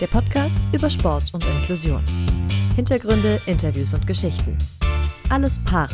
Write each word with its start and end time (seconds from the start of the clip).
der 0.00 0.06
Podcast 0.06 0.60
über 0.72 0.88
Sport 0.88 1.34
und 1.34 1.46
Inklusion. 1.46 2.02
Hintergründe, 2.74 3.40
Interviews 3.46 3.92
und 3.92 4.06
Geschichten. 4.06 4.56
Alles 5.28 5.58
Para. 5.64 5.88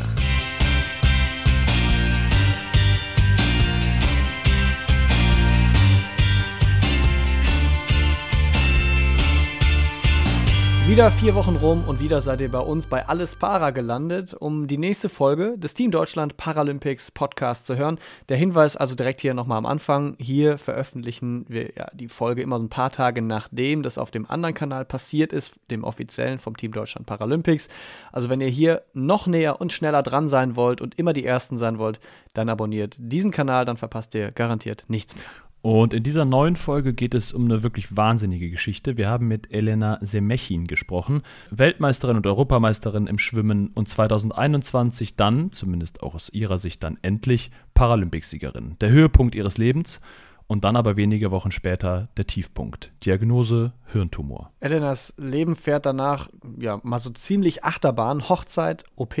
Wieder 10.87 11.11
vier 11.11 11.35
Wochen 11.35 11.57
rum 11.57 11.83
und 11.85 11.99
wieder 11.99 12.21
seid 12.21 12.39
ihr 12.39 12.49
bei 12.49 12.61
uns 12.61 12.87
bei 12.87 13.09
Alles 13.09 13.35
Para 13.35 13.71
gelandet, 13.71 14.33
um 14.33 14.67
die 14.67 14.77
nächste 14.77 15.09
Folge 15.09 15.57
des 15.57 15.73
Team 15.73 15.91
Deutschland 15.91 16.37
Paralympics 16.37 17.11
Podcast 17.11 17.65
zu 17.65 17.75
hören. 17.75 17.99
Der 18.29 18.37
Hinweis 18.37 18.77
also 18.77 18.95
direkt 18.95 19.19
hier 19.19 19.33
nochmal 19.33 19.57
am 19.57 19.65
Anfang. 19.65 20.15
Hier 20.17 20.57
veröffentlichen 20.57 21.43
wir 21.49 21.73
ja 21.75 21.87
die 21.93 22.07
Folge 22.07 22.41
immer 22.41 22.57
so 22.57 22.63
ein 22.63 22.69
paar 22.69 22.89
Tage 22.89 23.21
nachdem 23.21 23.83
das 23.83 23.97
auf 23.97 24.11
dem 24.11 24.31
anderen 24.31 24.55
Kanal 24.55 24.85
passiert 24.85 25.33
ist, 25.33 25.55
dem 25.69 25.83
offiziellen 25.83 26.39
vom 26.39 26.55
Team 26.55 26.71
Deutschland 26.71 27.05
Paralympics. 27.05 27.67
Also 28.13 28.29
wenn 28.29 28.39
ihr 28.39 28.47
hier 28.47 28.83
noch 28.93 29.27
näher 29.27 29.59
und 29.59 29.73
schneller 29.73 30.03
dran 30.03 30.29
sein 30.29 30.55
wollt 30.55 30.79
und 30.79 30.97
immer 30.97 31.11
die 31.11 31.25
Ersten 31.25 31.57
sein 31.57 31.79
wollt, 31.79 31.99
dann 32.33 32.47
abonniert 32.47 32.95
diesen 32.97 33.31
Kanal, 33.31 33.65
dann 33.65 33.75
verpasst 33.75 34.15
ihr 34.15 34.31
garantiert 34.31 34.85
nichts 34.87 35.17
mehr. 35.17 35.46
Und 35.67 35.93
in 35.93 36.01
dieser 36.01 36.23
neuen 36.23 36.55
Folge 36.55 36.93
geht 36.93 37.13
es 37.13 37.33
um 37.33 37.43
eine 37.43 37.61
wirklich 37.61 37.97
wahnsinnige 37.97 38.49
Geschichte. 38.49 38.95
Wir 38.95 39.09
haben 39.09 39.27
mit 39.27 39.53
Elena 39.53 39.99
Semechin 39.99 40.65
gesprochen, 40.65 41.23
Weltmeisterin 41.51 42.15
und 42.15 42.25
Europameisterin 42.25 43.05
im 43.05 43.19
Schwimmen 43.19 43.71
und 43.73 43.89
2021 43.89 45.17
dann, 45.17 45.51
zumindest 45.51 46.03
auch 46.03 46.15
aus 46.15 46.29
ihrer 46.29 46.57
Sicht 46.57 46.83
dann 46.85 46.97
endlich, 47.01 47.51
Paralympicsiegerin. 47.73 48.77
Der 48.79 48.91
Höhepunkt 48.91 49.35
ihres 49.35 49.57
Lebens 49.57 49.99
und 50.47 50.63
dann 50.63 50.77
aber 50.77 50.95
wenige 50.95 51.31
Wochen 51.31 51.51
später 51.51 52.07
der 52.15 52.27
Tiefpunkt. 52.27 52.93
Diagnose 53.03 53.73
Hirntumor. 53.87 54.53
Elenas 54.61 55.15
Leben 55.17 55.57
fährt 55.57 55.85
danach 55.85 56.29
ja 56.61 56.79
mal 56.83 56.99
so 56.99 57.09
ziemlich 57.09 57.65
Achterbahn, 57.65 58.29
Hochzeit, 58.29 58.85
OP, 58.95 59.15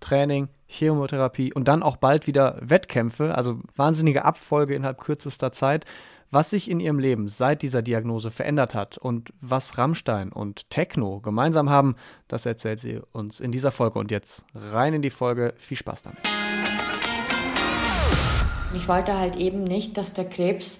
Training, 0.00 0.48
Chemotherapie 0.66 1.52
und 1.52 1.68
dann 1.68 1.82
auch 1.82 1.96
bald 1.96 2.26
wieder 2.26 2.58
Wettkämpfe, 2.60 3.34
also 3.34 3.60
wahnsinnige 3.74 4.24
Abfolge 4.24 4.74
innerhalb 4.74 5.00
kürzester 5.00 5.52
Zeit. 5.52 5.84
Was 6.32 6.50
sich 6.50 6.68
in 6.68 6.80
ihrem 6.80 6.98
Leben 6.98 7.28
seit 7.28 7.62
dieser 7.62 7.82
Diagnose 7.82 8.32
verändert 8.32 8.74
hat 8.74 8.98
und 8.98 9.32
was 9.40 9.78
Rammstein 9.78 10.32
und 10.32 10.68
Techno 10.70 11.20
gemeinsam 11.20 11.70
haben, 11.70 11.94
das 12.26 12.46
erzählt 12.46 12.80
sie 12.80 13.00
uns 13.12 13.38
in 13.38 13.52
dieser 13.52 13.70
Folge. 13.70 14.00
Und 14.00 14.10
jetzt 14.10 14.44
rein 14.54 14.92
in 14.92 15.02
die 15.02 15.10
Folge. 15.10 15.54
Viel 15.56 15.76
Spaß 15.76 16.02
damit. 16.02 16.18
Ich 18.74 18.88
wollte 18.88 19.16
halt 19.16 19.36
eben 19.36 19.62
nicht, 19.62 19.96
dass 19.96 20.14
der 20.14 20.28
Krebs 20.28 20.78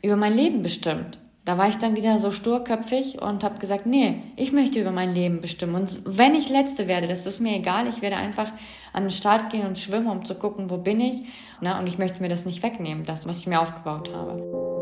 über 0.00 0.16
mein 0.16 0.34
Leben 0.34 0.62
bestimmt. 0.62 1.18
Da 1.44 1.58
war 1.58 1.68
ich 1.68 1.76
dann 1.76 1.94
wieder 1.94 2.18
so 2.18 2.30
sturköpfig 2.30 3.20
und 3.20 3.44
habe 3.44 3.58
gesagt, 3.58 3.84
nee, 3.84 4.22
ich 4.36 4.52
möchte 4.52 4.80
über 4.80 4.92
mein 4.92 5.12
Leben 5.12 5.42
bestimmen. 5.42 5.74
Und 5.74 5.98
wenn 6.04 6.34
ich 6.34 6.48
Letzte 6.48 6.88
werde, 6.88 7.06
das 7.06 7.26
ist 7.26 7.38
mir 7.38 7.56
egal. 7.56 7.86
Ich 7.86 8.00
werde 8.00 8.16
einfach 8.16 8.50
an 8.94 9.04
den 9.04 9.10
Start 9.10 9.50
gehen 9.50 9.66
und 9.66 9.78
schwimmen, 9.78 10.08
um 10.08 10.24
zu 10.24 10.36
gucken, 10.36 10.70
wo 10.70 10.78
bin 10.78 11.00
ich. 11.00 11.28
Und 11.60 11.86
ich 11.86 11.98
möchte 11.98 12.22
mir 12.22 12.30
das 12.30 12.46
nicht 12.46 12.62
wegnehmen, 12.62 13.04
das, 13.04 13.26
was 13.26 13.38
ich 13.40 13.46
mir 13.46 13.60
aufgebaut 13.60 14.10
habe. 14.14 14.73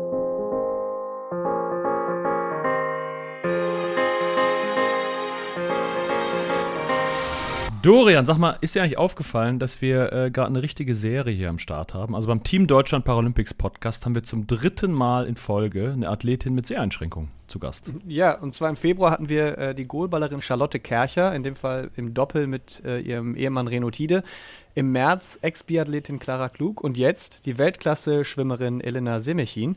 Dorian, 7.83 8.25
sag 8.25 8.37
mal, 8.37 8.57
ist 8.61 8.75
dir 8.75 8.81
eigentlich 8.81 8.97
aufgefallen, 8.97 9.59
dass 9.59 9.81
wir 9.81 10.13
äh, 10.13 10.31
gerade 10.31 10.47
eine 10.47 10.61
richtige 10.61 10.95
Serie 10.95 11.35
hier 11.35 11.49
am 11.49 11.59
Start 11.59 11.93
haben? 11.93 12.15
Also 12.15 12.29
beim 12.29 12.41
Team 12.41 12.65
Deutschland 12.65 13.03
Paralympics 13.03 13.53
Podcast 13.53 14.05
haben 14.05 14.15
wir 14.15 14.23
zum 14.23 14.47
dritten 14.47 14.93
Mal 14.93 15.27
in 15.27 15.35
Folge 15.35 15.91
eine 15.91 16.07
Athletin 16.07 16.53
mit 16.53 16.65
Seheinschränkung 16.65 17.27
zu 17.47 17.59
Gast. 17.59 17.91
Ja, 18.07 18.39
und 18.39 18.55
zwar 18.55 18.69
im 18.69 18.77
Februar 18.77 19.11
hatten 19.11 19.27
wir 19.27 19.57
äh, 19.57 19.75
die 19.75 19.85
Goalballerin 19.85 20.41
Charlotte 20.41 20.79
Kercher, 20.79 21.35
in 21.35 21.43
dem 21.43 21.57
Fall 21.57 21.91
im 21.97 22.13
Doppel 22.13 22.47
mit 22.47 22.81
äh, 22.85 22.99
ihrem 22.99 23.35
Ehemann 23.35 23.67
Reno 23.67 23.91
Tide. 23.91 24.23
Im 24.75 24.93
März 24.93 25.39
Ex-Biathletin 25.41 26.19
Clara 26.19 26.47
Klug 26.47 26.79
und 26.81 26.97
jetzt 26.97 27.45
die 27.45 27.57
Weltklasse-Schwimmerin 27.57 28.79
Elena 28.79 29.19
Semechin. 29.19 29.75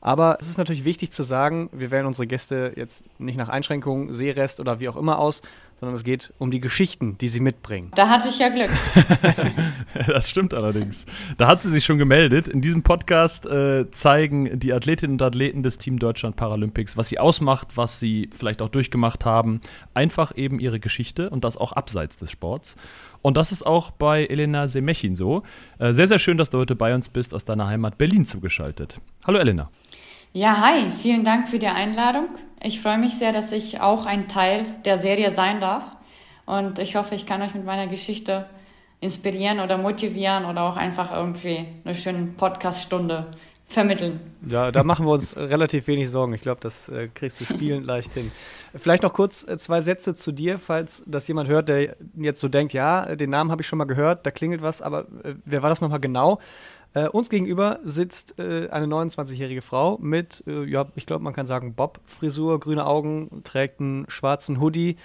Aber 0.00 0.38
es 0.40 0.48
ist 0.48 0.56
natürlich 0.56 0.84
wichtig 0.84 1.10
zu 1.10 1.22
sagen, 1.22 1.68
wir 1.72 1.90
wählen 1.90 2.06
unsere 2.06 2.26
Gäste 2.26 2.72
jetzt 2.76 3.04
nicht 3.18 3.36
nach 3.36 3.50
Einschränkungen, 3.50 4.12
Sehrest 4.12 4.60
oder 4.60 4.80
wie 4.80 4.88
auch 4.88 4.96
immer 4.96 5.18
aus, 5.18 5.42
sondern 5.80 5.96
es 5.96 6.04
geht 6.04 6.34
um 6.38 6.50
die 6.50 6.60
Geschichten, 6.60 7.16
die 7.18 7.28
sie 7.28 7.40
mitbringen. 7.40 7.90
Da 7.94 8.10
hatte 8.10 8.28
ich 8.28 8.38
ja 8.38 8.50
Glück. 8.50 8.70
das 10.06 10.28
stimmt 10.28 10.52
allerdings. 10.52 11.06
Da 11.38 11.46
hat 11.46 11.62
sie 11.62 11.72
sich 11.72 11.86
schon 11.86 11.96
gemeldet. 11.96 12.48
In 12.48 12.60
diesem 12.60 12.82
Podcast 12.82 13.46
äh, 13.46 13.90
zeigen 13.90 14.60
die 14.60 14.74
Athletinnen 14.74 15.14
und 15.14 15.22
Athleten 15.22 15.62
des 15.62 15.78
Team 15.78 15.98
Deutschland 15.98 16.36
Paralympics, 16.36 16.98
was 16.98 17.08
sie 17.08 17.18
ausmacht, 17.18 17.78
was 17.78 17.98
sie 17.98 18.28
vielleicht 18.30 18.60
auch 18.60 18.68
durchgemacht 18.68 19.24
haben. 19.24 19.62
Einfach 19.94 20.36
eben 20.36 20.60
ihre 20.60 20.80
Geschichte 20.80 21.30
und 21.30 21.44
das 21.44 21.56
auch 21.56 21.72
abseits 21.72 22.18
des 22.18 22.30
Sports. 22.30 22.76
Und 23.22 23.38
das 23.38 23.50
ist 23.50 23.64
auch 23.64 23.90
bei 23.90 24.26
Elena 24.26 24.68
Semechin 24.68 25.16
so. 25.16 25.44
Äh, 25.78 25.94
sehr, 25.94 26.08
sehr 26.08 26.18
schön, 26.18 26.36
dass 26.36 26.50
du 26.50 26.58
heute 26.58 26.76
bei 26.76 26.94
uns 26.94 27.08
bist, 27.08 27.34
aus 27.34 27.46
deiner 27.46 27.68
Heimat 27.68 27.96
Berlin 27.96 28.26
zugeschaltet. 28.26 29.00
Hallo 29.26 29.38
Elena. 29.38 29.70
Ja, 30.34 30.60
hi, 30.60 30.92
vielen 30.92 31.24
Dank 31.24 31.48
für 31.48 31.58
die 31.58 31.66
Einladung. 31.66 32.28
Ich 32.62 32.80
freue 32.82 32.98
mich 32.98 33.14
sehr, 33.14 33.32
dass 33.32 33.52
ich 33.52 33.80
auch 33.80 34.04
ein 34.04 34.28
Teil 34.28 34.66
der 34.84 34.98
Serie 34.98 35.30
sein 35.30 35.60
darf. 35.60 35.84
Und 36.44 36.78
ich 36.78 36.94
hoffe, 36.94 37.14
ich 37.14 37.24
kann 37.24 37.40
euch 37.40 37.54
mit 37.54 37.64
meiner 37.64 37.86
Geschichte 37.86 38.46
inspirieren 39.00 39.60
oder 39.60 39.78
motivieren 39.78 40.44
oder 40.44 40.62
auch 40.62 40.76
einfach 40.76 41.10
irgendwie 41.10 41.66
eine 41.84 41.94
schöne 41.94 42.26
Podcast-Stunde 42.36 43.28
vermitteln. 43.66 44.20
Ja, 44.46 44.72
da 44.72 44.82
machen 44.82 45.06
wir 45.06 45.12
uns 45.12 45.36
relativ 45.36 45.86
wenig 45.86 46.10
Sorgen. 46.10 46.34
Ich 46.34 46.42
glaube, 46.42 46.60
das 46.60 46.88
äh, 46.88 47.08
kriegst 47.08 47.40
du 47.40 47.44
spielend 47.44 47.86
leicht 47.86 48.12
hin. 48.12 48.30
Vielleicht 48.74 49.04
noch 49.04 49.14
kurz 49.14 49.46
äh, 49.46 49.56
zwei 49.56 49.80
Sätze 49.80 50.14
zu 50.14 50.32
dir, 50.32 50.58
falls 50.58 51.02
das 51.06 51.28
jemand 51.28 51.48
hört, 51.48 51.68
der 51.68 51.96
jetzt 52.16 52.40
so 52.40 52.48
denkt, 52.48 52.72
ja, 52.72 53.14
den 53.14 53.30
Namen 53.30 53.50
habe 53.50 53.62
ich 53.62 53.68
schon 53.68 53.78
mal 53.78 53.84
gehört, 53.84 54.26
da 54.26 54.30
klingelt 54.32 54.60
was, 54.60 54.82
aber 54.82 55.06
äh, 55.22 55.34
wer 55.44 55.62
war 55.62 55.70
das 55.70 55.80
nochmal 55.80 56.00
genau? 56.00 56.40
Äh, 56.92 57.08
uns 57.08 57.30
gegenüber 57.30 57.78
sitzt 57.84 58.38
äh, 58.38 58.68
eine 58.70 58.86
29-jährige 58.86 59.62
Frau 59.62 59.98
mit, 59.98 60.42
äh, 60.46 60.64
ja, 60.64 60.86
ich 60.96 61.06
glaube, 61.06 61.22
man 61.22 61.32
kann 61.32 61.46
sagen, 61.46 61.74
Bob-Frisur, 61.74 62.58
grüne 62.58 62.84
Augen, 62.84 63.42
trägt 63.44 63.80
einen 63.80 64.10
schwarzen 64.10 64.60
Hoodie, 64.60 64.96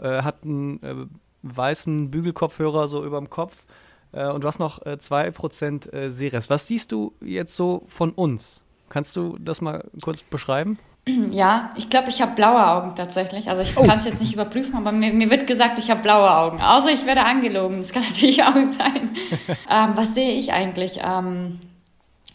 äh, 0.00 0.22
hat 0.22 0.44
einen 0.44 0.82
äh, 0.82 0.94
weißen 1.42 2.10
Bügelkopfhörer 2.10 2.88
so 2.88 3.04
über 3.04 3.18
dem 3.18 3.28
Kopf 3.28 3.64
äh, 4.12 4.26
und 4.28 4.42
du 4.42 4.48
hast 4.48 4.58
noch 4.58 4.80
2% 4.82 5.92
äh, 5.92 6.10
Seres. 6.10 6.48
Was 6.48 6.66
siehst 6.66 6.92
du 6.92 7.12
jetzt 7.20 7.54
so 7.54 7.82
von 7.86 8.10
uns? 8.12 8.62
Kannst 8.88 9.14
du 9.16 9.36
das 9.38 9.60
mal 9.60 9.84
kurz 10.00 10.22
beschreiben? 10.22 10.78
Ja, 11.30 11.70
ich 11.76 11.90
glaube, 11.90 12.10
ich 12.10 12.20
habe 12.20 12.34
blaue 12.34 12.66
Augen 12.66 12.94
tatsächlich. 12.94 13.48
Also 13.48 13.62
ich 13.62 13.76
oh. 13.76 13.84
kann 13.84 13.98
es 13.98 14.04
jetzt 14.04 14.20
nicht 14.20 14.32
überprüfen, 14.32 14.74
aber 14.76 14.92
mir, 14.92 15.12
mir 15.12 15.30
wird 15.30 15.46
gesagt, 15.46 15.78
ich 15.78 15.90
habe 15.90 16.02
blaue 16.02 16.30
Augen. 16.30 16.60
Außer 16.60 16.90
ich 16.90 17.06
werde 17.06 17.24
angelogen. 17.24 17.82
Das 17.82 17.92
kann 17.92 18.02
natürlich 18.08 18.42
auch 18.42 18.54
sein. 18.54 19.10
ähm, 19.70 19.90
was 19.94 20.14
sehe 20.14 20.32
ich 20.32 20.52
eigentlich? 20.52 21.00
Ähm, 21.02 21.60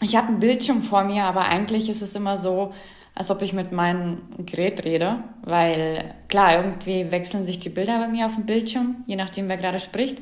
ich 0.00 0.16
habe 0.16 0.28
einen 0.28 0.40
Bildschirm 0.40 0.82
vor 0.82 1.04
mir, 1.04 1.24
aber 1.24 1.42
eigentlich 1.42 1.88
ist 1.88 2.02
es 2.02 2.14
immer 2.14 2.36
so, 2.36 2.74
als 3.14 3.30
ob 3.30 3.42
ich 3.42 3.52
mit 3.52 3.70
meinem 3.72 4.22
Gerät 4.38 4.84
rede, 4.84 5.18
weil 5.42 6.14
klar, 6.28 6.56
irgendwie 6.56 7.10
wechseln 7.10 7.46
sich 7.46 7.60
die 7.60 7.68
Bilder 7.68 7.98
bei 7.98 8.08
mir 8.08 8.26
auf 8.26 8.34
dem 8.34 8.44
Bildschirm, 8.44 9.04
je 9.06 9.16
nachdem, 9.16 9.48
wer 9.48 9.56
gerade 9.56 9.78
spricht. 9.78 10.18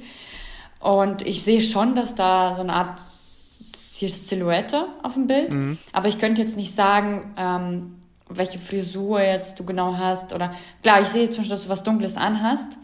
Und 0.79 1.23
ich 1.23 1.43
sehe 1.43 1.63
schon, 1.63 1.97
dass 1.97 2.15
da 2.15 2.55
so 2.55 2.61
eine 2.61 2.75
Art 2.75 3.01
Silhouette 3.01 4.87
auf 5.03 5.15
dem 5.15 5.27
Bild, 5.27 5.53
mhm. 5.53 5.79
aber 5.93 6.09
ich 6.09 6.19
könnte 6.19 6.43
jetzt 6.43 6.57
nicht 6.57 6.75
sagen, 6.75 7.35
ähm, 7.39 8.02
welche 8.29 8.59
Frisur 8.59 9.21
jetzt 9.21 9.59
du 9.59 9.65
genau 9.65 9.97
hast. 9.97 10.33
Oder 10.33 10.55
klar, 10.83 11.03
ich 11.03 11.09
sehe 11.09 11.29
zum 11.31 11.39
Beispiel, 11.39 11.51
dass 11.51 11.65
du 11.65 11.69
was 11.69 11.83
Dunkles 11.83 12.17
anhast. 12.17 12.79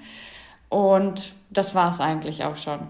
Und 0.69 1.32
das 1.50 1.75
war 1.75 1.91
es 1.91 2.00
eigentlich 2.00 2.44
auch 2.44 2.56
schon. 2.56 2.81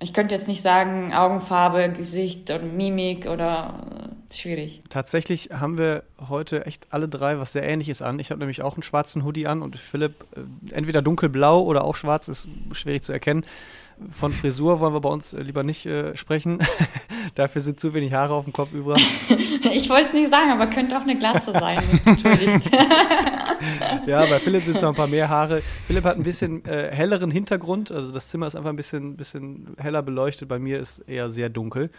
Ich 0.00 0.12
könnte 0.12 0.34
jetzt 0.34 0.48
nicht 0.48 0.60
sagen, 0.60 1.14
Augenfarbe, 1.14 1.90
Gesicht 1.96 2.50
oder 2.50 2.62
Mimik 2.62 3.26
oder 3.26 4.10
äh, 4.30 4.34
schwierig. 4.34 4.82
Tatsächlich 4.90 5.50
haben 5.52 5.78
wir 5.78 6.02
heute 6.28 6.66
echt 6.66 6.88
alle 6.90 7.08
drei 7.08 7.38
was 7.38 7.52
sehr 7.52 7.62
ähnliches 7.62 8.02
an. 8.02 8.18
Ich 8.18 8.30
habe 8.30 8.40
nämlich 8.40 8.60
auch 8.60 8.74
einen 8.74 8.82
schwarzen 8.82 9.24
Hoodie 9.24 9.46
an 9.46 9.62
und 9.62 9.78
Philipp 9.78 10.26
äh, 10.36 10.74
entweder 10.74 11.00
dunkelblau 11.00 11.62
oder 11.62 11.84
auch 11.84 11.96
schwarz, 11.96 12.28
ist 12.28 12.48
schwierig 12.72 13.02
zu 13.02 13.12
erkennen. 13.12 13.46
Von 14.10 14.32
Frisur 14.32 14.80
wollen 14.80 14.92
wir 14.92 15.00
bei 15.00 15.08
uns 15.08 15.32
äh, 15.32 15.40
lieber 15.40 15.62
nicht 15.62 15.86
äh, 15.86 16.16
sprechen. 16.16 16.58
Dafür 17.34 17.60
sind 17.60 17.80
zu 17.80 17.94
wenig 17.94 18.12
Haare 18.12 18.34
auf 18.34 18.44
dem 18.44 18.52
Kopf 18.52 18.72
übrig. 18.72 19.04
ich 19.72 19.88
wollte 19.88 20.08
es 20.08 20.12
nicht 20.12 20.30
sagen, 20.30 20.50
aber 20.50 20.66
könnte 20.66 20.96
auch 20.96 21.02
eine 21.02 21.16
Glatze 21.16 21.52
sein. 21.52 21.82
Entschuldigt. 22.04 22.70
ja, 24.06 24.26
bei 24.26 24.38
Philipp 24.38 24.64
sind 24.64 24.76
es 24.76 24.82
noch 24.82 24.90
ein 24.90 24.94
paar 24.94 25.06
mehr 25.06 25.28
Haare. 25.28 25.62
Philipp 25.86 26.04
hat 26.04 26.16
ein 26.16 26.22
bisschen 26.22 26.64
äh, 26.64 26.90
helleren 26.90 27.30
Hintergrund. 27.30 27.90
Also 27.90 28.12
das 28.12 28.28
Zimmer 28.28 28.46
ist 28.46 28.56
einfach 28.56 28.70
ein 28.70 28.76
bisschen, 28.76 29.16
bisschen 29.16 29.74
heller 29.78 30.02
beleuchtet. 30.02 30.48
Bei 30.48 30.58
mir 30.58 30.80
ist 30.80 31.00
eher 31.00 31.30
sehr 31.30 31.48
dunkel. 31.48 31.90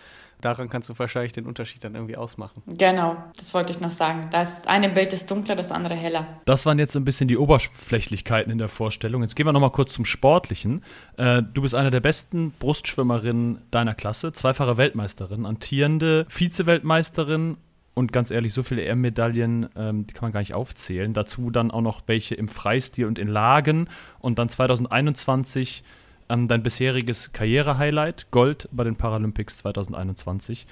Daran 0.42 0.70
kannst 0.70 0.90
du 0.90 1.00
wahrscheinlich 1.00 1.32
den 1.32 1.46
Unterschied 1.46 1.84
dann 1.84 1.96
irgendwie 1.96 2.18
ausmachen. 2.18 2.62
Genau, 2.68 3.16
das 3.38 3.54
wollte 3.54 3.72
ich 3.72 3.80
noch 3.80 3.92
sagen. 3.92 4.28
Das 4.32 4.68
eine 4.68 4.90
Bild 4.90 5.14
ist 5.14 5.32
dunkler, 5.32 5.56
das 5.56 5.72
andere 5.72 5.96
heller. 5.96 6.28
Das 6.46 6.66
waren 6.66 6.78
jetzt 6.78 6.94
so 6.94 7.00
ein 7.00 7.06
bisschen 7.06 7.28
die 7.28 7.38
Oberflächlichkeiten 7.38 8.52
in 8.52 8.58
der 8.58 8.68
Vorstellung. 8.68 9.22
Jetzt 9.22 9.36
gehen 9.36 9.46
wir 9.46 9.54
nochmal 9.54 9.72
kurz 9.72 9.94
zum 9.94 10.06
Sportlichen. 10.06 10.84
Äh, 11.18 11.42
du 11.42 11.62
bist 11.62 11.74
eine 11.74 11.90
der 11.90 12.02
besten 12.02 12.52
Brustschwimmerinnen 12.60 13.62
deiner 13.72 13.96
Klasse, 13.96 14.34
zweifache 14.34 14.78
Weltmeisterin, 14.78 15.46
antierende 15.46 16.26
Vize-Weltmeisterin 16.30 17.58
und 17.96 18.12
ganz 18.12 18.30
ehrlich, 18.30 18.54
so 18.54 18.62
viele 18.62 18.84
EM-Medaillen, 18.84 19.70
ähm, 19.76 20.06
die 20.06 20.14
kann 20.14 20.26
man 20.26 20.34
gar 20.34 20.42
nicht 20.42 20.54
aufzählen. 20.54 21.14
Dazu 21.14 21.50
dann 21.50 21.72
auch 21.72 21.82
noch 21.82 22.02
welche 22.08 22.36
im 22.36 22.50
Freistil 22.50 23.06
und 23.06 23.18
in 23.18 23.30
Lagen. 23.30 23.88
Und 24.20 24.38
dann 24.38 24.50
2021 24.50 25.82
ähm, 26.28 26.50
dein 26.50 26.62
bisheriges 26.62 27.32
Karriere-Highlight, 27.32 28.32
Gold 28.32 28.68
bei 28.74 28.84
den 28.84 28.98
Paralympics 28.98 29.60
2021. 29.60 30.68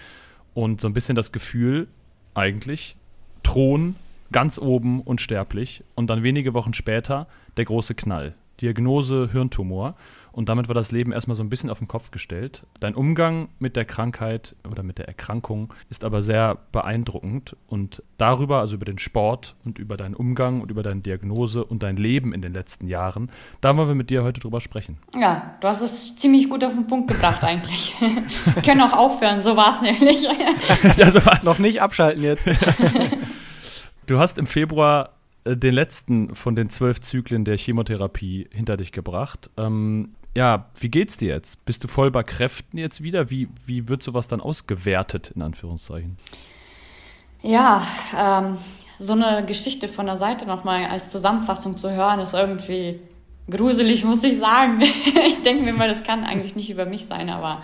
Und 0.54 0.82
so 0.82 0.88
ein 0.88 0.94
bisschen 0.94 1.16
das 1.16 1.32
Gefühl, 1.32 1.88
eigentlich, 2.34 2.98
Thron 3.42 3.96
ganz 4.34 4.60
oben 4.60 5.00
unsterblich. 5.00 5.86
Und 5.96 6.08
dann 6.10 6.24
wenige 6.24 6.54
Wochen 6.54 6.74
später 6.74 7.28
der 7.56 7.64
große 7.64 7.96
Knall. 7.96 8.34
Diagnose 8.60 9.30
Hirntumor. 9.32 9.96
Und 10.34 10.50
damit 10.50 10.68
war 10.68 10.74
das 10.74 10.92
Leben 10.92 11.12
erstmal 11.12 11.36
so 11.36 11.44
ein 11.44 11.50
bisschen 11.50 11.70
auf 11.70 11.78
den 11.78 11.88
Kopf 11.88 12.10
gestellt. 12.10 12.66
Dein 12.80 12.96
Umgang 12.96 13.50
mit 13.60 13.76
der 13.76 13.86
Krankheit 13.86 14.56
oder 14.70 14.82
mit 14.82 14.98
der 14.98 15.08
Erkrankung 15.08 15.72
ist 15.92 16.04
aber 16.04 16.24
sehr 16.24 16.58
beeindruckend. 16.72 17.56
Und 17.68 18.02
darüber, 18.18 18.60
also 18.60 18.76
über 18.76 18.86
den 18.86 18.98
Sport 18.98 19.56
und 19.64 19.78
über 19.78 19.96
deinen 19.96 20.16
Umgang 20.16 20.62
und 20.62 20.72
über 20.72 20.82
deine 20.82 21.02
Diagnose 21.02 21.64
und 21.64 21.84
dein 21.84 21.98
Leben 21.98 22.34
in 22.34 22.42
den 22.42 22.52
letzten 22.52 22.88
Jahren, 22.88 23.32
da 23.62 23.78
wollen 23.78 23.88
wir 23.88 23.96
mit 23.96 24.10
dir 24.10 24.24
heute 24.24 24.40
drüber 24.40 24.60
sprechen. 24.60 24.98
Ja, 25.16 25.56
du 25.62 25.68
hast 25.68 25.82
es 25.82 26.16
ziemlich 26.16 26.50
gut 26.50 26.64
auf 26.64 26.74
den 26.74 26.88
Punkt 26.88 27.10
gebracht 27.10 27.44
eigentlich. 27.44 27.96
wir 28.00 28.62
können 28.66 28.82
auch 28.82 28.94
aufhören, 28.94 29.40
so 29.40 29.56
war 29.56 29.76
es 29.76 29.82
nämlich. 29.82 30.24
ja, 30.98 31.12
so 31.12 31.24
war's. 31.28 31.44
Noch 31.44 31.60
nicht 31.60 31.80
abschalten 31.80 32.24
jetzt. 32.24 32.50
du 34.08 34.20
hast 34.20 34.40
im 34.40 34.48
Februar 34.48 35.12
äh, 35.44 35.56
den 35.56 35.76
letzten 35.76 36.34
von 36.34 36.56
den 36.56 36.70
zwölf 36.70 37.02
Zyklen 37.02 37.46
der 37.46 37.58
Chemotherapie 37.58 38.48
hinter 38.52 38.78
dich 38.78 38.92
gebracht. 38.92 39.52
Ähm, 39.58 40.16
ja, 40.36 40.66
wie 40.80 40.90
geht's 40.90 41.18
dir 41.18 41.30
jetzt? 41.30 41.66
Bist 41.66 41.84
du 41.84 41.88
voll 41.88 42.10
bei 42.10 42.24
Kräften 42.24 42.78
jetzt 42.78 43.04
wieder? 43.04 43.30
Wie, 43.30 43.50
wie 43.66 43.88
wird 43.88 44.02
sowas 44.02 44.28
dann 44.28 44.42
ausgewertet, 44.42 45.32
in 45.36 45.42
Anführungszeichen? 45.42 46.18
Ja, 47.42 47.86
ähm, 48.18 48.58
so 48.98 49.14
eine 49.14 49.46
Geschichte 49.46 49.88
von 49.88 50.06
der 50.06 50.18
Seite 50.18 50.46
nochmal 50.46 50.86
als 50.86 51.10
Zusammenfassung 51.10 51.78
zu 51.78 51.92
hören, 51.92 52.20
ist 52.20 52.34
irgendwie 52.34 53.00
gruselig, 53.50 54.04
muss 54.04 54.24
ich 54.24 54.40
sagen. 54.40 54.82
ich 55.28 55.44
denke 55.44 55.64
mir 55.64 55.74
mal, 55.74 55.90
das 55.90 56.04
kann 56.04 56.24
eigentlich 56.24 56.56
nicht 56.56 56.70
über 56.70 56.86
mich 56.86 57.06
sein, 57.06 57.30
aber 57.30 57.62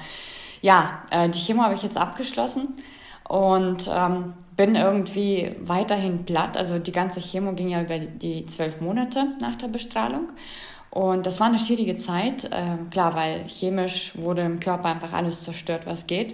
ja, 0.61 1.01
äh, 1.09 1.29
die 1.29 1.39
Chemo 1.39 1.63
habe 1.63 1.75
ich 1.75 1.83
jetzt 1.83 1.97
abgeschlossen 1.97 2.75
und 3.27 3.89
ähm, 3.91 4.33
bin 4.57 4.75
irgendwie 4.75 5.55
weiterhin 5.61 6.25
platt. 6.25 6.57
Also 6.57 6.79
die 6.79 6.91
ganze 6.91 7.21
Chemo 7.21 7.53
ging 7.53 7.69
ja 7.69 7.81
über 7.81 7.97
die 7.97 8.45
zwölf 8.47 8.81
Monate 8.81 9.27
nach 9.39 9.55
der 9.55 9.69
Bestrahlung. 9.69 10.29
Und 10.91 11.25
das 11.25 11.39
war 11.39 11.47
eine 11.47 11.59
schwierige 11.59 11.97
Zeit, 11.97 12.45
äh, 12.45 12.77
klar, 12.89 13.15
weil 13.15 13.47
chemisch 13.47 14.17
wurde 14.17 14.41
im 14.41 14.59
Körper 14.59 14.85
einfach 14.85 15.13
alles 15.13 15.43
zerstört, 15.43 15.85
was 15.85 16.07
geht. 16.07 16.33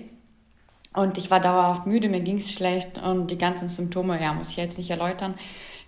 Und 0.94 1.18
ich 1.18 1.30
war 1.30 1.42
dauerhaft 1.42 1.88
müde, 1.88 2.08
mir 2.08 2.22
ging 2.22 2.38
es 2.38 2.52
schlecht 2.52 2.98
und 3.02 3.30
die 3.30 3.38
ganzen 3.38 3.68
Symptome, 3.68 4.22
ja, 4.22 4.34
muss 4.34 4.50
ich 4.50 4.56
jetzt 4.56 4.78
nicht 4.78 4.90
erläutern, 4.90 5.34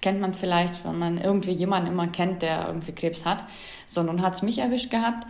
kennt 0.02 0.20
man 0.20 0.34
vielleicht, 0.34 0.84
wenn 0.84 1.00
man 1.00 1.18
irgendwie 1.18 1.52
jemanden 1.52 1.92
immer 1.92 2.08
kennt, 2.08 2.42
der 2.42 2.68
irgendwie 2.68 2.92
Krebs 2.92 3.26
hat. 3.26 3.46
So, 3.86 4.04
nun 4.04 4.22
hat 4.22 4.36
es 4.36 4.42
mich 4.42 4.58
erwischt 4.58 4.92
gehabt. 4.92 5.26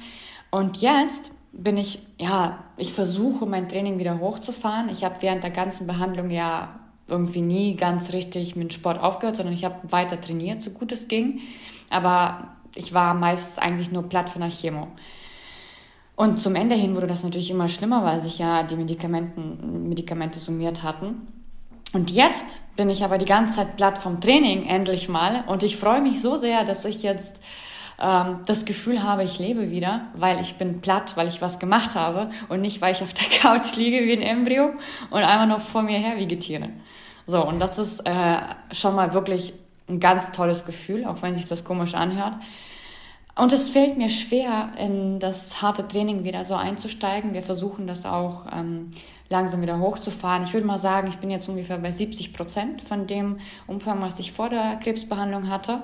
Und 0.50 0.78
jetzt 0.78 1.30
bin 1.51 1.78
ich, 1.78 2.00
ja, 2.18 2.63
ich 2.75 2.92
versuche 2.92 3.45
mein 3.45 3.69
Training 3.69 4.00
wieder 4.00 4.19
hochzufahren. 4.19 4.89
Ich 4.89 5.04
habe 5.04 5.18
während 5.22 5.44
der 5.44 5.51
ganzen 5.51 5.86
Behandlung 5.86 6.31
ja 6.31 6.80
irgendwie 7.07 7.42
nie 7.42 7.75
ganz 7.75 8.12
richtig 8.13 8.56
mit 8.56 8.74
Sport 8.74 9.01
aufgehört, 9.01 9.38
sondern 9.38 9.56
ich 9.56 9.63
habe 9.63 9.92
weiter 9.92 10.19
trainiert, 10.19 10.62
so 10.62 10.72
gut 10.72 10.92
es 10.92 11.07
ging. 11.07 11.39
Aber 11.89 12.56
ich 12.77 12.94
war 12.94 13.13
meist 13.13 13.59
eigentlich 13.59 13.91
nur 13.91 14.03
platt 14.03 14.29
von 14.29 14.41
der 14.41 14.51
Chemo. 14.51 14.88
Und 16.15 16.41
zum 16.41 16.56
Ende 16.56 16.75
hin 16.75 16.95
wurde 16.95 17.07
das 17.07 17.24
natürlich 17.24 17.51
immer 17.51 17.69
schlimmer, 17.69 18.03
weil 18.03 18.21
sich 18.21 18.39
ja 18.39 18.63
die 18.63 18.75
Medikamenten, 18.75 19.88
Medikamente 19.88 20.39
summiert 20.39 20.81
hatten. 20.81 21.27
Und 21.94 22.09
jetzt 22.09 22.45
bin 22.75 22.89
ich 22.89 23.03
aber 23.03 23.18
die 23.18 23.25
ganze 23.25 23.57
Zeit 23.57 23.77
platt 23.77 24.00
vom 24.00 24.19
Training, 24.19 24.65
endlich 24.65 25.09
mal. 25.09 25.44
Und 25.47 25.63
ich 25.63 25.77
freue 25.77 26.01
mich 26.01 26.21
so 26.21 26.35
sehr, 26.35 26.65
dass 26.65 26.85
ich 26.85 27.03
jetzt 27.03 27.35
ähm, 28.00 28.39
das 28.45 28.65
Gefühl 28.65 29.03
habe, 29.03 29.24
ich 29.24 29.39
lebe 29.39 29.71
wieder, 29.71 30.07
weil 30.15 30.41
ich 30.41 30.56
bin 30.56 30.81
platt, 30.81 31.15
weil 31.15 31.27
ich 31.27 31.41
was 31.41 31.59
gemacht 31.59 31.95
habe 31.95 32.31
und 32.50 32.62
nicht, 32.62 32.81
weil 32.81 32.94
ich 32.94 33.01
auf 33.01 33.13
der 33.13 33.27
Couch 33.39 33.75
liege 33.75 34.06
wie 34.06 34.13
ein 34.13 34.21
Embryo 34.21 34.71
und 35.09 35.24
einfach 35.24 35.47
noch 35.47 35.62
vor 35.62 35.83
mir 35.83 35.97
her 35.97 36.18
vegetiere. 36.18 36.69
So, 37.25 37.45
und 37.45 37.59
das 37.59 37.77
ist 37.77 38.00
äh, 38.06 38.38
schon 38.71 38.95
mal 38.95 39.13
wirklich 39.13 39.53
ein 39.89 40.00
ganz 40.00 40.31
tolles 40.31 40.65
Gefühl, 40.65 41.06
auch 41.06 41.21
wenn 41.21 41.35
sich 41.35 41.45
das 41.45 41.63
komisch 41.63 41.94
anhört. 41.94 42.33
Und 43.38 43.54
es 43.54 43.69
fällt 43.69 43.98
mir 43.98 44.10
schwer, 44.10 44.69
in 44.80 45.19
das 45.19 45.62
harte 45.62 45.88
Training 45.88 46.24
wieder 46.24 46.44
so 46.44 46.56
einzusteigen. 46.56 47.34
Wir 47.34 47.44
versuchen 47.44 47.86
das 47.86 48.04
auch 48.04 48.45
ähm, 48.51 48.92
langsam 49.30 49.62
wieder 49.62 49.80
hochzufahren. 49.80 50.44
Ich 50.44 50.54
würde 50.54 50.66
mal 50.66 50.80
sagen, 50.80 51.10
ich 51.10 51.18
bin 51.18 51.30
jetzt 51.30 51.48
ungefähr 51.48 51.78
bei 51.78 51.92
70 51.92 52.34
Prozent 52.34 52.81
von 52.81 53.06
dem 53.06 53.38
Umfang, 53.68 54.01
was 54.01 54.18
ich 54.18 54.31
vor 54.31 54.50
der 54.50 54.78
Krebsbehandlung 54.78 55.50
hatte. 55.50 55.84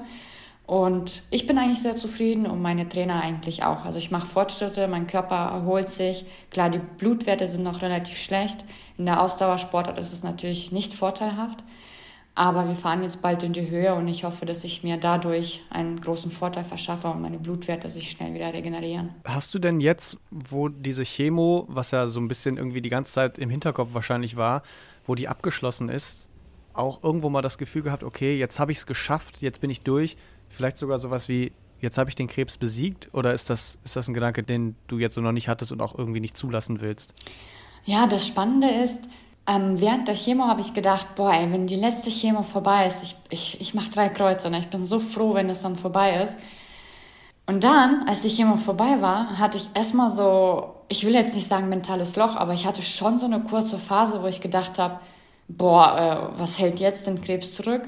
Und 0.66 1.22
ich 1.30 1.46
bin 1.46 1.60
eigentlich 1.60 1.82
sehr 1.82 1.98
zufrieden 1.98 2.48
und 2.48 2.62
meine 2.62 2.90
Trainer 2.90 3.22
eigentlich 3.22 3.64
auch. 3.64 3.86
Also 3.86 4.00
ich 4.00 4.10
mache 4.10 4.28
Fortschritte, 4.28 4.88
mein 4.88 5.06
Körper 5.06 5.36
erholt 5.36 5.90
sich. 5.90 6.26
Klar, 6.50 6.72
die 6.72 6.80
Blutwerte 6.80 7.48
sind 7.48 7.64
noch 7.64 7.84
relativ 7.84 8.18
schlecht. 8.18 8.64
In 8.98 9.06
der 9.06 9.22
Ausdauersportart 9.22 10.00
ist 10.00 10.14
es 10.14 10.24
natürlich 10.24 10.72
nicht 10.72 10.94
vorteilhaft. 10.94 11.64
Aber 12.36 12.68
wir 12.68 12.76
fahren 12.76 13.04
jetzt 13.04 13.22
bald 13.22 13.44
in 13.44 13.54
die 13.54 13.70
Höhe 13.70 13.94
und 13.94 14.08
ich 14.08 14.24
hoffe, 14.24 14.46
dass 14.46 14.64
ich 14.64 14.82
mir 14.82 14.98
dadurch 14.98 15.62
einen 15.70 16.02
großen 16.02 16.32
Vorteil 16.32 16.64
verschaffe 16.64 17.08
und 17.08 17.22
meine 17.22 17.38
Blutwerte 17.38 17.92
sich 17.92 18.10
schnell 18.10 18.34
wieder 18.34 18.52
regenerieren. 18.52 19.14
Hast 19.24 19.54
du 19.54 19.60
denn 19.60 19.80
jetzt, 19.80 20.18
wo 20.32 20.68
diese 20.68 21.04
Chemo, 21.04 21.66
was 21.68 21.92
ja 21.92 22.08
so 22.08 22.20
ein 22.20 22.28
bisschen 22.28 22.58
irgendwie 22.58 22.82
die 22.82 22.90
ganze 22.90 23.12
Zeit 23.12 23.38
im 23.38 23.52
Hinterkopf 23.52 23.90
wahrscheinlich 23.94 24.36
war, 24.36 24.64
wo 25.06 25.14
die 25.14 25.28
abgeschlossen 25.28 25.90
ist, 25.90 26.30
auch 26.74 27.04
irgendwo 27.04 27.30
mal 27.30 27.44
das 27.44 27.60
Gefühl 27.60 27.84
gehabt, 27.84 28.04
okay, 28.04 28.38
jetzt 28.38 28.60
habe 28.60 28.72
ich 28.72 28.80
es 28.80 28.88
geschafft, 28.88 29.42
jetzt 29.42 29.62
bin 29.62 29.70
ich 29.70 29.82
durch. 29.82 30.18
Vielleicht 30.50 30.78
sogar 30.78 30.98
sowas 30.98 31.30
wie, 31.30 31.52
jetzt 31.82 32.00
habe 32.00 32.10
ich 32.10 32.16
den 32.16 32.28
Krebs 32.28 32.58
besiegt? 32.58 33.10
Oder 33.14 33.36
ist 33.36 33.52
das, 33.52 33.80
ist 33.84 33.96
das 33.96 34.08
ein 34.08 34.16
Gedanke, 34.16 34.42
den 34.42 34.76
du 34.88 34.98
jetzt 34.98 35.14
so 35.14 35.22
noch 35.22 35.34
nicht 35.34 35.50
hattest 35.50 35.72
und 35.72 35.82
auch 35.82 35.96
irgendwie 35.96 36.20
nicht 36.20 36.36
zulassen 36.36 36.82
willst? 36.82 37.14
Ja, 37.86 38.08
das 38.08 38.26
Spannende 38.26 38.70
ist, 38.70 39.00
ähm, 39.46 39.80
während 39.80 40.08
der 40.08 40.16
Chemo 40.16 40.46
habe 40.46 40.62
ich 40.62 40.74
gedacht, 40.74 41.16
boah, 41.16 41.34
ey, 41.34 41.52
wenn 41.52 41.68
die 41.68 41.76
letzte 41.76 42.10
Chemo 42.10 42.44
vorbei 42.44 42.88
ist, 42.88 43.04
ich, 43.04 43.16
ich, 43.30 43.60
ich 43.60 43.74
mache 43.74 43.92
drei 43.92 44.10
Kreuze 44.10 44.48
und 44.48 44.54
ich 44.54 44.70
bin 44.70 44.86
so 44.86 45.00
froh, 45.00 45.34
wenn 45.34 45.50
es 45.50 45.62
dann 45.62 45.76
vorbei 45.76 46.24
ist. 46.24 46.38
Und 47.46 47.64
dann, 47.66 48.08
als 48.08 48.22
die 48.22 48.30
Chemo 48.30 48.56
vorbei 48.56 49.02
war, 49.02 49.38
hatte 49.38 49.58
ich 49.58 49.68
erstmal 49.74 50.12
so, 50.12 50.76
ich 50.88 51.06
will 51.06 51.14
jetzt 51.14 51.36
nicht 51.36 51.50
sagen 51.50 51.68
mentales 51.68 52.16
Loch, 52.16 52.38
aber 52.38 52.54
ich 52.54 52.66
hatte 52.66 52.82
schon 52.82 53.20
so 53.20 53.26
eine 53.26 53.42
kurze 53.42 53.78
Phase, 53.78 54.24
wo 54.24 54.28
ich 54.28 54.40
gedacht 54.40 54.80
habe, 54.80 55.00
boah, 55.50 56.32
äh, 56.36 56.40
was 56.40 56.58
hält 56.58 56.80
jetzt 56.80 57.06
den 57.06 57.22
Krebs 57.22 57.56
zurück? 57.56 57.84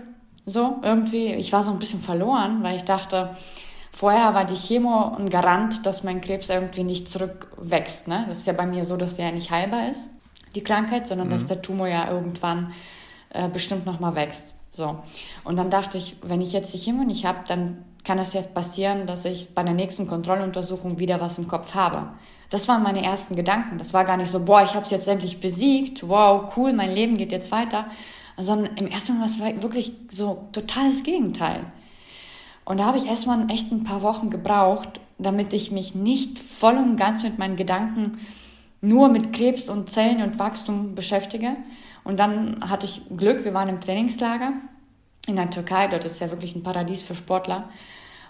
So, 0.45 0.79
irgendwie, 0.83 1.33
ich 1.33 1.53
war 1.53 1.63
so 1.63 1.71
ein 1.71 1.79
bisschen 1.79 2.01
verloren, 2.01 2.63
weil 2.63 2.75
ich 2.75 2.83
dachte, 2.83 3.37
vorher 3.93 4.33
war 4.33 4.43
die 4.43 4.55
Chemo 4.55 5.15
ein 5.17 5.29
Garant, 5.29 5.85
dass 5.85 6.03
mein 6.03 6.19
Krebs 6.19 6.49
irgendwie 6.49 6.83
nicht 6.83 7.07
zurückwächst. 7.07 8.09
Ne? 8.09 8.25
Das 8.27 8.39
ist 8.39 8.47
ja 8.47 8.53
bei 8.53 8.65
mir 8.65 8.83
so, 8.83 8.97
dass 8.97 9.15
der 9.15 9.27
ja 9.27 9.31
nicht 9.31 9.51
heilbar 9.51 9.89
ist 9.89 10.14
die 10.55 10.63
Krankheit, 10.63 11.07
sondern 11.07 11.27
mhm. 11.27 11.31
dass 11.31 11.45
der 11.45 11.61
Tumor 11.61 11.87
ja 11.87 12.09
irgendwann 12.09 12.73
äh, 13.29 13.49
bestimmt 13.49 13.85
nochmal 13.85 14.15
wächst. 14.15 14.55
So. 14.71 14.97
Und 15.43 15.55
dann 15.55 15.69
dachte 15.69 15.97
ich, 15.97 16.17
wenn 16.21 16.41
ich 16.41 16.51
jetzt 16.51 16.73
die 16.73 16.77
Chemo 16.77 17.03
nicht 17.03 17.25
habe, 17.25 17.39
dann 17.47 17.83
kann 18.03 18.19
es 18.19 18.33
ja 18.33 18.41
passieren, 18.41 19.07
dass 19.07 19.25
ich 19.25 19.53
bei 19.53 19.63
der 19.63 19.73
nächsten 19.73 20.07
Kontrolluntersuchung 20.07 20.99
wieder 20.99 21.19
was 21.21 21.37
im 21.37 21.47
Kopf 21.47 21.73
habe. 21.73 22.09
Das 22.49 22.67
waren 22.67 22.83
meine 22.83 23.03
ersten 23.03 23.35
Gedanken. 23.35 23.77
Das 23.77 23.93
war 23.93 24.05
gar 24.05 24.17
nicht 24.17 24.31
so, 24.31 24.45
boah, 24.45 24.63
ich 24.63 24.75
habe 24.75 24.85
es 24.85 24.91
jetzt 24.91 25.07
endlich 25.07 25.39
besiegt, 25.39 26.07
wow, 26.07 26.55
cool, 26.55 26.73
mein 26.73 26.93
Leben 26.93 27.17
geht 27.17 27.31
jetzt 27.31 27.51
weiter. 27.51 27.87
Sondern 28.37 28.75
im 28.77 28.87
ersten 28.87 29.13
Moment 29.13 29.39
war 29.39 29.49
es 29.49 29.61
wirklich 29.61 29.93
so 30.11 30.47
totales 30.51 31.03
Gegenteil. 31.03 31.61
Und 32.65 32.77
da 32.77 32.85
habe 32.85 32.97
ich 32.97 33.05
erstmal 33.05 33.49
echt 33.49 33.71
ein 33.71 33.83
paar 33.83 34.01
Wochen 34.01 34.29
gebraucht, 34.29 34.99
damit 35.17 35.53
ich 35.53 35.71
mich 35.71 35.95
nicht 35.95 36.39
voll 36.39 36.75
und 36.75 36.97
ganz 36.97 37.23
mit 37.23 37.37
meinen 37.37 37.55
Gedanken 37.55 38.19
nur 38.87 39.09
mit 39.09 39.33
Krebs 39.33 39.69
und 39.69 39.89
Zellen 39.89 40.21
und 40.21 40.39
Wachstum 40.39 40.95
beschäftige. 40.95 41.55
Und 42.03 42.17
dann 42.17 42.69
hatte 42.69 42.85
ich 42.85 43.01
Glück, 43.15 43.43
wir 43.43 43.53
waren 43.53 43.69
im 43.69 43.81
Trainingslager 43.81 44.53
in 45.27 45.35
der 45.35 45.49
Türkei, 45.49 45.87
dort 45.87 46.05
ist 46.05 46.19
ja 46.19 46.29
wirklich 46.29 46.55
ein 46.55 46.63
Paradies 46.63 47.03
für 47.03 47.15
Sportler. 47.15 47.69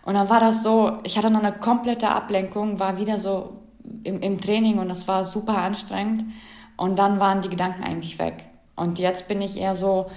Und 0.03 0.13
dann 0.13 0.29
war 0.29 0.39
das 0.39 0.63
so, 0.63 0.99
ich 1.03 1.17
hatte 1.17 1.29
noch 1.29 1.43
eine 1.43 1.51
komplette 1.51 2.09
Ablenkung, 2.09 2.79
war 2.79 2.97
wieder 2.97 3.17
so 3.17 3.57
im, 4.03 4.21
im 4.21 4.39
Training 4.39 4.79
und 4.79 4.87
das 4.87 5.07
war 5.07 5.25
super 5.25 5.57
anstrengend. 5.57 6.25
Und 6.77 6.99
dann 6.99 7.19
waren 7.19 7.41
die 7.41 7.49
Gedanken 7.49 7.83
eigentlich 7.83 8.19
weg. 8.19 8.45
Und 8.75 8.99
jetzt 8.99 9.27
bin 9.27 9.41
ich 9.41 9.57
eher 9.57 9.75
so, 9.75 10.07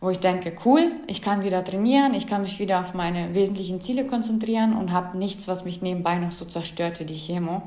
wo 0.00 0.10
ich 0.10 0.18
denke, 0.18 0.52
cool, 0.64 0.92
ich 1.06 1.22
kann 1.22 1.44
wieder 1.44 1.64
trainieren, 1.64 2.14
ich 2.14 2.26
kann 2.26 2.42
mich 2.42 2.58
wieder 2.58 2.80
auf 2.80 2.92
meine 2.92 3.34
wesentlichen 3.34 3.80
Ziele 3.80 4.04
konzentrieren 4.04 4.76
und 4.76 4.92
habe 4.92 5.16
nichts, 5.16 5.46
was 5.46 5.64
mich 5.64 5.80
nebenbei 5.80 6.18
noch 6.18 6.32
so 6.32 6.44
zerstört 6.44 7.00
wie 7.00 7.04
die 7.04 7.16
Chemo. 7.16 7.62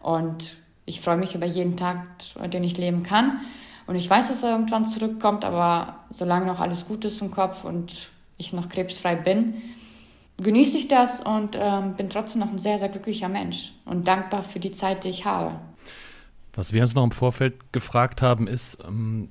Und 0.00 0.54
ich 0.88 1.00
freue 1.00 1.18
mich 1.18 1.34
über 1.34 1.46
jeden 1.46 1.76
Tag, 1.76 2.06
den 2.52 2.64
ich 2.64 2.76
leben 2.78 3.02
kann. 3.02 3.40
Und 3.86 3.96
ich 3.96 4.08
weiß, 4.08 4.28
dass 4.28 4.42
er 4.42 4.50
irgendwann 4.50 4.86
zurückkommt, 4.86 5.44
aber 5.44 6.00
solange 6.10 6.46
noch 6.46 6.60
alles 6.60 6.86
gut 6.86 7.04
ist 7.04 7.20
im 7.20 7.30
Kopf 7.30 7.64
und 7.64 8.08
ich 8.36 8.52
noch 8.52 8.68
krebsfrei 8.68 9.16
bin, 9.16 9.54
genieße 10.38 10.76
ich 10.76 10.88
das 10.88 11.20
und 11.20 11.56
ähm, 11.58 11.94
bin 11.94 12.08
trotzdem 12.08 12.40
noch 12.40 12.50
ein 12.50 12.58
sehr, 12.58 12.78
sehr 12.78 12.88
glücklicher 12.88 13.28
Mensch 13.28 13.72
und 13.84 14.06
dankbar 14.06 14.42
für 14.42 14.60
die 14.60 14.72
Zeit, 14.72 15.04
die 15.04 15.08
ich 15.08 15.24
habe. 15.24 15.58
Was 16.54 16.72
wir 16.72 16.82
uns 16.82 16.94
noch 16.94 17.04
im 17.04 17.12
Vorfeld 17.12 17.72
gefragt 17.72 18.22
haben, 18.22 18.46
ist, 18.46 18.78
ähm, 18.86 19.30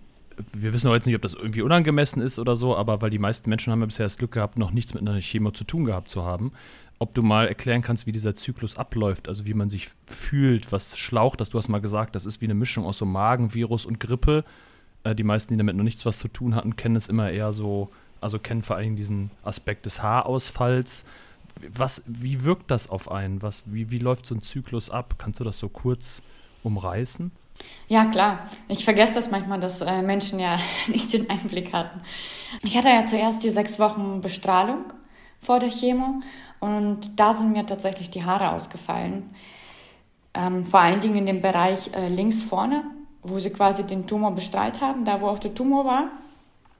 wir 0.53 0.73
wissen 0.73 0.89
auch 0.89 0.93
jetzt 0.93 1.07
nicht, 1.07 1.15
ob 1.15 1.21
das 1.21 1.33
irgendwie 1.33 1.61
unangemessen 1.61 2.21
ist 2.21 2.39
oder 2.39 2.55
so, 2.55 2.75
aber 2.75 3.01
weil 3.01 3.09
die 3.09 3.19
meisten 3.19 3.49
Menschen 3.49 3.71
haben 3.71 3.79
ja 3.79 3.85
bisher 3.85 4.05
das 4.05 4.17
Glück 4.17 4.31
gehabt, 4.31 4.57
noch 4.57 4.71
nichts 4.71 4.93
mit 4.93 5.01
einer 5.01 5.19
Chemo 5.19 5.51
zu 5.51 5.63
tun 5.63 5.85
gehabt 5.85 6.09
zu 6.09 6.23
haben. 6.23 6.51
Ob 6.99 7.13
du 7.13 7.21
mal 7.21 7.47
erklären 7.47 7.83
kannst, 7.83 8.07
wie 8.07 8.11
dieser 8.11 8.33
Zyklus 8.33 8.75
abläuft, 8.75 9.27
also 9.27 9.45
wie 9.45 9.53
man 9.53 9.69
sich 9.69 9.89
fühlt, 10.07 10.71
was 10.71 10.97
schlaucht 10.97 11.39
das? 11.39 11.49
Du 11.49 11.57
hast 11.57 11.67
mal 11.67 11.81
gesagt, 11.81 12.15
das 12.15 12.25
ist 12.25 12.41
wie 12.41 12.45
eine 12.45 12.55
Mischung 12.55 12.85
aus 12.85 12.97
so 12.97 13.05
Magenvirus 13.05 13.85
und 13.85 13.99
Grippe. 13.99 14.43
Äh, 15.03 15.13
die 15.13 15.23
meisten, 15.23 15.53
die 15.53 15.57
damit 15.57 15.75
noch 15.75 15.83
nichts 15.83 16.05
was 16.05 16.19
zu 16.19 16.27
tun 16.27 16.55
hatten, 16.55 16.75
kennen 16.75 16.95
es 16.95 17.07
immer 17.07 17.29
eher 17.29 17.53
so, 17.53 17.89
also 18.19 18.39
kennen 18.39 18.63
vor 18.63 18.77
allem 18.77 18.95
diesen 18.95 19.29
Aspekt 19.43 19.85
des 19.85 20.01
Haarausfalls. 20.01 21.05
Was, 21.71 22.01
wie 22.05 22.43
wirkt 22.43 22.71
das 22.71 22.89
auf 22.89 23.11
einen? 23.11 23.41
Was, 23.41 23.63
wie, 23.67 23.91
wie 23.91 23.99
läuft 23.99 24.25
so 24.25 24.35
ein 24.35 24.41
Zyklus 24.41 24.89
ab? 24.89 25.15
Kannst 25.17 25.39
du 25.39 25.43
das 25.43 25.59
so 25.59 25.69
kurz 25.69 26.23
umreißen? 26.63 27.31
Ja, 27.87 28.05
klar. 28.05 28.47
Ich 28.67 28.85
vergesse 28.85 29.15
das 29.15 29.31
manchmal, 29.31 29.59
dass 29.59 29.81
äh, 29.81 30.01
Menschen 30.01 30.39
ja 30.39 30.59
nicht 30.87 31.13
den 31.13 31.29
Einblick 31.29 31.73
hatten. 31.73 32.01
Ich 32.63 32.77
hatte 32.77 32.89
ja 32.89 33.05
zuerst 33.05 33.43
die 33.43 33.49
sechs 33.49 33.79
Wochen 33.79 34.21
Bestrahlung 34.21 34.85
vor 35.41 35.59
der 35.59 35.69
Chemo 35.69 36.21
und 36.59 37.19
da 37.19 37.33
sind 37.33 37.51
mir 37.51 37.65
tatsächlich 37.65 38.09
die 38.09 38.23
Haare 38.23 38.51
ausgefallen. 38.51 39.35
Ähm, 40.33 40.65
vor 40.65 40.81
allen 40.81 41.01
Dingen 41.01 41.15
in 41.15 41.25
dem 41.25 41.41
Bereich 41.41 41.93
äh, 41.93 42.09
links 42.09 42.43
vorne, 42.43 42.83
wo 43.23 43.39
sie 43.39 43.49
quasi 43.49 43.83
den 43.83 44.07
Tumor 44.07 44.31
bestrahlt 44.31 44.81
haben, 44.81 45.05
da 45.05 45.21
wo 45.21 45.27
auch 45.27 45.39
der 45.39 45.53
Tumor 45.53 45.85
war. 45.85 46.11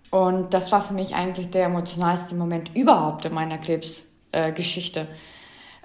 Und 0.09 0.53
das 0.53 0.71
war 0.71 0.81
für 0.81 0.93
mich 0.93 1.15
eigentlich 1.15 1.49
der 1.49 1.65
emotionalste 1.65 2.35
Moment 2.35 2.75
überhaupt 2.75 3.25
in 3.25 3.33
meiner 3.33 3.57
Krebsgeschichte. 3.57 5.01
Äh, 5.01 5.05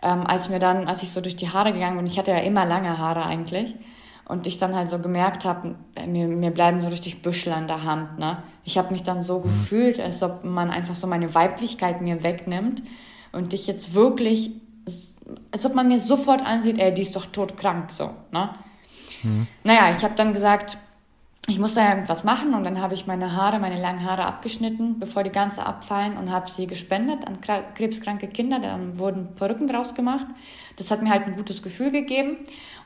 ähm, 0.03 0.27
als 0.27 0.49
mir 0.49 0.59
dann, 0.59 0.89
als 0.89 1.03
ich 1.03 1.11
so 1.13 1.21
durch 1.21 1.37
die 1.37 1.51
Haare 1.51 1.73
gegangen 1.73 1.97
bin, 1.97 2.07
ich 2.07 2.19
hatte 2.19 2.33
ja 2.33 2.39
immer 2.39 2.65
lange 2.65 2.99
Haare 2.99 3.25
eigentlich, 3.25 3.75
und 4.27 4.47
ich 4.47 4.59
dann 4.59 4.75
halt 4.75 4.89
so 4.89 4.99
gemerkt 4.99 5.45
habe, 5.45 5.75
mir, 6.07 6.29
mir 6.29 6.51
bleiben 6.51 6.81
so 6.81 6.89
richtig 6.89 7.23
Büschel 7.23 7.53
an 7.53 7.67
der 7.67 7.85
Hand. 7.85 8.19
Ne? 8.19 8.43
Ich 8.65 8.79
habe 8.79 8.93
mich 8.93 9.03
dann 9.03 9.23
so 9.23 9.41
mhm. 9.41 9.43
gefühlt, 9.45 10.01
als 10.01 10.23
ob 10.23 10.45
man 10.45 10.71
einfach 10.71 10.95
so 10.95 11.07
meine 11.07 11.35
Weiblichkeit 11.35 12.01
mir 12.01 12.23
wegnimmt 12.23 12.83
und 13.33 13.53
ich 13.53 13.67
jetzt 13.67 13.95
wirklich, 13.95 14.53
als 15.51 15.67
ob 15.67 15.75
man 15.75 15.89
mir 15.89 16.01
sofort 16.01 16.45
ansieht, 16.45 16.79
ey, 16.79 16.95
die 16.95 17.03
ist 17.03 17.17
doch 17.17 17.27
todkrank, 17.27 17.91
so. 17.91 18.11
Ne? 18.31 18.51
Mhm. 19.23 19.47
Naja, 19.65 19.95
ich 19.97 20.05
habe 20.05 20.15
dann 20.15 20.33
gesagt, 20.33 20.79
ich 21.49 21.59
muss 21.59 21.75
da 21.75 21.89
irgendwas 21.89 22.23
machen 22.23 22.55
und 22.55 22.65
dann 22.65 22.81
habe 22.81 22.95
ich 22.95 23.07
meine 23.09 23.35
Haare, 23.35 23.59
meine 23.59 23.81
langen 23.81 24.05
Haare 24.05 24.25
abgeschnitten, 24.25 25.01
bevor 25.01 25.25
die 25.25 25.31
ganze 25.31 25.67
abfallen 25.67 26.17
und 26.17 26.31
habe 26.31 26.49
sie 26.49 26.69
gespendet 26.69 27.27
an 27.27 27.39
krebskranke 27.75 28.29
Kinder. 28.29 28.61
Dann 28.61 28.99
wurden 28.99 29.35
Perücken 29.35 29.67
draus 29.67 29.95
gemacht. 29.95 30.27
Das 30.77 30.91
hat 30.93 31.03
mir 31.03 31.11
halt 31.11 31.27
ein 31.27 31.35
gutes 31.35 31.63
Gefühl 31.63 31.91
gegeben. 31.91 32.37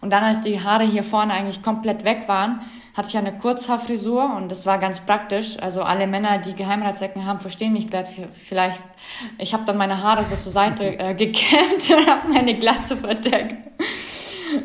Und 0.01 0.11
dann, 0.11 0.25
als 0.25 0.43
die 0.43 0.61
Haare 0.63 0.85
hier 0.85 1.05
vorne 1.05 1.35
eigentlich 1.35 1.63
komplett 1.63 2.05
weg 2.05 2.25
waren, 2.29 2.61
hatte 2.95 3.09
ich 3.11 3.17
eine 3.19 3.37
Kurzhaarfrisur 3.39 4.35
und 4.35 4.51
das 4.51 4.65
war 4.65 4.79
ganz 4.79 5.01
praktisch. 5.01 5.59
Also 5.61 5.83
alle 5.83 6.07
Männer, 6.07 6.39
die 6.39 6.55
Geheimratsecken 6.55 7.27
haben, 7.27 7.41
verstehen 7.41 7.75
mich 7.75 7.89
vielleicht. 8.33 8.81
Ich 9.37 9.53
habe 9.53 9.65
dann 9.67 9.77
meine 9.77 10.03
Haare 10.03 10.25
so 10.25 10.35
zur 10.37 10.53
Seite 10.53 10.85
äh, 10.99 11.15
gekämmt 11.15 11.91
und 11.91 12.07
habe 12.07 12.33
meine 12.33 12.55
Glatze 12.55 12.97
verdeckt. 12.97 13.57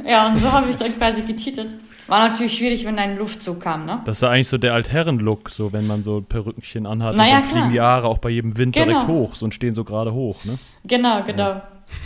Ja, 0.05 0.27
und 0.27 0.37
so 0.37 0.49
habe 0.49 0.69
ich 0.69 0.77
dann 0.77 0.97
quasi 0.97 1.23
getitelt. 1.23 1.73
War 2.11 2.27
natürlich 2.27 2.57
schwierig, 2.57 2.83
wenn 2.83 2.99
ein 2.99 3.17
Luftzug 3.17 3.61
kam, 3.61 3.85
ne? 3.85 4.01
Das 4.03 4.17
ist 4.17 4.21
ja 4.21 4.31
eigentlich 4.31 4.49
so 4.49 4.57
der 4.57 4.73
Altherren-Look, 4.73 5.49
so 5.49 5.71
wenn 5.71 5.87
man 5.87 6.03
so 6.03 6.19
Perückenchen 6.19 6.85
anhat 6.85 7.15
naja, 7.15 7.37
und 7.37 7.43
dann 7.43 7.49
fliegen 7.49 7.69
die 7.71 7.79
Haare 7.79 8.09
auch 8.09 8.17
bei 8.17 8.29
jedem 8.29 8.57
Wind 8.57 8.75
genau. 8.75 8.85
direkt 8.85 9.07
hoch 9.07 9.35
so, 9.35 9.45
und 9.45 9.53
stehen 9.53 9.73
so 9.73 9.85
gerade 9.85 10.13
hoch, 10.13 10.43
ne? 10.43 10.59
Genau, 10.83 11.23
genau. 11.23 11.61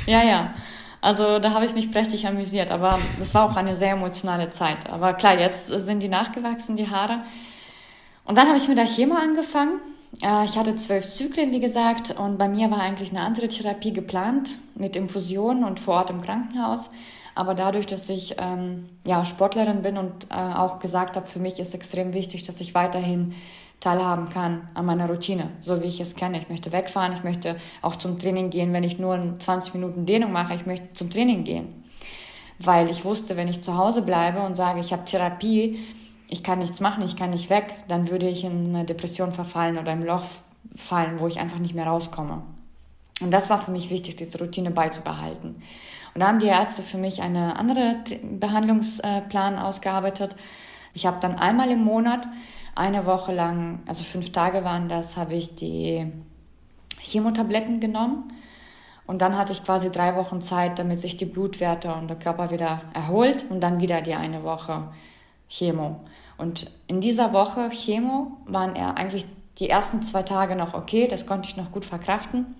Ja, 0.06 0.22
ja. 0.22 0.24
ja. 0.24 0.54
Also 1.02 1.40
da 1.40 1.54
habe 1.56 1.66
ich 1.66 1.74
mich 1.74 1.92
prächtig 1.92 2.28
amüsiert, 2.28 2.70
aber 2.70 3.00
das 3.18 3.34
war 3.34 3.50
auch 3.50 3.56
eine 3.56 3.76
sehr 3.76 3.94
emotionale 3.94 4.52
Zeit. 4.52 4.88
Aber 4.92 5.16
klar, 5.16 5.40
jetzt 5.40 5.70
sind 5.70 6.02
die 6.02 6.08
nachgewachsen, 6.08 6.78
die 6.78 6.88
Haare. 6.88 7.22
Und 8.26 8.38
dann 8.38 8.48
habe 8.48 8.60
ich 8.60 8.68
mit 8.68 8.78
der 8.78 8.86
Chemo 8.86 9.16
angefangen. 9.16 9.80
Äh, 10.22 10.46
ich 10.46 10.56
hatte 10.56 10.76
zwölf 10.76 11.10
Zyklen, 11.10 11.52
wie 11.52 11.62
gesagt, 11.62 12.12
und 12.12 12.38
bei 12.38 12.48
mir 12.48 12.70
war 12.70 12.80
eigentlich 12.80 13.10
eine 13.10 13.22
andere 13.22 13.48
Therapie 13.48 13.92
geplant 13.92 14.52
mit 14.76 14.96
Infusionen 14.96 15.64
und 15.64 15.80
vor 15.80 15.96
Ort 15.96 16.12
im 16.12 16.22
Krankenhaus. 16.22 16.92
Aber 17.36 17.54
dadurch, 17.54 17.86
dass 17.86 18.08
ich 18.08 18.36
ähm, 18.38 18.89
ja, 19.06 19.25
Sportlerin 19.25 19.82
bin 19.82 19.98
und 19.98 20.27
äh, 20.32 20.36
auch 20.36 20.80
gesagt 20.80 21.18
habe, 21.18 21.27
für 21.27 21.39
mich 21.39 21.60
ist 21.60 21.74
extrem 21.74 22.13
wichtig, 22.13 22.44
dass 22.44 22.62
ich 22.62 22.74
weiterhin 22.74 23.36
teilhaben 23.82 24.30
kann 24.30 24.70
an 24.74 24.86
meiner 24.86 25.08
Routine, 25.08 25.50
so 25.60 25.82
wie 25.82 25.88
ich 25.88 26.00
es 26.00 26.15
kenne. 26.15 26.39
Ich 26.39 26.50
möchte 26.50 26.72
wegfahren, 26.72 27.12
ich 27.13 27.24
möchte 27.24 27.58
auch 27.82 27.98
zum 27.98 28.20
Training 28.20 28.50
gehen, 28.50 28.72
wenn 28.72 28.86
ich 28.86 28.98
nur 29.00 29.36
20 29.38 29.74
Minuten 29.74 30.06
Dehnung 30.06 30.32
mache, 30.32 30.56
ich 30.56 30.65
möchte 30.65 30.94
zum 30.94 31.12
Training 31.12 31.44
gehen. 31.44 31.84
Weil 32.58 32.89
ich 32.89 33.04
wusste, 33.04 33.36
wenn 33.36 33.50
ich 33.50 33.62
zu 33.62 33.77
Hause 33.77 34.01
bleibe 34.01 34.39
und 34.39 34.56
sage, 34.56 34.80
ich 34.80 34.94
habe 34.94 35.04
Therapie, 35.04 35.80
ich 36.30 36.42
kann 36.42 36.60
nichts 36.60 36.80
machen, 36.80 37.04
ich 37.04 37.18
kann 37.18 37.32
nicht 37.32 37.50
weg, 37.50 37.75
dann 37.89 38.10
würde 38.10 38.30
ich 38.30 38.46
in 38.46 38.74
eine 38.74 38.86
Depression 38.86 39.34
verfallen 39.34 39.77
oder 39.77 39.92
im 39.92 40.06
Loch 40.06 40.24
fallen, 40.75 41.20
wo 41.20 41.27
ich 41.27 41.39
einfach 41.39 41.60
nicht 41.60 41.75
mehr 41.75 41.86
rauskomme. 41.86 42.42
Und 43.22 43.32
das 43.32 43.50
war 43.50 43.62
für 43.62 43.72
mich 43.72 43.89
wichtig, 43.89 44.15
diese 44.15 44.39
Routine 44.39 44.72
beizubehalten. 44.72 45.62
Und 46.15 46.22
da 46.22 46.27
haben 46.29 46.39
die 46.39 46.48
Ärzte 46.48 46.81
für 46.81 46.98
mich 46.98 47.22
einen 47.22 47.51
anderen 47.51 48.39
Behandlungsplan 48.39 49.60
ausgearbeitet. 49.60 50.38
Ich 50.93 51.05
habe 51.05 51.17
dann 51.19 51.38
einmal 51.38 51.69
im 51.69 51.84
Monat, 51.84 52.25
eine 52.74 53.05
Woche 53.05 53.34
lang, 53.34 53.79
also 53.86 54.05
fünf 54.05 54.31
Tage 54.31 54.63
waren 54.63 54.88
das, 54.88 55.17
habe 55.17 55.34
ich 55.34 55.55
die 55.55 56.10
Chemotabletten 57.01 57.81
genommen. 57.81 58.31
Und 59.05 59.22
dann 59.22 59.38
hatte 59.38 59.51
ich 59.51 59.63
quasi 59.63 59.91
drei 59.91 60.15
Wochen 60.15 60.41
Zeit, 60.41 60.79
damit 60.79 61.01
sich 61.01 61.17
die 61.17 61.25
Blutwerte 61.25 61.93
und 61.93 62.07
der 62.07 62.17
Körper 62.17 62.50
wieder 62.50 62.81
erholt 62.93 63.45
und 63.50 63.60
dann 63.60 63.81
wieder 63.81 64.01
die 64.01 64.15
eine 64.15 64.43
Woche 64.43 64.88
Chemo. 65.50 66.00
Und 66.38 66.72
in 66.88 67.01
dieser 67.01 67.34
Woche 67.34 67.69
Chemo 67.72 68.38
waren 68.45 68.77
er 68.77 68.98
eigentlich 68.98 69.25
die 69.60 69.69
ersten 69.69 70.03
zwei 70.03 70.24
Tage 70.24 70.55
noch 70.55 70.74
okay, 70.74 71.07
das 71.10 71.27
konnte 71.27 71.50
ich 71.50 71.57
noch 71.57 71.74
gut 71.74 71.84
verkraften. 71.84 72.55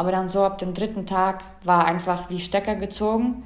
Aber 0.00 0.12
dann 0.12 0.30
so 0.30 0.42
ab 0.42 0.56
dem 0.56 0.72
dritten 0.72 1.04
Tag 1.04 1.44
war 1.62 1.84
einfach 1.84 2.30
wie 2.30 2.40
Stecker 2.40 2.74
gezogen. 2.74 3.42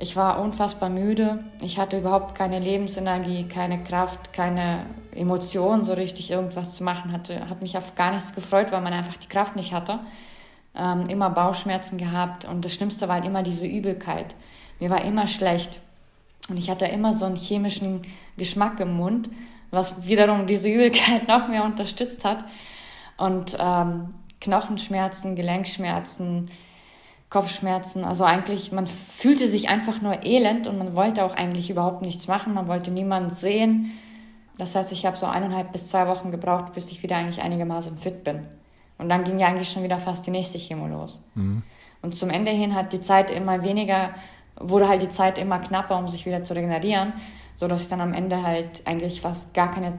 Ich 0.00 0.16
war 0.16 0.40
unfassbar 0.40 0.90
müde. 0.90 1.44
Ich 1.60 1.78
hatte 1.78 1.98
überhaupt 1.98 2.34
keine 2.34 2.58
Lebensenergie, 2.58 3.44
keine 3.44 3.84
Kraft, 3.84 4.32
keine 4.32 4.86
Emotionen, 5.14 5.84
so 5.84 5.92
richtig 5.92 6.32
irgendwas 6.32 6.74
zu 6.74 6.82
machen. 6.82 7.12
Hatte, 7.12 7.48
habe 7.48 7.62
mich 7.62 7.78
auf 7.78 7.94
gar 7.94 8.10
nichts 8.10 8.34
gefreut, 8.34 8.72
weil 8.72 8.80
man 8.80 8.94
einfach 8.94 9.16
die 9.16 9.28
Kraft 9.28 9.54
nicht 9.54 9.72
hatte. 9.72 10.00
Ähm, 10.74 11.08
immer 11.08 11.30
Bauchschmerzen 11.30 11.98
gehabt 11.98 12.46
und 12.46 12.64
das 12.64 12.74
Schlimmste 12.74 13.06
war 13.06 13.14
halt 13.14 13.24
immer 13.24 13.44
diese 13.44 13.68
Übelkeit. 13.68 14.34
Mir 14.80 14.90
war 14.90 15.04
immer 15.04 15.28
schlecht 15.28 15.78
und 16.48 16.56
ich 16.56 16.68
hatte 16.68 16.86
immer 16.86 17.14
so 17.14 17.26
einen 17.26 17.36
chemischen 17.36 18.02
Geschmack 18.36 18.80
im 18.80 18.96
Mund, 18.96 19.28
was 19.70 20.04
wiederum 20.04 20.48
diese 20.48 20.68
Übelkeit 20.68 21.28
noch 21.28 21.46
mehr 21.46 21.62
unterstützt 21.62 22.24
hat. 22.24 22.44
Und 23.18 23.56
ähm, 23.56 24.14
Knochenschmerzen, 24.46 25.34
Gelenkschmerzen, 25.34 26.50
Kopfschmerzen. 27.30 28.04
Also 28.04 28.22
eigentlich, 28.22 28.70
man 28.70 28.86
fühlte 28.86 29.48
sich 29.48 29.68
einfach 29.68 30.00
nur 30.00 30.24
elend 30.24 30.68
und 30.68 30.78
man 30.78 30.94
wollte 30.94 31.24
auch 31.24 31.34
eigentlich 31.34 31.68
überhaupt 31.68 32.02
nichts 32.02 32.28
machen. 32.28 32.54
Man 32.54 32.68
wollte 32.68 32.92
niemanden 32.92 33.34
sehen. 33.34 33.92
Das 34.56 34.76
heißt, 34.76 34.92
ich 34.92 35.04
habe 35.04 35.16
so 35.16 35.26
eineinhalb 35.26 35.72
bis 35.72 35.88
zwei 35.88 36.06
Wochen 36.06 36.30
gebraucht, 36.30 36.72
bis 36.74 36.92
ich 36.92 37.02
wieder 37.02 37.16
eigentlich 37.16 37.42
einigermaßen 37.42 37.98
fit 37.98 38.22
bin. 38.22 38.46
Und 38.98 39.08
dann 39.08 39.24
ging 39.24 39.40
ja 39.40 39.48
eigentlich 39.48 39.68
schon 39.68 39.82
wieder 39.82 39.98
fast 39.98 40.26
die 40.26 40.30
nächste 40.30 40.58
Chemo 40.58 40.86
los. 40.86 41.20
Mhm. 41.34 41.64
Und 42.00 42.16
zum 42.16 42.30
Ende 42.30 42.52
hin 42.52 42.74
hat 42.74 42.92
die 42.92 43.00
Zeit 43.00 43.30
immer 43.32 43.62
weniger, 43.62 44.10
wurde 44.58 44.88
halt 44.88 45.02
die 45.02 45.10
Zeit 45.10 45.36
immer 45.36 45.58
knapper, 45.58 45.98
um 45.98 46.08
sich 46.08 46.24
wieder 46.24 46.44
zu 46.44 46.54
regenerieren, 46.54 47.12
sodass 47.56 47.82
ich 47.82 47.88
dann 47.88 48.00
am 48.00 48.14
Ende 48.14 48.44
halt 48.44 48.86
eigentlich 48.86 49.20
fast 49.20 49.52
gar 49.52 49.72
keine 49.72 49.98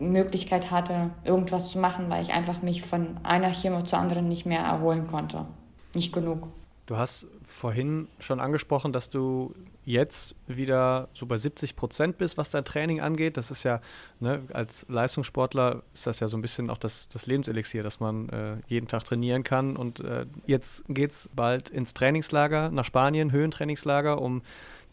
Möglichkeit 0.00 0.70
hatte, 0.70 1.10
irgendwas 1.24 1.70
zu 1.70 1.78
machen, 1.78 2.08
weil 2.08 2.24
ich 2.24 2.32
einfach 2.32 2.62
mich 2.62 2.82
von 2.82 3.18
einer 3.22 3.52
Chemo 3.52 3.82
zur 3.82 3.98
anderen 3.98 4.28
nicht 4.28 4.46
mehr 4.46 4.60
erholen 4.60 5.06
konnte. 5.08 5.46
Nicht 5.94 6.12
genug. 6.12 6.48
Du 6.86 6.96
hast 6.96 7.28
vorhin 7.44 8.08
schon 8.18 8.40
angesprochen, 8.40 8.92
dass 8.92 9.10
du 9.10 9.54
jetzt 9.84 10.34
wieder 10.46 11.08
so 11.14 11.26
bei 11.26 11.36
70 11.36 11.76
Prozent 11.76 12.18
bist, 12.18 12.36
was 12.36 12.50
dein 12.50 12.64
Training 12.64 13.00
angeht. 13.00 13.36
Das 13.36 13.50
ist 13.50 13.62
ja, 13.62 13.80
ne, 14.18 14.42
als 14.52 14.86
Leistungssportler 14.88 15.82
ist 15.94 16.06
das 16.06 16.20
ja 16.20 16.28
so 16.28 16.36
ein 16.36 16.42
bisschen 16.42 16.68
auch 16.68 16.78
das, 16.78 17.08
das 17.08 17.26
Lebenselixier, 17.26 17.82
dass 17.82 18.00
man 18.00 18.28
äh, 18.28 18.56
jeden 18.66 18.88
Tag 18.88 19.04
trainieren 19.04 19.42
kann. 19.42 19.76
Und 19.76 20.00
äh, 20.00 20.26
jetzt 20.46 20.84
geht 20.88 21.12
es 21.12 21.30
bald 21.34 21.70
ins 21.70 21.94
Trainingslager 21.94 22.70
nach 22.70 22.84
Spanien, 22.84 23.32
Höhentrainingslager, 23.32 24.20
um 24.20 24.42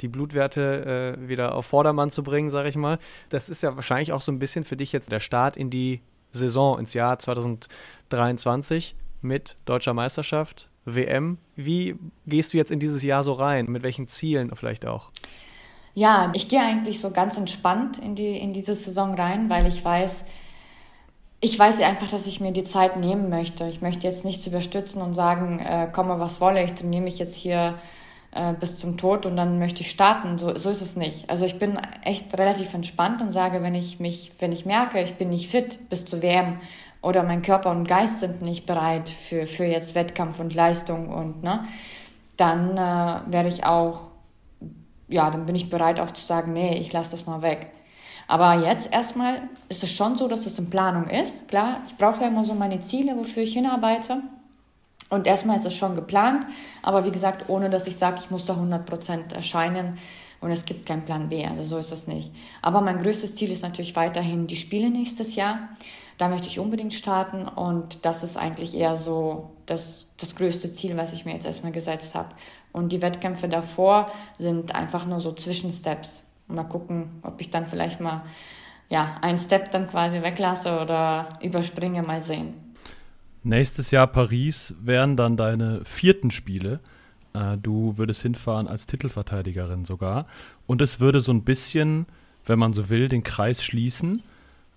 die 0.02 0.08
Blutwerte 0.08 1.16
äh, 1.18 1.28
wieder 1.28 1.56
auf 1.56 1.66
Vordermann 1.66 2.10
zu 2.10 2.24
bringen, 2.24 2.50
sage 2.50 2.70
ich 2.70 2.76
mal. 2.76 3.00
Das 3.30 3.50
ist 3.50 3.64
ja 3.64 3.76
wahrscheinlich 3.76 4.14
auch 4.14 4.22
so 4.22 4.32
ein 4.32 4.40
bisschen 4.40 4.64
für 4.64 4.78
dich 4.78 4.92
jetzt 4.92 5.12
der 5.12 5.20
Start 5.20 5.58
in 5.58 5.70
die 5.70 6.02
Saison, 6.32 6.80
ins 6.80 6.94
Jahr 6.94 7.20
2023 7.20 8.96
mit 9.22 9.58
deutscher 9.66 9.94
Meisterschaft, 9.94 10.70
WM. 10.86 11.38
Wie 11.56 11.96
gehst 12.26 12.54
du 12.54 12.58
jetzt 12.58 12.72
in 12.72 12.80
dieses 12.80 13.04
Jahr 13.04 13.24
so 13.24 13.34
rein? 13.34 13.66
Mit 13.68 13.84
welchen 13.84 14.08
Zielen 14.08 14.56
vielleicht 14.56 14.86
auch? 14.86 15.12
Ja, 15.94 16.32
ich 16.36 16.48
gehe 16.48 16.62
eigentlich 16.62 17.02
so 17.02 17.10
ganz 17.10 17.38
entspannt 17.38 17.98
in, 17.98 18.16
die, 18.16 18.38
in 18.38 18.54
diese 18.54 18.76
Saison 18.76 19.16
rein, 19.16 19.50
weil 19.50 19.66
ich 19.66 19.84
weiß, 19.84 20.24
ich 21.40 21.58
weiß 21.58 21.82
einfach, 21.82 22.08
dass 22.08 22.28
ich 22.28 22.40
mir 22.40 22.52
die 22.52 22.64
Zeit 22.64 22.98
nehmen 22.98 23.30
möchte. 23.30 23.68
Ich 23.68 23.82
möchte 23.82 24.06
jetzt 24.06 24.24
nichts 24.24 24.46
überstützen 24.46 25.02
und 25.02 25.14
sagen, 25.14 25.60
äh, 25.60 25.90
komme 25.92 26.20
was 26.20 26.40
wolle, 26.40 26.64
ich 26.64 26.74
trainiere 26.74 27.04
mich 27.04 27.18
jetzt 27.18 27.36
hier 27.36 27.80
äh, 28.38 28.54
bis 28.60 28.78
zum 28.78 28.98
Tod 28.98 29.26
und 29.26 29.36
dann 29.36 29.60
möchte 29.60 29.82
ich 29.82 29.90
starten. 29.90 30.38
So, 30.38 30.58
so 30.58 30.70
ist 30.70 30.82
es 30.82 30.96
nicht. 30.96 31.30
Also 31.30 31.46
ich 31.46 31.60
bin 31.60 31.80
echt 32.04 32.38
relativ 32.38 32.74
entspannt 32.74 33.22
und 33.22 33.34
sage, 33.34 33.64
wenn 33.64 33.76
ich 33.76 34.00
mich, 34.00 34.32
wenn 34.40 34.52
ich 34.52 34.66
merke, 34.66 35.02
ich 35.02 35.16
bin 35.16 35.30
nicht 35.30 35.50
fit 35.50 35.90
bis 35.90 36.06
zur 36.06 36.22
WM 36.22 36.60
oder 37.02 37.24
mein 37.24 37.42
Körper 37.42 37.72
und 37.72 37.88
Geist 37.88 38.20
sind 38.20 38.42
nicht 38.42 38.66
bereit 38.66 39.10
für, 39.10 39.48
für 39.48 39.66
jetzt 39.66 39.96
Wettkampf 39.96 40.40
und 40.40 40.54
Leistung 40.54 41.10
und 41.10 41.44
ne, 41.44 41.66
dann 42.38 42.78
äh, 42.78 43.32
werde 43.32 43.50
ich 43.50 43.66
auch, 43.66 44.02
ja, 45.08 45.30
dann 45.30 45.46
bin 45.46 45.56
ich 45.56 45.70
bereit 45.70 46.00
auch 46.00 46.12
zu 46.12 46.24
sagen, 46.24 46.54
nee, 46.54 46.78
ich 46.78 46.94
lasse 46.94 47.12
das 47.12 47.26
mal 47.26 47.42
weg. 47.42 47.72
Aber 48.28 48.66
jetzt 48.66 48.92
erstmal 48.92 49.44
ist 49.70 49.84
es 49.84 49.92
schon 49.92 50.18
so, 50.18 50.28
dass 50.28 50.46
es 50.46 50.60
in 50.60 50.70
Planung 50.70 51.10
ist. 51.10 51.48
Klar, 51.48 51.82
ich 51.88 51.96
brauche 51.96 52.22
ja 52.22 52.28
immer 52.28 52.44
so 52.44 52.54
meine 52.54 52.82
Ziele, 52.82 53.16
wofür 53.18 53.44
ich 53.44 53.54
hinarbeite. 53.54 54.22
Und 55.10 55.26
erstmal 55.26 55.58
ist 55.58 55.66
es 55.66 55.76
schon 55.76 55.96
geplant, 55.96 56.46
aber 56.82 57.06
wie 57.06 57.12
gesagt, 57.12 57.50
ohne 57.50 57.70
dass 57.70 57.88
ich 57.88 57.98
sage, 57.98 58.20
ich 58.20 58.30
muss 58.30 58.46
da 58.46 58.54
100% 58.54 59.34
erscheinen 59.34 60.00
und 60.42 60.52
es 60.52 60.66
gibt 60.66 60.86
keinen 60.86 61.06
Plan 61.06 61.30
B. 61.30 61.46
Also 61.46 61.64
so 61.64 61.78
ist 61.78 61.92
das 61.92 62.08
nicht. 62.08 62.32
Aber 62.62 62.82
mein 62.82 63.02
größtes 63.02 63.36
Ziel 63.36 63.52
ist 63.52 63.64
natürlich 63.64 63.96
weiterhin 63.96 64.48
die 64.48 64.56
Spiele 64.56 64.90
nächstes 64.90 65.36
Jahr. 65.36 65.70
Da 66.18 66.28
möchte 66.30 66.48
ich 66.48 66.60
unbedingt 66.60 66.94
starten 66.94 67.48
und 67.48 68.06
das 68.06 68.24
ist 68.24 68.38
eigentlich 68.38 68.76
eher 68.76 68.98
so 68.98 69.52
das, 69.66 70.08
das 70.18 70.36
größte 70.36 70.74
Ziel, 70.74 70.98
was 70.98 71.14
ich 71.14 71.26
mir 71.26 71.34
jetzt 71.34 71.46
erstmal 71.46 71.72
gesetzt 71.72 72.16
habe. 72.16 72.30
Und 72.74 72.92
die 72.92 73.02
Wettkämpfe 73.02 73.48
davor 73.48 74.12
sind 74.38 74.76
einfach 74.76 75.06
nur 75.06 75.20
so 75.20 75.32
Zwischensteps. 75.32 76.22
Mal 76.48 76.64
gucken, 76.64 77.20
ob 77.24 77.40
ich 77.40 77.50
dann 77.50 77.68
vielleicht 77.68 78.00
mal 78.00 78.24
ja, 78.90 79.18
einen 79.22 79.40
Step 79.40 79.72
dann 79.72 79.90
quasi 79.90 80.22
weglasse 80.22 80.80
oder 80.80 81.40
überspringe, 81.42 82.02
mal 82.04 82.22
sehen. 82.22 82.67
Nächstes 83.48 83.92
Jahr 83.92 84.08
Paris 84.08 84.76
wären 84.82 85.16
dann 85.16 85.38
deine 85.38 85.80
vierten 85.86 86.32
Spiele. 86.32 86.82
Äh, 87.32 87.56
du 87.56 87.98
würdest 87.98 88.22
hinfahren 88.22 88.68
als 88.68 88.88
Titelverteidigerin 88.88 89.86
sogar. 89.86 90.28
Und 90.66 90.82
es 90.82 91.00
würde 91.00 91.22
so 91.22 91.32
ein 91.32 91.44
bisschen, 91.44 92.08
wenn 92.46 92.60
man 92.60 92.74
so 92.74 92.90
will, 92.90 93.08
den 93.08 93.24
Kreis 93.24 93.64
schließen, 93.64 94.22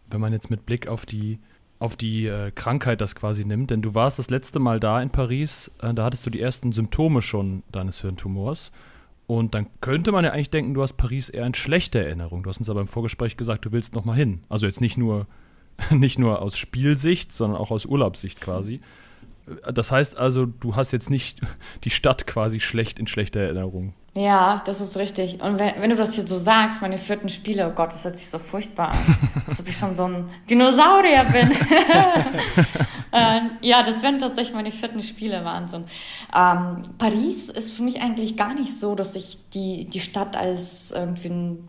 wenn 0.09 0.21
man 0.21 0.33
jetzt 0.33 0.51
mit 0.51 0.67
Blick 0.67 0.87
auf 0.87 1.05
die, 1.05 1.41
auf 1.81 1.97
die 1.97 2.29
äh, 2.29 2.53
Krankheit 2.53 3.01
das 3.01 3.17
quasi 3.17 3.45
nimmt. 3.45 3.73
Denn 3.73 3.83
du 3.83 3.97
warst 3.97 4.21
das 4.21 4.31
letzte 4.31 4.61
Mal 4.61 4.79
da 4.79 5.03
in 5.03 5.11
Paris, 5.11 5.73
äh, 5.83 5.93
da 5.93 6.05
hattest 6.05 6.25
du 6.27 6.31
die 6.31 6.41
ersten 6.41 6.71
Symptome 6.71 7.23
schon 7.23 7.65
deines 7.73 8.03
Hirntumors. 8.03 8.71
Und 9.27 9.57
dann 9.57 9.67
könnte 9.81 10.13
man 10.13 10.25
ja 10.25 10.31
eigentlich 10.31 10.51
denken, 10.51 10.75
du 10.75 10.83
hast 10.83 10.93
Paris 10.93 11.29
eher 11.29 11.45
in 11.45 11.55
schlechter 11.55 12.03
Erinnerung. 12.03 12.45
Du 12.45 12.51
hast 12.51 12.59
uns 12.59 12.71
aber 12.71 12.83
im 12.83 12.87
Vorgespräch 12.87 13.37
gesagt, 13.37 13.65
du 13.65 13.73
willst 13.73 13.97
noch 13.97 14.05
mal 14.05 14.15
hin. 14.15 14.45
Also 14.49 14.67
jetzt 14.67 14.81
nicht 14.81 14.97
nur 14.97 15.27
nicht 15.91 16.19
nur 16.19 16.43
aus 16.43 16.57
Spielsicht, 16.57 17.33
sondern 17.33 17.61
auch 17.61 17.71
aus 17.71 17.87
Urlaubssicht 17.87 18.41
quasi. 18.41 18.81
Das 19.73 19.91
heißt 19.91 20.17
also, 20.17 20.47
du 20.47 20.77
hast 20.77 20.93
jetzt 20.93 21.11
nicht 21.11 21.41
die 21.85 21.91
Stadt 21.91 22.27
quasi 22.27 22.61
schlecht 22.61 22.99
in 22.99 23.07
schlechter 23.07 23.41
Erinnerung. 23.41 23.95
Ja, 24.13 24.63
das 24.67 24.81
ist 24.81 24.97
richtig. 24.97 25.41
Und 25.41 25.61
wenn, 25.61 25.75
wenn 25.79 25.91
du 25.91 25.97
das 25.97 26.15
hier 26.15 26.27
so 26.27 26.37
sagst, 26.37 26.83
meine 26.83 26.99
vierten 26.99 27.29
Spiele, 27.29 27.69
oh 27.69 27.73
Gott, 27.73 27.93
das 27.93 28.03
hört 28.03 28.17
sich 28.17 28.29
so 28.29 28.41
furchtbar 28.41 28.91
an. 28.91 29.43
Als 29.47 29.61
ob 29.61 29.69
ich 29.69 29.77
schon 29.77 29.95
so 29.95 30.05
ein 30.05 30.29
Dinosaurier 30.49 31.25
bin. 31.25 31.53
äh, 33.13 33.41
ja, 33.61 33.85
das 33.85 34.03
wären 34.03 34.19
tatsächlich 34.19 34.53
meine 34.53 34.73
vierten 34.73 35.05
Spiele, 35.05 35.45
Wahnsinn. 35.45 35.85
Ähm, 36.35 36.83
Paris 36.99 37.51
ist 37.51 37.73
für 37.73 37.83
mich 37.83 38.01
eigentlich 38.03 38.37
gar 38.37 38.53
nicht 38.53 38.77
so, 38.81 38.97
dass 38.97 39.15
ich 39.15 39.39
die, 39.55 39.85
die 39.89 40.01
Stadt 40.01 40.37
als 40.37 40.91
irgendwie 40.91 41.29
ein 41.29 41.69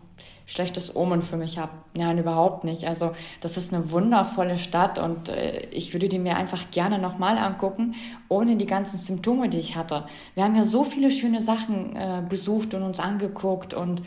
schlechtes 0.52 0.94
Omen 0.94 1.22
für 1.22 1.38
mich 1.38 1.58
habe. 1.58 1.72
Nein, 1.94 2.18
überhaupt 2.18 2.64
nicht. 2.64 2.86
Also 2.86 3.12
das 3.40 3.56
ist 3.56 3.72
eine 3.72 3.90
wundervolle 3.90 4.58
Stadt 4.58 4.98
und 4.98 5.30
äh, 5.30 5.66
ich 5.70 5.94
würde 5.94 6.10
die 6.10 6.18
mir 6.18 6.36
einfach 6.36 6.70
gerne 6.70 6.98
nochmal 6.98 7.38
angucken, 7.38 7.94
ohne 8.28 8.56
die 8.56 8.66
ganzen 8.66 8.98
Symptome, 8.98 9.48
die 9.48 9.58
ich 9.58 9.76
hatte. 9.76 10.04
Wir 10.34 10.44
haben 10.44 10.54
ja 10.54 10.64
so 10.64 10.84
viele 10.84 11.10
schöne 11.10 11.40
Sachen 11.40 11.96
äh, 11.96 12.22
besucht 12.28 12.74
und 12.74 12.82
uns 12.82 13.00
angeguckt 13.00 13.72
und 13.72 14.02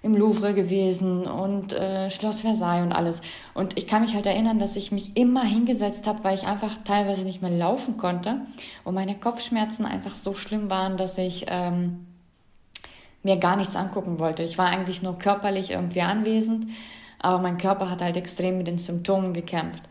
im 0.00 0.16
Louvre 0.16 0.54
gewesen 0.54 1.26
und 1.26 1.74
äh, 1.74 2.10
Schloss 2.10 2.40
Versailles 2.40 2.82
und 2.82 2.92
alles. 2.92 3.20
Und 3.52 3.76
ich 3.76 3.86
kann 3.86 4.00
mich 4.00 4.14
halt 4.14 4.24
erinnern, 4.24 4.58
dass 4.58 4.76
ich 4.76 4.92
mich 4.92 5.14
immer 5.14 5.44
hingesetzt 5.44 6.06
habe, 6.06 6.24
weil 6.24 6.36
ich 6.36 6.46
einfach 6.46 6.78
teilweise 6.84 7.20
nicht 7.20 7.42
mehr 7.42 7.50
laufen 7.50 7.98
konnte 7.98 8.40
und 8.84 8.94
meine 8.94 9.14
Kopfschmerzen 9.14 9.84
einfach 9.84 10.14
so 10.14 10.32
schlimm 10.32 10.70
waren, 10.70 10.96
dass 10.96 11.18
ich... 11.18 11.44
Ähm, 11.48 12.06
mir 13.22 13.36
gar 13.36 13.56
nichts 13.56 13.76
angucken 13.76 14.18
wollte. 14.18 14.42
Ich 14.42 14.58
war 14.58 14.66
eigentlich 14.66 15.02
nur 15.02 15.18
körperlich 15.18 15.70
irgendwie 15.70 16.02
anwesend, 16.02 16.68
aber 17.18 17.38
mein 17.38 17.58
Körper 17.58 17.90
hat 17.90 18.02
halt 18.02 18.16
extrem 18.16 18.58
mit 18.58 18.66
den 18.66 18.78
Symptomen 18.78 19.32
gekämpft. 19.32 19.82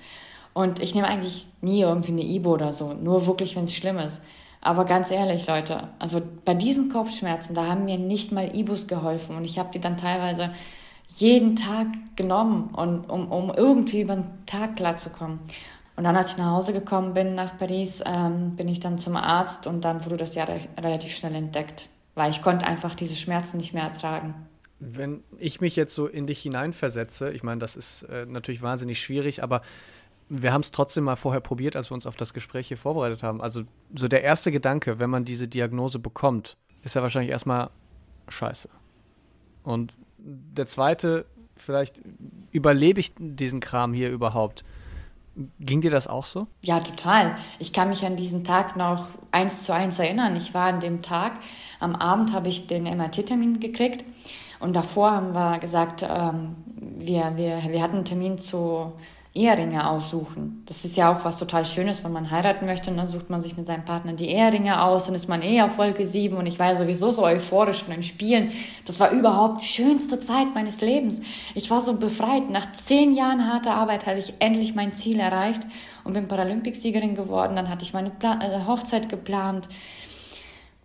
Und 0.54 0.82
ich 0.82 0.94
nehme 0.94 1.08
eigentlich 1.08 1.48
nie 1.62 1.82
irgendwie 1.82 2.12
eine 2.12 2.24
Ibo 2.24 2.54
oder 2.54 2.74
so, 2.74 2.94
nur 2.94 3.26
wirklich, 3.26 3.56
wenn 3.56 3.66
es 3.66 3.74
schlimm 3.74 4.00
ist. 4.00 4.20
Aber 4.60 4.86
ganz 4.86 5.10
ehrlich, 5.10 5.48
Leute, 5.48 5.88
also 5.98 6.22
bei 6.46 6.54
diesen 6.54 6.92
Kopfschmerzen, 6.92 7.56
da 7.56 7.66
haben 7.68 7.86
mir 7.86 7.98
nicht 7.98 8.32
mal 8.32 8.56
Ibus 8.56 8.88
geholfen 8.88 9.36
und 9.36 9.46
ich 9.46 9.58
habe 9.58 9.72
die 9.74 9.80
dann 9.80 9.98
teilweise 9.98 10.52
jeden 11.18 11.56
Tag 11.56 11.88
genommen, 12.16 12.70
und, 12.74 13.10
um, 13.10 13.32
um 13.32 13.52
irgendwie 13.56 14.02
über 14.02 14.16
den 14.16 14.46
Tag 14.46 14.76
klarzukommen. 14.76 15.40
Und 15.96 16.04
dann, 16.04 16.16
als 16.16 16.32
ich 16.32 16.38
nach 16.38 16.52
Hause 16.52 16.74
gekommen 16.74 17.14
bin 17.14 17.36
nach 17.36 17.58
Paris, 17.58 18.02
ähm, 18.06 18.56
bin 18.56 18.68
ich 18.68 18.80
dann 18.80 19.00
zum 19.00 19.16
Arzt 19.16 19.68
und 19.68 19.84
dann 19.84 20.06
wurde 20.06 20.18
das 20.18 20.36
ja 20.36 20.46
re 20.46 20.60
relativ 20.78 21.16
schnell 21.16 21.36
entdeckt 21.36 21.88
weil 22.16 22.32
ich 22.32 22.42
konnte 22.42 22.66
einfach 22.66 22.96
diese 22.96 23.16
Schmerzen 23.16 23.58
nicht 23.58 23.74
mehr 23.74 23.84
ertragen. 23.84 24.34
Wenn 24.80 25.24
ich 25.38 25.62
mich 25.62 25.76
jetzt 25.76 25.94
so 25.94 26.08
in 26.08 26.26
dich 26.26 26.42
hineinversetze, 26.42 27.32
ich 27.32 27.44
meine, 27.44 27.60
das 27.60 27.76
ist 27.76 28.04
äh, 28.04 28.26
natürlich 28.26 28.62
wahnsinnig 28.62 29.00
schwierig, 29.02 29.44
aber 29.44 29.62
wir 30.28 30.54
haben 30.54 30.62
es 30.62 30.72
trotzdem 30.72 31.04
mal 31.04 31.18
vorher 31.18 31.42
probiert, 31.42 31.76
als 31.76 31.92
wir 31.92 31.96
uns 31.96 32.08
auf 32.08 32.16
das 32.16 32.34
Gespräch 32.34 32.68
hier 32.68 32.78
vorbereitet 32.78 33.22
haben. 33.22 33.42
Also 33.42 33.64
so 33.94 34.08
der 34.08 34.24
erste 34.24 34.52
Gedanke, 34.52 34.98
wenn 34.98 35.10
man 35.10 35.26
diese 35.26 35.48
Diagnose 35.48 36.00
bekommt, 36.00 36.58
ist 36.84 36.96
ja 36.96 37.02
wahrscheinlich 37.02 37.32
erstmal 37.32 37.70
scheiße. 38.30 38.70
Und 39.64 39.94
der 40.18 40.68
zweite, 40.68 41.26
vielleicht 41.58 42.02
überlebe 42.52 43.00
ich 43.00 43.14
diesen 43.18 43.60
Kram 43.60 43.94
hier 43.94 44.10
überhaupt. 44.10 44.64
Ging 45.60 45.82
dir 45.82 45.92
das 45.92 46.08
auch 46.08 46.26
so? 46.26 46.48
Ja, 46.62 46.82
total. 46.82 47.38
Ich 47.60 47.72
kann 47.72 47.90
mich 47.90 48.06
an 48.06 48.18
diesen 48.18 48.44
Tag 48.44 48.76
noch 48.76 49.08
eins 49.32 49.64
zu 49.64 49.74
eins 49.74 49.98
erinnern. 49.98 50.36
Ich 50.36 50.54
war 50.54 50.68
an 50.68 50.82
dem 50.82 51.02
Tag, 51.02 51.34
am 51.80 51.96
Abend 51.96 52.34
habe 52.34 52.50
ich 52.50 52.68
den 52.68 52.84
MRT-Termin 52.84 53.60
gekriegt 53.60 54.04
und 54.60 54.74
davor 54.74 55.12
haben 55.12 55.34
wir 55.34 55.60
gesagt, 55.60 56.04
ähm, 56.04 56.56
wir, 56.76 57.38
wir, 57.38 57.64
wir 57.70 57.82
hatten 57.82 57.98
einen 57.98 58.06
Termin 58.06 58.40
zu 58.40 58.92
Eheringe 59.34 59.90
aussuchen. 59.90 60.64
Das 60.66 60.84
ist 60.84 60.98
ja 60.98 61.10
auch 61.10 61.24
was 61.24 61.38
total 61.38 61.66
Schönes, 61.66 62.04
wenn 62.04 62.12
man 62.12 62.32
heiraten 62.32 62.66
möchte, 62.66 62.92
dann 62.92 63.08
sucht 63.08 63.30
man 63.30 63.40
sich 63.40 63.56
mit 63.56 63.66
seinem 63.66 63.86
Partner 63.86 64.12
die 64.12 64.28
Eheringe 64.28 64.84
aus, 64.84 65.06
dann 65.06 65.16
ist 65.16 65.30
man 65.30 65.42
eh 65.42 65.62
auf 65.62 65.76
Folge 65.76 66.06
7 66.06 66.36
und 66.36 66.46
ich 66.48 66.60
war 66.60 66.68
ja 66.68 66.76
sowieso 66.76 67.12
so 67.12 67.24
euphorisch 67.24 67.82
von 67.82 67.94
den 67.94 68.04
Spielen. 68.04 68.52
Das 68.86 69.00
war 69.00 69.12
überhaupt 69.12 69.62
die 69.62 69.68
schönste 69.68 70.20
Zeit 70.20 70.54
meines 70.54 70.82
Lebens. 70.82 71.22
Ich 71.56 71.72
war 71.72 71.80
so 71.80 71.98
befreit. 71.98 72.50
Nach 72.50 72.74
zehn 72.74 73.14
Jahren 73.14 73.48
harter 73.48 73.74
Arbeit 73.74 74.06
hatte 74.06 74.20
ich 74.20 74.34
endlich 74.40 74.76
mein 74.76 74.96
Ziel 74.96 75.22
erreicht 75.22 75.62
und 76.04 76.12
bin 76.12 76.28
Paralympicsiegerin 76.28 77.16
geworden. 77.16 77.56
Dann 77.56 77.70
hatte 77.70 77.84
ich 77.84 77.94
meine 77.94 78.10
Pla 78.10 78.38
äh, 78.42 78.66
Hochzeit 78.68 79.08
geplant. 79.08 79.70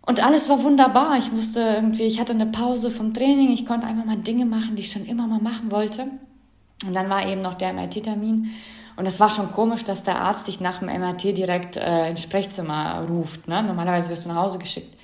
Und 0.05 0.23
alles 0.23 0.47
war 0.47 0.63
wunderbar. 0.63 1.17
Ich 1.17 1.33
musste 1.33 1.59
irgendwie, 1.59 2.03
ich 2.03 2.21
hatte 2.21 2.31
eine 2.31 2.45
Pause 2.45 2.91
vom 2.91 3.13
Training, 3.13 3.51
ich 3.51 3.65
konnte 3.65 3.87
einfach 3.87 4.05
mal 4.05 4.15
Dinge 4.15 4.45
machen, 4.45 4.77
die 4.77 4.83
ich 4.83 4.91
schon 4.93 5.05
immer 5.05 5.27
mal 5.27 5.41
machen 5.41 5.69
wollte. 5.69 6.07
Und 6.85 6.93
dann 6.93 7.09
war 7.09 7.25
eben 7.25 7.41
noch 7.41 7.55
der 7.55 7.73
MRT-Termin. 7.73 8.51
Und 8.95 9.05
es 9.05 9.19
war 9.19 9.29
schon 9.29 9.51
komisch, 9.51 9.83
dass 9.83 10.03
der 10.03 10.19
Arzt 10.19 10.47
dich 10.47 10.59
nach 10.59 10.79
dem 10.79 10.87
MRT 10.87 11.23
direkt 11.37 11.77
äh, 11.77 12.09
ins 12.09 12.21
Sprechzimmer 12.21 13.05
ruft. 13.07 13.47
Ne? 13.47 13.61
Normalerweise 13.61 14.09
wirst 14.09 14.25
du 14.25 14.29
nach 14.29 14.43
Hause 14.43 14.57
geschickt. 14.57 14.97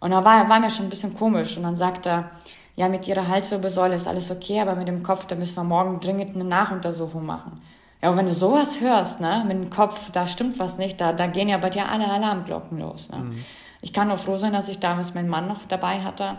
Und 0.00 0.10
da 0.10 0.24
war, 0.24 0.48
war 0.48 0.60
mir 0.60 0.70
schon 0.70 0.86
ein 0.86 0.90
bisschen 0.90 1.16
komisch. 1.16 1.56
Und 1.56 1.62
dann 1.62 1.76
sagt 1.76 2.06
er, 2.06 2.30
ja, 2.74 2.88
mit 2.88 3.08
ihrer 3.08 3.26
Halswirbelsäule 3.26 3.94
ist 3.94 4.06
alles 4.06 4.30
okay, 4.30 4.60
aber 4.60 4.74
mit 4.74 4.88
dem 4.88 5.02
Kopf, 5.02 5.26
da 5.26 5.34
müssen 5.34 5.56
wir 5.56 5.64
morgen 5.64 5.98
dringend 6.00 6.34
eine 6.34 6.44
Nachuntersuchung 6.44 7.24
machen. 7.24 7.62
Ja, 8.02 8.10
und 8.10 8.18
wenn 8.18 8.26
du 8.26 8.34
sowas 8.34 8.80
hörst, 8.80 9.20
ne, 9.20 9.42
mit 9.46 9.56
dem 9.56 9.70
Kopf, 9.70 10.10
da 10.10 10.28
stimmt 10.28 10.58
was 10.58 10.76
nicht, 10.76 11.00
da, 11.00 11.12
da 11.12 11.26
gehen 11.26 11.48
ja 11.48 11.56
bei 11.56 11.70
dir 11.70 11.88
alle 11.88 12.08
Alarmglocken 12.08 12.78
los. 12.78 13.08
Ne? 13.08 13.18
Mhm. 13.18 13.44
Ich 13.80 13.92
kann 13.92 14.08
nur 14.08 14.18
froh 14.18 14.36
sein, 14.36 14.52
dass 14.52 14.68
ich 14.68 14.78
damals 14.78 15.14
meinen 15.14 15.28
Mann 15.28 15.48
noch 15.48 15.64
dabei 15.66 16.02
hatte. 16.02 16.36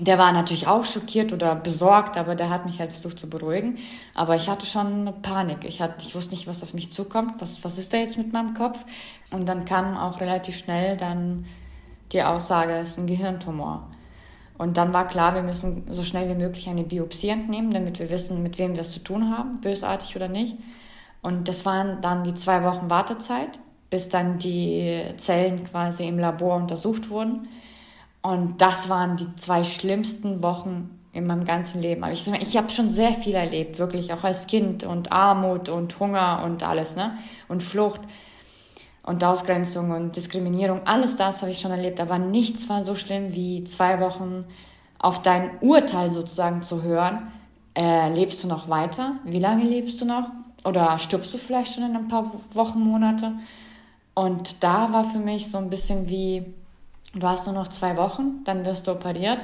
Der 0.00 0.18
war 0.18 0.32
natürlich 0.32 0.66
auch 0.66 0.84
schockiert 0.84 1.32
oder 1.32 1.54
besorgt, 1.54 2.16
aber 2.16 2.34
der 2.34 2.50
hat 2.50 2.66
mich 2.66 2.78
halt 2.78 2.92
versucht 2.92 3.18
zu 3.18 3.28
beruhigen. 3.28 3.78
Aber 4.14 4.36
ich 4.36 4.48
hatte 4.48 4.66
schon 4.66 5.12
Panik. 5.22 5.64
Ich, 5.64 5.80
hatte, 5.80 6.04
ich 6.06 6.14
wusste 6.14 6.34
nicht, 6.34 6.46
was 6.46 6.62
auf 6.62 6.74
mich 6.74 6.92
zukommt. 6.92 7.40
Was, 7.40 7.64
was 7.64 7.78
ist 7.78 7.92
da 7.92 7.98
jetzt 7.98 8.16
mit 8.16 8.32
meinem 8.32 8.54
Kopf? 8.54 8.78
Und 9.30 9.46
dann 9.46 9.64
kam 9.64 9.96
auch 9.96 10.20
relativ 10.20 10.56
schnell 10.58 10.96
dann 10.96 11.46
die 12.12 12.22
Aussage, 12.22 12.74
es 12.76 12.90
ist 12.90 12.98
ein 12.98 13.06
Gehirntumor. 13.06 13.88
Und 14.56 14.76
dann 14.76 14.92
war 14.92 15.06
klar, 15.06 15.34
wir 15.34 15.42
müssen 15.42 15.84
so 15.90 16.02
schnell 16.02 16.28
wie 16.28 16.40
möglich 16.40 16.68
eine 16.68 16.84
Biopsie 16.84 17.28
entnehmen, 17.28 17.72
damit 17.72 17.98
wir 17.98 18.10
wissen, 18.10 18.42
mit 18.42 18.58
wem 18.58 18.74
wir 18.74 18.82
es 18.82 18.92
zu 18.92 19.00
tun 19.00 19.36
haben, 19.36 19.60
bösartig 19.60 20.16
oder 20.16 20.28
nicht. 20.28 20.56
Und 21.22 21.48
das 21.48 21.64
waren 21.64 22.02
dann 22.02 22.24
die 22.24 22.34
zwei 22.34 22.64
Wochen 22.64 22.90
Wartezeit 22.90 23.58
bis 23.90 24.08
dann 24.08 24.38
die 24.38 25.02
Zellen 25.16 25.64
quasi 25.64 26.06
im 26.06 26.18
Labor 26.18 26.56
untersucht 26.56 27.10
wurden. 27.10 27.48
Und 28.28 28.60
das 28.60 28.90
waren 28.90 29.16
die 29.16 29.34
zwei 29.36 29.64
schlimmsten 29.64 30.42
Wochen 30.42 30.90
in 31.14 31.26
meinem 31.26 31.46
ganzen 31.46 31.80
Leben. 31.80 32.04
Aber 32.04 32.12
ich, 32.12 32.30
ich 32.30 32.58
habe 32.58 32.68
schon 32.68 32.90
sehr 32.90 33.14
viel 33.14 33.34
erlebt, 33.34 33.78
wirklich 33.78 34.12
auch 34.12 34.22
als 34.22 34.46
Kind 34.46 34.84
und 34.84 35.10
Armut 35.12 35.70
und 35.70 35.98
Hunger 35.98 36.42
und 36.44 36.62
alles, 36.62 36.94
ne? 36.94 37.16
Und 37.48 37.62
Flucht. 37.62 38.02
und 39.02 39.24
Ausgrenzung 39.24 39.90
und 39.92 40.14
Diskriminierung, 40.16 40.86
alles 40.86 41.16
das 41.16 41.40
habe 41.40 41.50
ich 41.50 41.60
schon 41.60 41.70
erlebt, 41.70 41.98
aber 42.00 42.18
nichts 42.18 42.68
war 42.68 42.84
so 42.84 42.94
schlimm 42.94 43.32
wie 43.34 43.64
zwei 43.64 43.98
Wochen 44.00 44.44
auf 44.98 45.22
dein 45.22 45.58
Urteil 45.62 46.10
sozusagen 46.10 46.62
zu 46.62 46.82
hören. 46.82 47.32
Äh, 47.74 48.12
lebst 48.12 48.44
du 48.44 48.48
noch 48.48 48.68
weiter? 48.68 49.12
Wie 49.24 49.38
lange 49.38 49.64
lebst 49.64 50.02
du 50.02 50.04
noch? 50.04 50.28
Oder 50.64 50.98
stirbst 50.98 51.32
du 51.32 51.38
vielleicht 51.38 51.74
schon 51.74 51.84
in 51.84 51.96
ein 51.96 52.08
paar 52.08 52.30
Wochen, 52.52 52.80
Monate? 52.80 53.32
Und 54.12 54.62
da 54.62 54.92
war 54.92 55.04
für 55.04 55.18
mich 55.18 55.50
so 55.50 55.56
ein 55.56 55.70
bisschen 55.70 56.10
wie, 56.10 56.44
du 57.20 57.26
hast 57.28 57.46
nur 57.46 57.54
noch 57.54 57.68
zwei 57.68 57.96
Wochen, 57.96 58.44
dann 58.44 58.64
wirst 58.64 58.86
du 58.86 58.92
operiert 58.92 59.40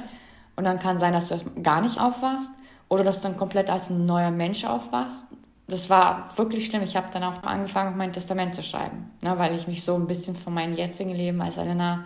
und 0.55 0.63
dann 0.63 0.79
kann 0.79 0.97
sein, 0.97 1.13
dass 1.13 1.29
du 1.29 1.37
gar 1.61 1.81
nicht 1.81 1.99
aufwachst 1.99 2.51
oder 2.89 3.03
dass 3.03 3.21
du 3.21 3.27
dann 3.27 3.37
komplett 3.37 3.69
als 3.69 3.89
ein 3.89 4.05
neuer 4.05 4.31
Mensch 4.31 4.65
aufwachst. 4.65 5.23
Das 5.67 5.89
war 5.89 6.29
wirklich 6.37 6.67
schlimm. 6.67 6.83
Ich 6.83 6.95
habe 6.95 7.07
dann 7.11 7.23
auch 7.23 7.41
angefangen, 7.43 7.97
mein 7.97 8.13
Testament 8.13 8.53
zu 8.53 8.61
schreiben, 8.61 9.11
ne, 9.21 9.37
weil 9.37 9.55
ich 9.55 9.67
mich 9.67 9.83
so 9.83 9.95
ein 9.95 10.07
bisschen 10.07 10.35
von 10.35 10.53
meinem 10.53 10.75
jetzigen 10.75 11.09
Leben 11.09 11.41
als 11.41 11.57
Elena 11.57 12.05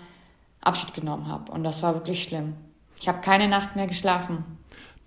Abschied 0.62 0.94
genommen 0.94 1.28
habe. 1.28 1.52
Und 1.52 1.64
das 1.64 1.84
war 1.84 1.94
wirklich 1.94 2.24
schlimm. 2.24 2.54
Ich 3.00 3.08
habe 3.08 3.22
keine 3.22 3.48
Nacht 3.48 3.76
mehr 3.76 3.88
geschlafen. 3.88 4.44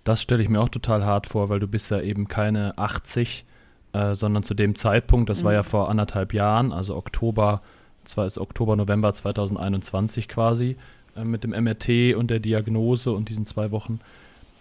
Das 0.03 0.21
stelle 0.21 0.43
ich 0.43 0.49
mir 0.49 0.61
auch 0.61 0.69
total 0.69 1.05
hart 1.05 1.27
vor, 1.27 1.49
weil 1.49 1.59
du 1.59 1.67
bist 1.67 1.89
ja 1.89 1.99
eben 2.01 2.27
keine 2.27 2.77
80, 2.77 3.45
äh, 3.93 4.15
sondern 4.15 4.43
zu 4.43 4.53
dem 4.53 4.75
Zeitpunkt, 4.75 5.29
das 5.29 5.41
mhm. 5.41 5.45
war 5.45 5.53
ja 5.53 5.63
vor 5.63 5.89
anderthalb 5.89 6.33
Jahren, 6.33 6.73
also 6.73 6.95
Oktober, 6.95 7.61
zwar 8.05 8.25
ist 8.25 8.37
Oktober, 8.37 8.75
November 8.75 9.13
2021 9.13 10.27
quasi, 10.27 10.77
äh, 11.15 11.23
mit 11.23 11.43
dem 11.43 11.51
MRT 11.51 12.15
und 12.15 12.29
der 12.29 12.39
Diagnose 12.39 13.11
und 13.11 13.29
diesen 13.29 13.45
zwei 13.45 13.71
Wochen, 13.71 13.99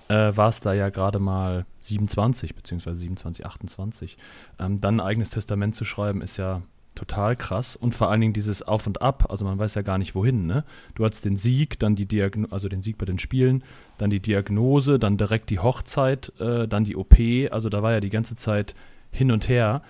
äh, 0.08 0.36
war 0.36 0.48
es 0.48 0.60
da 0.60 0.74
ja 0.74 0.90
gerade 0.90 1.18
mal 1.18 1.64
27, 1.80 2.54
beziehungsweise 2.54 3.00
27, 3.00 3.46
28. 3.46 4.18
Ähm, 4.58 4.80
dann 4.80 5.00
ein 5.00 5.06
eigenes 5.06 5.30
Testament 5.30 5.74
zu 5.74 5.84
schreiben, 5.84 6.22
ist 6.22 6.36
ja 6.36 6.62
total 6.94 7.36
krass. 7.36 7.76
Und 7.76 7.94
vor 7.94 8.10
allen 8.10 8.20
Dingen 8.20 8.32
dieses 8.32 8.62
Auf 8.62 8.86
und 8.86 9.00
Ab, 9.00 9.30
also 9.30 9.44
man 9.44 9.58
weiß 9.58 9.74
ja 9.74 9.82
gar 9.82 9.98
nicht 9.98 10.14
wohin, 10.14 10.46
ne? 10.46 10.64
Du 10.94 11.04
hattest 11.04 11.24
den 11.24 11.36
Sieg, 11.36 11.78
dann 11.78 11.94
die 11.94 12.06
Diagnose, 12.06 12.52
also 12.52 12.68
den 12.68 12.82
Sieg 12.82 12.98
bei 12.98 13.06
den 13.06 13.18
Spielen, 13.18 13.64
dann 13.98 14.10
die 14.10 14.20
Diagnose, 14.20 14.98
dann 14.98 15.16
direkt 15.16 15.50
die 15.50 15.58
Hochzeit, 15.58 16.32
äh, 16.38 16.68
dann 16.68 16.84
die 16.84 16.96
OP, 16.96 17.14
also 17.50 17.68
da 17.68 17.82
war 17.82 17.92
ja 17.92 18.00
die 18.00 18.10
ganze 18.10 18.36
Zeit 18.36 18.74
hin 19.10 19.30
und 19.30 19.48
her. 19.48 19.82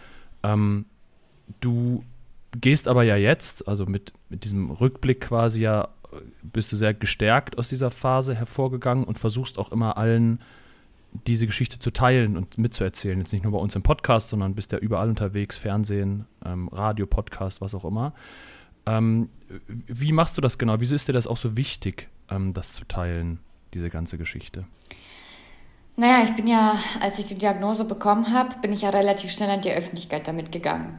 Ähm, 0.43 0.87
du 1.61 2.05
gehst 2.61 2.89
aber 2.89 3.03
ja 3.03 3.17
jetzt, 3.17 3.67
also 3.69 3.87
mit, 3.87 4.13
mit 4.29 4.45
diesem 4.45 4.71
Rückblick 4.71 5.23
quasi 5.23 5.63
ja, 5.63 5.89
bist 6.43 6.73
du 6.73 6.77
sehr 6.77 6.95
gestärkt 6.95 7.59
aus 7.59 7.69
dieser 7.69 7.91
Phase 7.91 8.35
hervorgegangen 8.35 9.05
und 9.05 9.19
versuchst 9.19 9.59
auch 9.59 9.73
immer 9.73 9.97
allen 9.97 10.41
diese 11.27 11.47
Geschichte 11.47 11.79
zu 11.79 11.91
teilen 11.91 12.37
und 12.37 12.59
mitzuerzählen. 12.59 13.19
Jetzt 13.19 13.33
nicht 13.33 13.43
nur 13.43 13.53
bei 13.53 13.59
uns 13.59 13.77
im 13.77 13.83
Podcast, 13.83 14.31
sondern 14.31 14.55
bist 14.55 14.73
ja 14.73 14.79
überall 14.79 15.09
unterwegs, 15.09 15.57
Fernsehen, 15.57 16.27
ähm, 16.45 16.69
Radio, 16.69 17.07
Podcast, 17.07 17.61
was 17.61 17.75
auch 17.75 17.85
immer. 17.85 18.15
Ähm, 18.87 19.29
wie 19.69 20.13
machst 20.13 20.37
du 20.37 20.41
das 20.41 20.59
genau? 20.59 20.81
Wieso 20.81 20.95
ist 20.95 21.09
dir 21.09 21.13
das 21.13 21.27
auch 21.27 21.37
so 21.37 21.57
wichtig, 21.57 22.09
ähm, 22.31 22.55
das 22.55 22.73
zu 22.73 22.85
teilen, 22.87 23.41
diese 23.75 23.91
ganze 23.91 24.19
Geschichte? 24.19 24.65
Naja, 25.97 26.25
ich 26.25 26.35
bin 26.35 26.47
ja, 26.47 26.79
als 27.01 27.19
ich 27.19 27.27
die 27.27 27.39
Diagnose 27.39 27.85
bekommen 27.85 28.33
habe, 28.33 28.57
bin 28.63 28.73
ich 28.73 28.81
ja 28.81 28.91
relativ 28.91 29.31
schnell 29.31 29.51
an 29.51 29.61
die 29.61 29.71
Öffentlichkeit 29.71 30.27
damit 30.27 30.51
gegangen. 30.51 30.99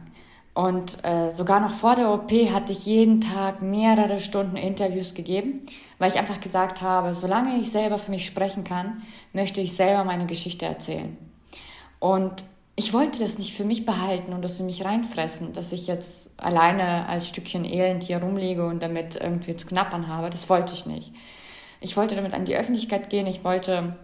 Und 0.54 1.04
äh, 1.04 1.32
sogar 1.32 1.58
noch 1.58 1.74
vor 1.74 1.96
der 1.96 2.12
OP 2.12 2.30
hatte 2.30 2.72
ich 2.72 2.86
jeden 2.86 3.20
Tag 3.20 3.60
mehrere 3.60 4.20
Stunden 4.20 4.56
Interviews 4.56 5.14
gegeben, 5.14 5.66
weil 5.98 6.12
ich 6.12 6.18
einfach 6.18 6.40
gesagt 6.40 6.80
habe, 6.80 7.14
solange 7.14 7.58
ich 7.58 7.70
selber 7.70 7.98
für 7.98 8.12
mich 8.12 8.24
sprechen 8.24 8.62
kann, 8.62 9.02
möchte 9.32 9.60
ich 9.60 9.74
selber 9.74 10.04
meine 10.04 10.26
Geschichte 10.26 10.64
erzählen. 10.64 11.16
Und 11.98 12.44
ich 12.76 12.92
wollte 12.92 13.18
das 13.18 13.38
nicht 13.38 13.54
für 13.54 13.64
mich 13.64 13.84
behalten 13.84 14.32
und 14.32 14.42
das 14.42 14.60
in 14.60 14.66
mich 14.66 14.84
reinfressen, 14.84 15.52
dass 15.54 15.72
ich 15.72 15.88
jetzt 15.88 16.30
alleine 16.40 17.08
als 17.08 17.28
Stückchen 17.28 17.64
Elend 17.64 18.04
hier 18.04 18.18
rumliege 18.18 18.64
und 18.66 18.82
damit 18.82 19.16
irgendwie 19.16 19.56
zu 19.56 19.66
knappern 19.66 20.06
habe. 20.06 20.30
Das 20.30 20.48
wollte 20.48 20.74
ich 20.74 20.86
nicht. 20.86 21.12
Ich 21.80 21.96
wollte 21.96 22.14
damit 22.14 22.32
an 22.32 22.44
die 22.44 22.56
Öffentlichkeit 22.56 23.10
gehen. 23.10 23.26
Ich 23.26 23.44
wollte 23.44 23.96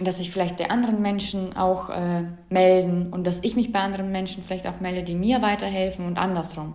dass 0.00 0.18
sich 0.18 0.30
vielleicht 0.30 0.58
bei 0.58 0.70
anderen 0.70 1.00
Menschen 1.00 1.56
auch 1.56 1.88
äh, 1.88 2.24
melden 2.50 3.12
und 3.12 3.26
dass 3.26 3.38
ich 3.42 3.56
mich 3.56 3.72
bei 3.72 3.80
anderen 3.80 4.12
Menschen 4.12 4.44
vielleicht 4.46 4.66
auch 4.66 4.80
melde, 4.80 5.02
die 5.02 5.14
mir 5.14 5.40
weiterhelfen 5.40 6.06
und 6.06 6.18
andersrum. 6.18 6.74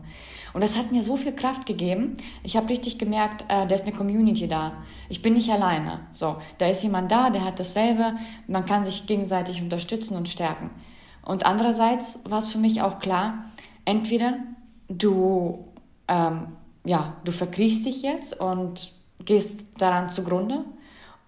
Und 0.53 0.61
das 0.61 0.75
hat 0.75 0.91
mir 0.91 1.03
so 1.03 1.15
viel 1.15 1.31
Kraft 1.31 1.65
gegeben. 1.65 2.17
Ich 2.43 2.57
habe 2.57 2.69
richtig 2.69 2.97
gemerkt, 2.97 3.43
äh, 3.43 3.67
da 3.67 3.75
ist 3.75 3.85
eine 3.85 3.95
Community 3.95 4.47
da. 4.47 4.73
Ich 5.07 5.21
bin 5.21 5.33
nicht 5.33 5.49
alleine. 5.49 5.99
So, 6.13 6.37
da 6.57 6.67
ist 6.67 6.83
jemand 6.83 7.11
da, 7.11 7.29
der 7.29 7.45
hat 7.45 7.59
dasselbe. 7.59 8.15
Man 8.47 8.65
kann 8.65 8.83
sich 8.83 9.05
gegenseitig 9.05 9.61
unterstützen 9.61 10.17
und 10.17 10.27
stärken. 10.27 10.71
Und 11.23 11.45
andererseits 11.45 12.19
war 12.25 12.39
es 12.39 12.51
für 12.51 12.57
mich 12.57 12.81
auch 12.81 12.99
klar, 12.99 13.45
entweder 13.85 14.37
du, 14.89 15.65
ähm, 16.07 16.47
ja, 16.83 17.15
du 17.23 17.31
verkriechst 17.31 17.85
dich 17.85 18.01
jetzt 18.01 18.39
und 18.39 18.91
gehst 19.23 19.59
daran 19.77 20.09
zugrunde 20.09 20.65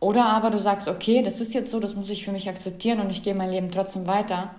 oder 0.03 0.25
aber 0.25 0.49
du 0.49 0.59
sagst, 0.59 0.87
okay, 0.87 1.23
das 1.23 1.39
ist 1.39 1.53
jetzt 1.53 1.71
so, 1.71 1.79
das 1.79 1.95
muss 1.95 2.09
ich 2.09 2.25
für 2.25 2.31
mich 2.31 2.49
akzeptieren 2.49 2.99
und 2.99 3.09
ich 3.09 3.23
gehe 3.23 3.33
mein 3.33 3.49
Leben 3.49 3.71
trotzdem 3.71 4.05
weiter. 4.05 4.51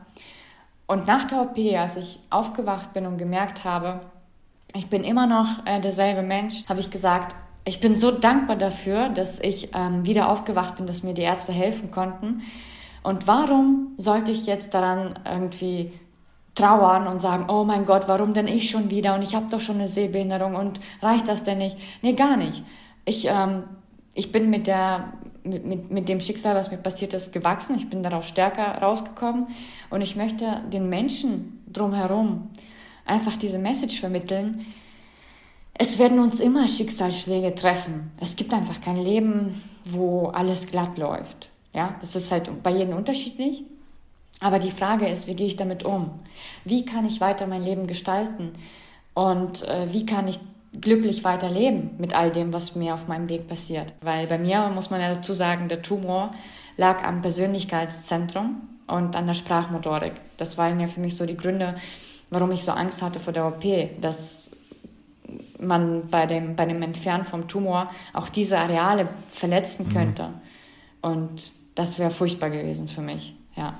Und 0.86 1.06
nach 1.06 1.24
der 1.24 1.42
OP, 1.42 1.58
als 1.76 1.96
ich 1.96 2.18
aufgewacht 2.30 2.92
bin 2.92 3.06
und 3.06 3.18
gemerkt 3.18 3.64
habe, 3.64 4.00
ich 4.74 4.88
bin 4.88 5.04
immer 5.04 5.26
noch 5.26 5.64
äh, 5.66 5.80
derselbe 5.80 6.22
Mensch, 6.22 6.66
habe 6.68 6.80
ich 6.80 6.90
gesagt, 6.90 7.34
ich 7.64 7.80
bin 7.80 7.94
so 7.94 8.10
dankbar 8.10 8.56
dafür, 8.56 9.08
dass 9.08 9.40
ich 9.40 9.74
ähm, 9.74 10.04
wieder 10.04 10.28
aufgewacht 10.28 10.76
bin, 10.76 10.86
dass 10.86 11.02
mir 11.02 11.14
die 11.14 11.22
Ärzte 11.22 11.52
helfen 11.52 11.90
konnten. 11.90 12.42
Und 13.02 13.26
warum 13.26 13.92
sollte 13.96 14.32
ich 14.32 14.46
jetzt 14.46 14.74
daran 14.74 15.18
irgendwie 15.24 15.92
trauern 16.54 17.06
und 17.06 17.20
sagen, 17.20 17.46
oh 17.48 17.64
mein 17.64 17.86
Gott, 17.86 18.06
warum 18.06 18.34
denn 18.34 18.48
ich 18.48 18.70
schon 18.70 18.90
wieder 18.90 19.14
und 19.14 19.22
ich 19.22 19.34
habe 19.34 19.46
doch 19.50 19.60
schon 19.60 19.76
eine 19.76 19.88
Sehbehinderung 19.88 20.54
und 20.54 20.80
reicht 21.02 21.28
das 21.28 21.44
denn 21.44 21.58
nicht? 21.58 21.76
Nee, 22.02 22.14
gar 22.14 22.36
nicht. 22.36 22.62
Ich, 23.04 23.26
ähm, 23.26 23.64
ich 24.14 24.32
bin 24.32 24.50
mit 24.50 24.66
der 24.66 25.12
mit, 25.44 25.90
mit, 25.90 26.08
dem 26.08 26.20
Schicksal, 26.20 26.54
was 26.54 26.70
mir 26.70 26.78
passiert 26.78 27.12
ist, 27.12 27.32
gewachsen. 27.32 27.76
Ich 27.76 27.88
bin 27.88 28.02
daraus 28.02 28.26
stärker 28.26 28.78
rausgekommen 28.82 29.48
und 29.90 30.00
ich 30.00 30.16
möchte 30.16 30.62
den 30.72 30.88
Menschen 30.88 31.62
drumherum 31.70 32.50
einfach 33.04 33.36
diese 33.36 33.58
Message 33.58 34.00
vermitteln. 34.00 34.66
Es 35.74 35.98
werden 35.98 36.20
uns 36.20 36.40
immer 36.40 36.66
Schicksalsschläge 36.68 37.54
treffen. 37.54 38.12
Es 38.20 38.36
gibt 38.36 38.54
einfach 38.54 38.80
kein 38.80 38.96
Leben, 38.96 39.62
wo 39.84 40.28
alles 40.28 40.66
glatt 40.66 40.96
läuft. 40.98 41.48
Ja, 41.74 41.96
das 42.00 42.14
ist 42.16 42.30
halt 42.30 42.62
bei 42.62 42.70
jedem 42.70 42.96
unterschiedlich. 42.96 43.64
Aber 44.40 44.58
die 44.58 44.70
Frage 44.70 45.08
ist, 45.08 45.26
wie 45.26 45.34
gehe 45.34 45.46
ich 45.46 45.56
damit 45.56 45.84
um? 45.84 46.10
Wie 46.64 46.84
kann 46.84 47.06
ich 47.06 47.20
weiter 47.20 47.46
mein 47.46 47.64
Leben 47.64 47.86
gestalten? 47.86 48.54
Und 49.14 49.66
äh, 49.68 49.92
wie 49.92 50.06
kann 50.06 50.28
ich 50.28 50.38
glücklich 50.80 51.24
weiterleben 51.24 51.90
mit 51.98 52.14
all 52.14 52.30
dem, 52.30 52.52
was 52.52 52.74
mir 52.74 52.94
auf 52.94 53.08
meinem 53.08 53.28
Weg 53.28 53.48
passiert. 53.48 53.92
Weil 54.00 54.26
bei 54.26 54.38
mir, 54.38 54.68
muss 54.74 54.90
man 54.90 55.00
ja 55.00 55.14
dazu 55.14 55.34
sagen, 55.34 55.68
der 55.68 55.82
Tumor 55.82 56.34
lag 56.76 57.04
am 57.04 57.22
Persönlichkeitszentrum 57.22 58.62
und 58.86 59.16
an 59.16 59.26
der 59.26 59.34
Sprachmotorik. 59.34 60.14
Das 60.36 60.58
waren 60.58 60.80
ja 60.80 60.86
für 60.86 61.00
mich 61.00 61.16
so 61.16 61.26
die 61.26 61.36
Gründe, 61.36 61.76
warum 62.30 62.50
ich 62.52 62.64
so 62.64 62.72
Angst 62.72 63.02
hatte 63.02 63.20
vor 63.20 63.32
der 63.32 63.46
OP, 63.46 63.64
dass 64.00 64.50
man 65.60 66.08
bei 66.08 66.26
dem, 66.26 66.56
bei 66.56 66.66
dem 66.66 66.82
Entfernen 66.82 67.24
vom 67.24 67.48
Tumor 67.48 67.90
auch 68.12 68.28
diese 68.28 68.58
Areale 68.58 69.08
verletzen 69.32 69.86
mhm. 69.88 69.92
könnte. 69.92 70.22
Mhm. 70.28 70.34
Und 71.00 71.52
das 71.74 71.98
wäre 71.98 72.10
furchtbar 72.10 72.50
gewesen 72.50 72.88
für 72.88 73.00
mich, 73.00 73.34
ja. 73.56 73.74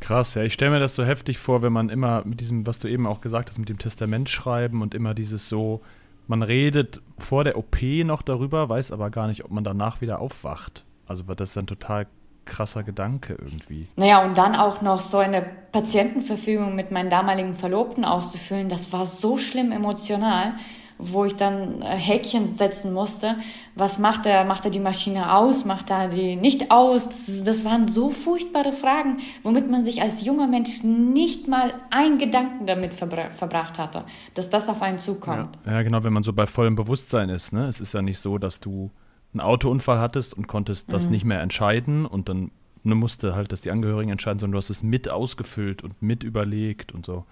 Krass, 0.00 0.34
ja. 0.34 0.42
Ich 0.42 0.54
stelle 0.54 0.72
mir 0.72 0.80
das 0.80 0.96
so 0.96 1.04
heftig 1.04 1.38
vor, 1.38 1.62
wenn 1.62 1.72
man 1.72 1.88
immer 1.88 2.22
mit 2.24 2.40
diesem, 2.40 2.66
was 2.66 2.80
du 2.80 2.88
eben 2.88 3.06
auch 3.06 3.20
gesagt 3.20 3.50
hast, 3.50 3.58
mit 3.58 3.68
dem 3.68 3.78
Testament 3.78 4.28
schreiben 4.28 4.82
und 4.82 4.94
immer 4.94 5.14
dieses 5.14 5.48
so, 5.48 5.80
man 6.26 6.42
redet 6.42 7.02
vor 7.18 7.44
der 7.44 7.58
OP 7.58 7.82
noch 8.04 8.22
darüber, 8.22 8.68
weiß 8.68 8.92
aber 8.92 9.10
gar 9.10 9.28
nicht, 9.28 9.44
ob 9.44 9.50
man 9.50 9.64
danach 9.64 10.00
wieder 10.00 10.20
aufwacht. 10.20 10.84
Also 11.06 11.22
das 11.24 11.50
ist 11.50 11.58
ein 11.58 11.66
total 11.66 12.06
krasser 12.44 12.82
Gedanke 12.82 13.34
irgendwie. 13.34 13.86
Naja, 13.96 14.24
und 14.24 14.36
dann 14.36 14.56
auch 14.56 14.82
noch 14.82 15.00
so 15.00 15.18
eine 15.18 15.44
Patientenverfügung 15.72 16.74
mit 16.74 16.90
meinem 16.90 17.10
damaligen 17.10 17.54
Verlobten 17.54 18.04
auszufüllen, 18.04 18.68
das 18.68 18.92
war 18.92 19.06
so 19.06 19.36
schlimm 19.36 19.72
emotional 19.72 20.54
wo 21.02 21.24
ich 21.24 21.36
dann 21.36 21.82
äh, 21.82 21.96
Häkchen 21.96 22.54
setzen 22.54 22.92
musste. 22.92 23.36
Was 23.74 23.98
macht 23.98 24.26
er? 24.26 24.44
Macht 24.44 24.64
er 24.64 24.70
die 24.70 24.80
Maschine 24.80 25.34
aus? 25.34 25.64
Macht 25.64 25.90
er 25.90 26.08
die 26.08 26.36
nicht 26.36 26.70
aus? 26.70 27.08
Das, 27.08 27.44
das, 27.44 27.64
waren 27.64 27.88
so 27.88 28.10
furchtbare 28.10 28.72
Fragen, 28.72 29.18
womit 29.42 29.70
man 29.70 29.84
sich 29.84 30.02
als 30.02 30.24
junger 30.24 30.46
Mensch 30.46 30.82
nicht 30.82 31.48
mal 31.48 31.72
einen 31.90 32.18
Gedanken 32.18 32.66
damit 32.66 32.94
verbra 32.94 33.30
verbracht 33.36 33.78
hatte, 33.78 34.04
dass 34.34 34.50
das 34.50 34.68
auf 34.68 34.82
einen 34.82 34.98
zukommt. 34.98 35.58
Ja. 35.66 35.72
ja, 35.72 35.82
genau, 35.82 36.04
wenn 36.04 36.12
man 36.12 36.22
so 36.22 36.32
bei 36.32 36.46
vollem 36.46 36.76
Bewusstsein 36.76 37.28
ist. 37.28 37.52
Ne? 37.52 37.66
Es 37.66 37.80
ist 37.80 37.94
ja 37.94 38.02
nicht 38.02 38.18
so, 38.18 38.38
dass 38.38 38.60
du 38.60 38.90
einen 39.32 39.40
Autounfall 39.40 39.98
hattest 39.98 40.34
und 40.34 40.46
konntest 40.46 40.92
das 40.92 41.06
mhm. 41.06 41.12
nicht 41.12 41.24
mehr 41.24 41.40
entscheiden 41.40 42.06
und 42.06 42.28
dann 42.28 42.50
ne, 42.84 42.94
musste 42.94 43.34
halt 43.34 43.52
das 43.52 43.60
die 43.60 43.70
Angehörigen 43.70 44.10
entscheiden, 44.10 44.38
sondern 44.38 44.52
du 44.52 44.58
hast 44.58 44.70
es 44.70 44.82
mit 44.82 45.08
ausgefüllt 45.08 45.82
und 45.82 46.00
mit 46.02 46.22
überlegt 46.24 46.92
und 46.92 47.06
so. 47.06 47.24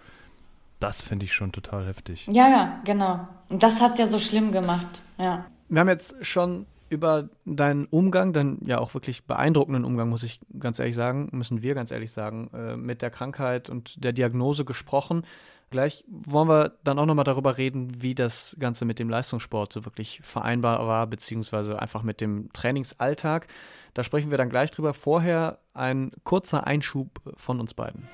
Das 0.81 1.03
finde 1.03 1.27
ich 1.27 1.33
schon 1.33 1.53
total 1.53 1.87
heftig. 1.87 2.27
Ja, 2.27 2.49
ja, 2.49 2.81
genau. 2.85 3.29
Und 3.49 3.63
das 3.63 3.81
hat 3.81 3.93
es 3.93 3.99
ja 3.99 4.07
so 4.07 4.19
schlimm 4.19 4.51
gemacht, 4.51 5.01
ja. 5.19 5.47
Wir 5.69 5.81
haben 5.81 5.89
jetzt 5.89 6.15
schon 6.27 6.67
über 6.89 7.29
deinen 7.45 7.87
Umgang, 7.87 8.33
deinen 8.33 8.59
ja 8.67 8.79
auch 8.79 8.95
wirklich 8.95 9.25
beeindruckenden 9.25 9.85
Umgang, 9.85 10.09
muss 10.09 10.25
ich 10.25 10.41
ganz 10.59 10.81
ehrlich 10.81 10.97
sagen, 10.97 11.29
müssen 11.31 11.63
wir 11.63 11.75
ganz 11.75 11.93
ehrlich 11.93 12.11
sagen, 12.11 12.51
äh, 12.53 12.77
mit 12.77 13.01
der 13.03 13.11
Krankheit 13.11 13.71
und 13.71 14.03
der 14.03 14.13
Diagnose 14.13 14.65
gesprochen. 14.65 15.23
Gleich 15.71 16.05
wollen 16.09 16.49
wir 16.49 16.73
dann 16.83 16.99
auch 16.99 17.07
nochmal 17.07 17.25
darüber 17.25 17.57
reden, 17.57 18.03
wie 18.03 18.17
das 18.17 18.57
Ganze 18.59 18.85
mit 18.85 18.99
dem 18.99 19.09
Leistungssport 19.09 19.73
so 19.73 19.85
wirklich 19.85 20.21
vereinbar 20.25 20.85
war, 20.89 21.07
beziehungsweise 21.07 21.81
einfach 21.81 22.03
mit 22.03 22.21
dem 22.21 22.53
Trainingsalltag. 22.53 23.47
Da 23.95 24.03
sprechen 24.03 24.33
wir 24.33 24.39
dann 24.39 24.51
gleich 24.51 24.73
drüber. 24.73 24.95
Vorher 24.95 25.59
ein 25.73 26.11
kurzer 26.25 26.67
Einschub 26.67 27.21
von 27.37 27.61
uns 27.61 27.75
beiden. 27.75 28.09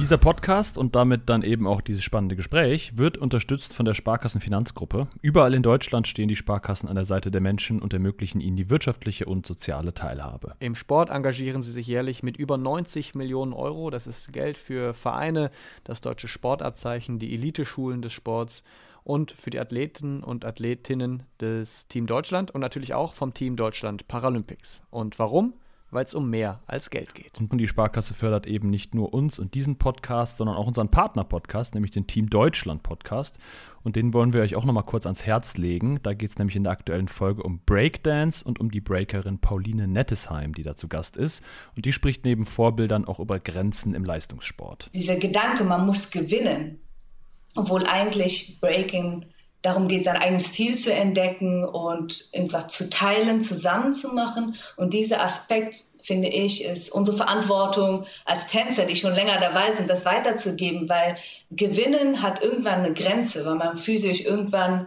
Dieser 0.00 0.16
Podcast 0.16 0.78
und 0.78 0.96
damit 0.96 1.28
dann 1.28 1.42
eben 1.42 1.66
auch 1.66 1.82
dieses 1.82 2.02
spannende 2.02 2.34
Gespräch 2.34 2.96
wird 2.96 3.18
unterstützt 3.18 3.74
von 3.74 3.84
der 3.84 3.92
Sparkassenfinanzgruppe. 3.92 5.08
Überall 5.20 5.52
in 5.52 5.62
Deutschland 5.62 6.08
stehen 6.08 6.26
die 6.26 6.36
Sparkassen 6.36 6.88
an 6.88 6.94
der 6.94 7.04
Seite 7.04 7.30
der 7.30 7.42
Menschen 7.42 7.82
und 7.82 7.92
ermöglichen 7.92 8.40
ihnen 8.40 8.56
die 8.56 8.70
wirtschaftliche 8.70 9.26
und 9.26 9.46
soziale 9.46 9.92
Teilhabe. 9.92 10.54
Im 10.58 10.74
Sport 10.74 11.10
engagieren 11.10 11.62
sie 11.62 11.70
sich 11.70 11.86
jährlich 11.86 12.22
mit 12.22 12.38
über 12.38 12.56
90 12.56 13.14
Millionen 13.14 13.52
Euro. 13.52 13.90
Das 13.90 14.06
ist 14.06 14.32
Geld 14.32 14.56
für 14.56 14.94
Vereine, 14.94 15.50
das 15.84 16.00
deutsche 16.00 16.28
Sportabzeichen, 16.28 17.18
die 17.18 17.34
Eliteschulen 17.34 18.00
des 18.00 18.14
Sports 18.14 18.64
und 19.04 19.32
für 19.32 19.50
die 19.50 19.60
Athleten 19.60 20.24
und 20.24 20.46
Athletinnen 20.46 21.24
des 21.42 21.88
Team 21.88 22.06
Deutschland 22.06 22.50
und 22.52 22.62
natürlich 22.62 22.94
auch 22.94 23.12
vom 23.12 23.34
Team 23.34 23.54
Deutschland 23.54 24.08
Paralympics. 24.08 24.82
Und 24.88 25.18
warum? 25.18 25.52
Weil 25.90 26.04
es 26.04 26.14
um 26.14 26.30
mehr 26.30 26.60
als 26.66 26.90
Geld 26.90 27.14
geht. 27.14 27.38
Und 27.40 27.56
die 27.58 27.66
Sparkasse 27.66 28.14
fördert 28.14 28.46
eben 28.46 28.70
nicht 28.70 28.94
nur 28.94 29.12
uns 29.12 29.38
und 29.38 29.54
diesen 29.54 29.76
Podcast, 29.76 30.36
sondern 30.36 30.56
auch 30.56 30.66
unseren 30.66 30.90
Partner-Podcast, 30.90 31.74
nämlich 31.74 31.90
den 31.90 32.06
Team 32.06 32.30
Deutschland 32.30 32.82
Podcast. 32.82 33.38
Und 33.82 33.96
den 33.96 34.12
wollen 34.12 34.32
wir 34.32 34.42
euch 34.42 34.56
auch 34.56 34.64
nochmal 34.64 34.84
kurz 34.84 35.06
ans 35.06 35.24
Herz 35.24 35.56
legen. 35.56 36.00
Da 36.02 36.12
geht 36.12 36.30
es 36.30 36.38
nämlich 36.38 36.56
in 36.56 36.64
der 36.64 36.72
aktuellen 36.72 37.08
Folge 37.08 37.42
um 37.42 37.60
Breakdance 37.64 38.44
und 38.44 38.60
um 38.60 38.70
die 38.70 38.80
Breakerin 38.80 39.38
Pauline 39.38 39.88
Nettesheim, 39.88 40.54
die 40.54 40.62
da 40.62 40.76
zu 40.76 40.86
Gast 40.86 41.16
ist. 41.16 41.42
Und 41.76 41.86
die 41.86 41.92
spricht 41.92 42.24
neben 42.24 42.44
Vorbildern 42.44 43.06
auch 43.06 43.20
über 43.20 43.40
Grenzen 43.40 43.94
im 43.94 44.04
Leistungssport. 44.04 44.90
Dieser 44.94 45.16
Gedanke, 45.16 45.64
man 45.64 45.86
muss 45.86 46.10
gewinnen, 46.10 46.78
obwohl 47.54 47.86
eigentlich 47.86 48.58
Breaking 48.60 49.24
darum 49.62 49.88
geht, 49.88 50.04
sein 50.04 50.16
eigenes 50.16 50.46
Stil 50.46 50.76
zu 50.76 50.92
entdecken 50.92 51.64
und 51.64 52.28
irgendwas 52.32 52.68
zu 52.68 52.88
teilen, 52.88 53.42
zusammen 53.42 53.92
zu 53.92 54.14
machen. 54.14 54.56
Und 54.76 54.94
dieser 54.94 55.22
Aspekt, 55.22 55.76
finde 56.02 56.28
ich, 56.28 56.64
ist 56.64 56.90
unsere 56.90 57.16
Verantwortung 57.16 58.06
als 58.24 58.46
Tänzer, 58.46 58.86
die 58.86 58.96
schon 58.96 59.12
länger 59.12 59.38
dabei 59.38 59.72
sind, 59.74 59.90
das 59.90 60.04
weiterzugeben, 60.04 60.88
weil 60.88 61.16
Gewinnen 61.50 62.22
hat 62.22 62.42
irgendwann 62.42 62.80
eine 62.80 62.94
Grenze, 62.94 63.44
weil 63.44 63.56
man 63.56 63.76
physisch 63.76 64.22
irgendwann, 64.22 64.86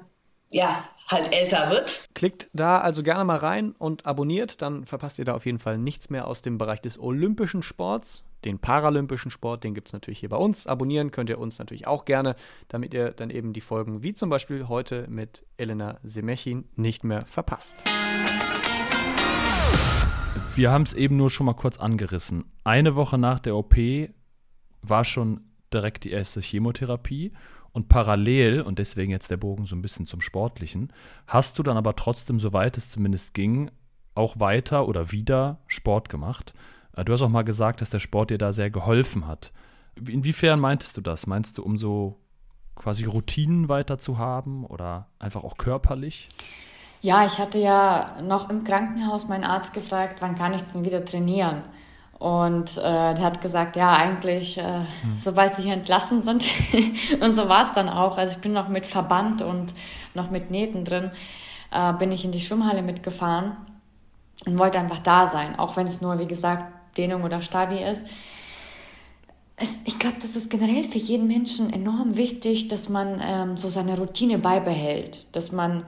ja, 0.49 0.83
halt 1.07 1.33
älter 1.33 1.69
wird. 1.69 2.05
Klickt 2.15 2.49
da 2.53 2.79
also 2.79 3.03
gerne 3.03 3.25
mal 3.25 3.37
rein 3.37 3.75
und 3.77 4.05
abonniert, 4.05 4.61
dann 4.61 4.85
verpasst 4.85 5.19
ihr 5.19 5.25
da 5.25 5.35
auf 5.35 5.45
jeden 5.45 5.59
Fall 5.59 5.77
nichts 5.77 6.09
mehr 6.09 6.27
aus 6.27 6.41
dem 6.41 6.57
Bereich 6.57 6.81
des 6.81 6.99
olympischen 6.99 7.61
Sports 7.61 8.23
den 8.45 8.59
paralympischen 8.59 9.31
Sport, 9.31 9.63
den 9.63 9.73
gibt 9.73 9.87
es 9.87 9.93
natürlich 9.93 10.19
hier 10.19 10.29
bei 10.29 10.37
uns. 10.37 10.67
Abonnieren 10.67 11.11
könnt 11.11 11.29
ihr 11.29 11.39
uns 11.39 11.59
natürlich 11.59 11.87
auch 11.87 12.05
gerne, 12.05 12.35
damit 12.67 12.93
ihr 12.93 13.11
dann 13.11 13.29
eben 13.29 13.53
die 13.53 13.61
Folgen 13.61 14.03
wie 14.03 14.13
zum 14.13 14.29
Beispiel 14.29 14.67
heute 14.67 15.07
mit 15.09 15.45
Elena 15.57 15.99
Semechin 16.03 16.65
nicht 16.75 17.03
mehr 17.03 17.25
verpasst. 17.25 17.77
Wir 20.55 20.71
haben 20.71 20.83
es 20.83 20.93
eben 20.93 21.17
nur 21.17 21.29
schon 21.29 21.47
mal 21.47 21.53
kurz 21.53 21.77
angerissen. 21.77 22.45
Eine 22.63 22.95
Woche 22.95 23.17
nach 23.17 23.39
der 23.39 23.55
OP 23.55 23.75
war 24.81 25.03
schon 25.03 25.41
direkt 25.73 26.03
die 26.03 26.11
erste 26.11 26.41
Chemotherapie 26.41 27.33
und 27.71 27.89
parallel, 27.89 28.61
und 28.61 28.77
deswegen 28.77 29.11
jetzt 29.11 29.31
der 29.31 29.37
Bogen 29.37 29.65
so 29.65 29.75
ein 29.75 29.81
bisschen 29.81 30.05
zum 30.05 30.21
Sportlichen, 30.21 30.93
hast 31.25 31.57
du 31.57 31.63
dann 31.63 31.75
aber 31.75 31.95
trotzdem, 31.95 32.39
soweit 32.39 32.77
es 32.77 32.91
zumindest 32.91 33.33
ging, 33.33 33.71
auch 34.13 34.39
weiter 34.39 34.87
oder 34.87 35.11
wieder 35.11 35.59
Sport 35.65 36.07
gemacht. 36.09 36.53
Äh, 36.95 37.05
du 37.05 37.13
hast 37.13 37.21
auch 37.21 37.29
mal 37.29 37.43
gesagt, 37.43 37.81
dass 37.81 37.89
der 37.89 37.99
Sport 37.99 38.29
dir 38.29 38.37
da 38.37 38.53
sehr 38.53 38.69
geholfen 38.69 39.27
hat. 39.27 39.51
Inwiefern 39.95 40.59
meintest 40.59 40.97
du 40.97 41.01
das? 41.01 41.27
Meinst 41.27 41.57
du, 41.57 41.63
um 41.63 41.77
so 41.77 42.19
quasi 42.75 43.05
Routinen 43.05 43.69
weiter 43.69 43.97
zu 43.97 44.17
haben 44.17 44.65
oder 44.65 45.07
einfach 45.19 45.43
auch 45.43 45.57
körperlich? 45.57 46.29
Ja, 47.01 47.25
ich 47.25 47.37
hatte 47.37 47.57
ja 47.57 48.17
noch 48.23 48.49
im 48.49 48.63
Krankenhaus 48.63 49.27
meinen 49.27 49.43
Arzt 49.43 49.73
gefragt, 49.73 50.17
wann 50.21 50.37
kann 50.37 50.53
ich 50.53 50.61
denn 50.73 50.85
wieder 50.85 51.03
trainieren? 51.03 51.63
Und 52.17 52.77
äh, 52.77 52.81
der 52.81 53.21
hat 53.21 53.41
gesagt, 53.41 53.75
ja, 53.75 53.91
eigentlich, 53.91 54.57
äh, 54.57 54.63
hm. 55.01 55.17
sobald 55.19 55.55
sie 55.55 55.63
hier 55.63 55.73
entlassen 55.73 56.21
sind. 56.23 56.45
und 57.21 57.35
so 57.35 57.49
war 57.49 57.63
es 57.63 57.73
dann 57.73 57.89
auch. 57.89 58.17
Also 58.17 58.35
ich 58.35 58.39
bin 58.39 58.53
noch 58.53 58.69
mit 58.69 58.87
Verband 58.87 59.41
und 59.41 59.73
noch 60.13 60.31
mit 60.31 60.49
Nähten 60.49 60.85
drin, 60.85 61.11
äh, 61.71 61.91
bin 61.93 62.13
ich 62.13 62.23
in 62.23 62.31
die 62.31 62.39
Schwimmhalle 62.39 62.81
mitgefahren 62.81 63.57
und 64.45 64.57
wollte 64.57 64.79
einfach 64.79 64.99
da 64.99 65.27
sein. 65.27 65.59
Auch 65.59 65.75
wenn 65.75 65.87
es 65.87 65.99
nur, 65.99 66.17
wie 66.19 66.27
gesagt, 66.27 66.72
Dehnung 66.97 67.23
oder 67.23 67.41
Stabi 67.41 67.83
ist. 67.83 68.05
Es, 69.55 69.79
ich 69.85 69.99
glaube, 69.99 70.17
das 70.21 70.35
ist 70.35 70.49
generell 70.49 70.83
für 70.83 70.97
jeden 70.97 71.27
Menschen 71.27 71.71
enorm 71.71 72.17
wichtig, 72.17 72.67
dass 72.67 72.89
man 72.89 73.21
ähm, 73.23 73.57
so 73.57 73.69
seine 73.69 73.97
Routine 73.97 74.39
beibehält, 74.39 75.25
dass 75.31 75.51
man 75.51 75.85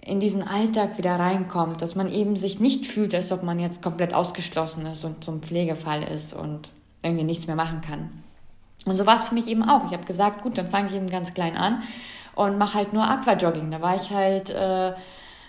in 0.00 0.20
diesen 0.20 0.42
Alltag 0.42 0.98
wieder 0.98 1.18
reinkommt, 1.18 1.82
dass 1.82 1.94
man 1.94 2.10
eben 2.10 2.36
sich 2.36 2.60
nicht 2.60 2.86
fühlt, 2.86 3.14
als 3.14 3.32
ob 3.32 3.42
man 3.42 3.58
jetzt 3.58 3.82
komplett 3.82 4.14
ausgeschlossen 4.14 4.86
ist 4.86 5.04
und 5.04 5.24
zum 5.24 5.42
Pflegefall 5.42 6.02
ist 6.02 6.32
und 6.32 6.70
irgendwie 7.02 7.24
nichts 7.24 7.46
mehr 7.46 7.56
machen 7.56 7.80
kann. 7.80 8.10
Und 8.84 8.96
so 8.96 9.06
war 9.06 9.16
es 9.16 9.28
für 9.28 9.34
mich 9.34 9.46
eben 9.48 9.68
auch. 9.68 9.86
Ich 9.86 9.92
habe 9.92 10.04
gesagt, 10.04 10.42
gut, 10.42 10.56
dann 10.56 10.70
fange 10.70 10.88
ich 10.88 10.94
eben 10.94 11.10
ganz 11.10 11.34
klein 11.34 11.56
an 11.56 11.82
und 12.34 12.58
mache 12.58 12.74
halt 12.74 12.92
nur 12.92 13.08
Aquajogging. 13.08 13.70
Da 13.70 13.80
war 13.80 13.96
ich 13.96 14.10
halt 14.10 14.50
äh, 14.50 14.92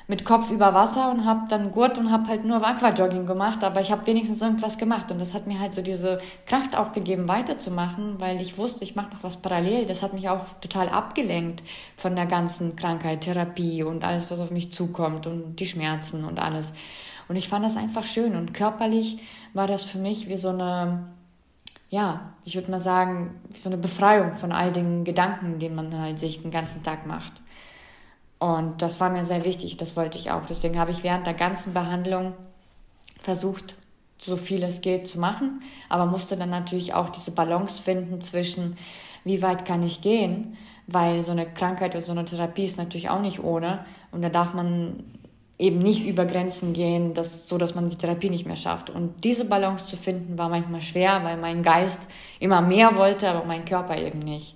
mit 0.09 0.25
Kopf 0.25 0.49
über 0.49 0.73
Wasser 0.73 1.11
und 1.11 1.23
habe 1.23 1.41
dann 1.49 1.71
Gurt 1.71 1.99
und 1.99 2.11
habe 2.11 2.27
halt 2.27 2.43
nur 2.43 2.65
Aquajogging 2.65 3.27
gemacht, 3.27 3.63
aber 3.63 3.79
ich 3.79 3.91
habe 3.91 4.07
wenigstens 4.07 4.41
irgendwas 4.41 4.79
gemacht 4.79 5.11
und 5.11 5.19
das 5.19 5.35
hat 5.35 5.45
mir 5.45 5.59
halt 5.59 5.75
so 5.75 5.83
diese 5.83 6.19
Kraft 6.47 6.75
auch 6.75 6.93
gegeben, 6.93 7.27
weiterzumachen, 7.27 8.19
weil 8.19 8.41
ich 8.41 8.57
wusste, 8.57 8.83
ich 8.83 8.95
mache 8.95 9.13
noch 9.13 9.21
was 9.21 9.37
parallel. 9.37 9.85
Das 9.85 10.01
hat 10.01 10.13
mich 10.13 10.27
auch 10.27 10.45
total 10.61 10.89
abgelenkt 10.89 11.61
von 11.95 12.15
der 12.15 12.25
ganzen 12.25 12.75
Krankheit, 12.75 13.21
Therapie 13.21 13.83
und 13.83 14.03
alles, 14.03 14.31
was 14.31 14.39
auf 14.39 14.49
mich 14.49 14.73
zukommt 14.73 15.27
und 15.27 15.57
die 15.57 15.67
Schmerzen 15.67 16.25
und 16.25 16.39
alles. 16.39 16.73
Und 17.27 17.35
ich 17.35 17.47
fand 17.47 17.63
das 17.63 17.77
einfach 17.77 18.07
schön 18.07 18.35
und 18.35 18.55
körperlich 18.55 19.19
war 19.53 19.67
das 19.67 19.83
für 19.83 19.99
mich 19.99 20.27
wie 20.27 20.37
so 20.37 20.49
eine 20.49 21.05
ja, 21.91 22.33
ich 22.45 22.55
würde 22.55 22.69
mal 22.69 22.79
sagen, 22.79 23.41
wie 23.51 23.57
so 23.57 23.69
eine 23.69 23.77
Befreiung 23.77 24.35
von 24.35 24.51
all 24.51 24.71
den 24.71 25.05
Gedanken, 25.05 25.57
die 25.59 25.69
man 25.69 25.97
halt 25.97 26.19
sich 26.19 26.41
den 26.41 26.51
ganzen 26.51 26.83
Tag 26.83 27.07
macht. 27.07 27.33
Und 28.39 28.81
das 28.81 28.99
war 28.99 29.09
mir 29.09 29.25
sehr 29.25 29.43
wichtig, 29.43 29.77
das 29.77 29.95
wollte 29.97 30.17
ich 30.17 30.31
auch. 30.31 30.45
Deswegen 30.47 30.79
habe 30.79 30.91
ich 30.91 31.03
während 31.03 31.27
der 31.27 31.33
ganzen 31.33 31.73
Behandlung 31.73 32.33
versucht, 33.21 33.75
so 34.17 34.37
viel 34.37 34.63
es 34.63 34.81
geht 34.81 35.07
zu 35.07 35.19
machen, 35.19 35.61
aber 35.89 36.05
musste 36.05 36.37
dann 36.37 36.49
natürlich 36.49 36.93
auch 36.93 37.09
diese 37.09 37.31
Balance 37.31 37.81
finden 37.81 38.21
zwischen, 38.21 38.77
wie 39.23 39.41
weit 39.41 39.65
kann 39.65 39.83
ich 39.83 40.01
gehen, 40.01 40.57
weil 40.87 41.23
so 41.23 41.31
eine 41.31 41.45
Krankheit 41.45 41.91
oder 41.91 42.03
so 42.03 42.11
eine 42.11 42.25
Therapie 42.25 42.63
ist 42.63 42.77
natürlich 42.77 43.09
auch 43.09 43.21
nicht 43.21 43.43
ohne 43.43 43.85
und 44.11 44.21
da 44.21 44.29
darf 44.29 44.53
man 44.53 45.03
eben 45.57 45.79
nicht 45.79 46.07
über 46.07 46.25
Grenzen 46.25 46.73
gehen, 46.73 47.13
dass, 47.13 47.47
so 47.47 47.57
dass 47.57 47.75
man 47.75 47.89
die 47.89 47.97
Therapie 47.97 48.29
nicht 48.29 48.45
mehr 48.45 48.55
schafft. 48.55 48.89
Und 48.89 49.25
diese 49.25 49.43
Balance 49.43 49.87
zu 49.87 49.97
finden 49.97 50.37
war 50.37 50.47
manchmal 50.47 50.81
schwer, 50.81 51.21
weil 51.23 51.35
mein 51.35 51.63
Geist 51.63 51.99
immer 52.39 52.61
mehr 52.61 52.95
wollte, 52.95 53.29
aber 53.29 53.45
mein 53.45 53.65
Körper 53.65 53.97
eben 53.97 54.19
nicht. 54.19 54.55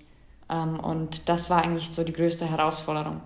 Ähm, 0.49 0.79
und 0.79 1.27
das 1.27 1.49
war 1.49 1.63
eigentlich 1.63 1.91
so 1.91 2.05
die 2.05 2.13
größte 2.13 2.49
Herausforderung. 2.49 3.19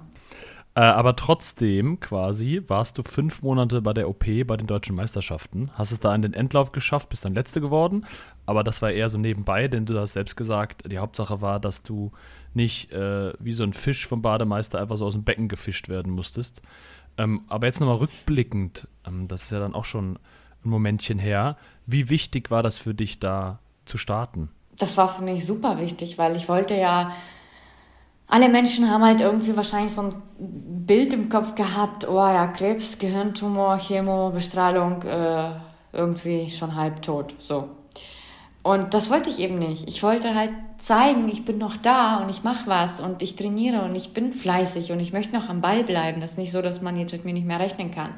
Äh, 0.78 0.82
aber 0.82 1.16
trotzdem 1.16 2.00
quasi 2.00 2.62
warst 2.68 3.00
du 3.00 3.04
fünf 3.04 3.42
Monate 3.42 3.82
bei 3.82 3.94
der 3.94 4.08
OP 4.08 4.26
bei 4.46 4.58
den 4.58 4.68
deutschen 4.68 4.96
Meisterschaften. 4.96 5.72
Hast 5.74 5.92
es 5.92 6.00
da 6.00 6.14
in 6.14 6.22
den 6.22 6.36
Endlauf 6.36 6.72
geschafft, 6.72 7.10
bist 7.10 7.26
dann 7.26 7.34
Letzte 7.34 7.62
geworden. 7.62 8.06
Aber 8.46 8.64
das 8.64 8.84
war 8.84 8.92
eher 8.92 9.10
so 9.10 9.18
nebenbei, 9.18 9.68
denn 9.68 9.88
du 9.88 10.00
hast 10.00 10.14
selbst 10.14 10.36
gesagt, 10.36 10.84
die 10.86 11.00
Hauptsache 11.00 11.42
war, 11.42 11.60
dass 11.60 11.82
du 11.82 12.12
nicht 12.54 12.92
äh, 12.92 13.34
wie 13.40 13.54
so 13.54 13.64
ein 13.64 13.74
Fisch 13.74 14.06
vom 14.06 14.22
Bademeister 14.22 14.80
einfach 14.80 14.98
so 14.98 15.08
aus 15.08 15.14
dem 15.14 15.24
Becken 15.24 15.48
gefischt 15.48 15.90
werden 15.90 16.14
musstest. 16.14 16.62
Ähm, 17.18 17.42
aber 17.48 17.66
jetzt 17.66 17.80
nochmal 17.80 17.98
rückblickend, 17.98 18.88
ähm, 19.08 19.28
das 19.28 19.46
ist 19.46 19.52
ja 19.52 19.60
dann 19.60 19.74
auch 19.74 19.86
schon 19.86 20.20
ein 20.64 20.70
Momentchen 20.70 21.18
her. 21.18 21.58
Wie 21.88 22.12
wichtig 22.12 22.52
war 22.52 22.62
das 22.62 22.78
für 22.78 22.94
dich, 22.94 23.18
da 23.20 23.58
zu 23.86 23.98
starten? 23.98 24.52
Das 24.78 24.96
war 24.96 25.08
für 25.08 25.24
mich 25.24 25.44
super 25.44 25.80
wichtig, 25.80 26.20
weil 26.20 26.36
ich 26.36 26.48
wollte 26.48 26.76
ja 26.76 27.14
alle 28.28 28.50
Menschen 28.50 28.90
haben 28.92 29.04
halt 29.04 29.22
irgendwie 29.22 29.56
wahrscheinlich 29.56 29.94
so 29.94 30.02
ein 30.02 30.14
Bild 30.86 31.14
im 31.14 31.30
Kopf 31.30 31.56
gehabt, 31.56 32.08
oh 32.08 32.18
ja, 32.18 32.48
Krebs, 32.48 33.00
Gehirntumor, 33.00 33.78
Chemo, 33.78 34.32
Bestrahlung, 34.32 35.02
äh, 35.04 35.52
irgendwie 35.94 36.50
schon 36.50 36.76
halb 36.76 37.02
tot, 37.02 37.34
so. 37.40 37.70
Und 38.64 38.94
das 38.94 39.10
wollte 39.10 39.30
ich 39.30 39.40
eben 39.40 39.60
nicht. 39.60 39.88
Ich 39.88 40.04
wollte 40.04 40.36
halt 40.36 40.52
zeigen, 40.80 41.30
ich 41.30 41.46
bin 41.46 41.58
noch 41.58 41.78
da 41.78 42.18
und 42.18 42.30
ich 42.30 42.44
mache 42.44 42.68
was 42.68 43.00
und 43.00 43.22
ich 43.22 43.38
trainiere 43.38 43.84
und 43.84 43.96
ich 43.96 44.14
bin 44.14 44.34
fleißig 44.34 44.92
und 44.92 45.00
ich 45.00 45.14
möchte 45.14 45.34
noch 45.34 45.48
am 45.48 45.62
Ball 45.62 45.84
bleiben. 45.84 46.20
Das 46.20 46.32
ist 46.32 46.38
nicht 46.38 46.52
so, 46.52 46.62
dass 46.62 46.82
man 46.82 46.98
jetzt 46.98 47.14
mit 47.14 47.24
mir 47.24 47.34
nicht 47.34 47.48
mehr 47.48 47.60
rechnen 47.60 47.92
kann. 47.92 48.12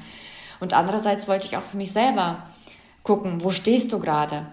Und 0.59 0.73
andererseits 0.73 1.27
wollte 1.27 1.45
ich 1.45 1.55
auch 1.55 1.63
für 1.63 1.77
mich 1.77 1.91
selber 1.91 2.43
gucken, 3.03 3.43
wo 3.43 3.51
stehst 3.51 3.93
du 3.93 3.99
gerade? 3.99 4.47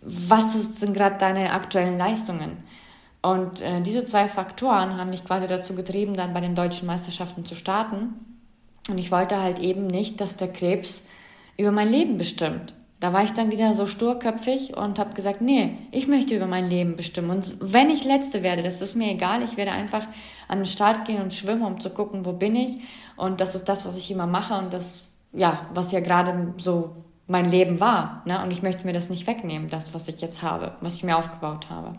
Was 0.00 0.52
sind 0.78 0.94
gerade 0.94 1.18
deine 1.18 1.52
aktuellen 1.52 1.98
Leistungen? 1.98 2.64
Und 3.26 3.60
äh, 3.60 3.80
diese 3.80 4.04
zwei 4.04 4.28
Faktoren 4.28 4.98
haben 4.98 5.10
mich 5.10 5.24
quasi 5.24 5.48
dazu 5.48 5.74
getrieben, 5.74 6.14
dann 6.14 6.32
bei 6.32 6.40
den 6.40 6.54
deutschen 6.54 6.86
Meisterschaften 6.86 7.44
zu 7.44 7.56
starten. 7.56 8.14
Und 8.88 8.98
ich 8.98 9.10
wollte 9.10 9.42
halt 9.42 9.58
eben 9.58 9.88
nicht, 9.88 10.20
dass 10.20 10.36
der 10.36 10.52
Krebs 10.52 11.02
über 11.58 11.72
mein 11.72 11.88
Leben 11.88 12.18
bestimmt. 12.18 12.72
Da 13.00 13.12
war 13.12 13.24
ich 13.24 13.32
dann 13.32 13.50
wieder 13.50 13.74
so 13.74 13.88
sturköpfig 13.88 14.76
und 14.76 15.00
habe 15.00 15.14
gesagt, 15.14 15.40
nee, 15.40 15.76
ich 15.90 16.06
möchte 16.06 16.36
über 16.36 16.46
mein 16.46 16.68
Leben 16.68 16.94
bestimmen. 16.94 17.30
Und 17.30 17.56
wenn 17.60 17.90
ich 17.90 18.04
Letzte 18.04 18.44
werde, 18.44 18.62
das 18.62 18.80
ist 18.80 18.94
mir 18.94 19.10
egal. 19.10 19.42
Ich 19.42 19.56
werde 19.56 19.72
einfach 19.72 20.06
an 20.46 20.58
den 20.58 20.66
Start 20.66 21.04
gehen 21.04 21.20
und 21.20 21.34
schwimmen, 21.34 21.64
um 21.64 21.80
zu 21.80 21.90
gucken, 21.90 22.24
wo 22.24 22.32
bin 22.32 22.54
ich. 22.54 22.84
Und 23.16 23.40
das 23.40 23.56
ist 23.56 23.64
das, 23.64 23.84
was 23.84 23.96
ich 23.96 24.08
immer 24.08 24.28
mache 24.28 24.54
und 24.54 24.72
das, 24.72 25.04
ja, 25.32 25.66
was 25.74 25.90
ja 25.90 25.98
gerade 25.98 26.54
so 26.58 26.94
mein 27.26 27.50
Leben 27.50 27.80
war. 27.80 28.22
Ne? 28.24 28.40
Und 28.40 28.52
ich 28.52 28.62
möchte 28.62 28.86
mir 28.86 28.92
das 28.92 29.10
nicht 29.10 29.26
wegnehmen, 29.26 29.68
das, 29.68 29.94
was 29.94 30.06
ich 30.06 30.20
jetzt 30.20 30.42
habe, 30.42 30.76
was 30.80 30.94
ich 30.94 31.02
mir 31.02 31.18
aufgebaut 31.18 31.68
habe. 31.68 31.92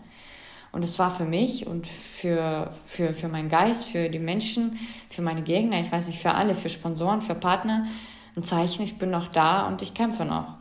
Und 0.72 0.84
es 0.84 1.00
war 1.00 1.14
für 1.14 1.26
mich 1.26 1.66
und 1.66 1.88
für, 1.88 2.74
für, 2.86 3.14
für 3.14 3.28
meinen 3.28 3.50
Geist, 3.50 3.86
für 3.86 4.10
die 4.10 4.20
Menschen, 4.20 4.78
für 5.10 5.22
meine 5.22 5.42
Gegner, 5.42 5.80
ich 5.82 5.92
weiß 5.92 6.08
nicht, 6.08 6.20
für 6.20 6.34
alle, 6.34 6.56
für 6.56 6.70
Sponsoren, 6.70 7.22
für 7.22 7.36
Partner, 7.36 7.88
ein 8.36 8.44
Zeichen, 8.44 8.84
ich 8.84 8.98
bin 8.98 9.10
noch 9.10 9.28
da 9.28 9.68
und 9.68 9.82
ich 9.82 9.94
kämpfe 9.94 10.26
noch. 10.26 10.58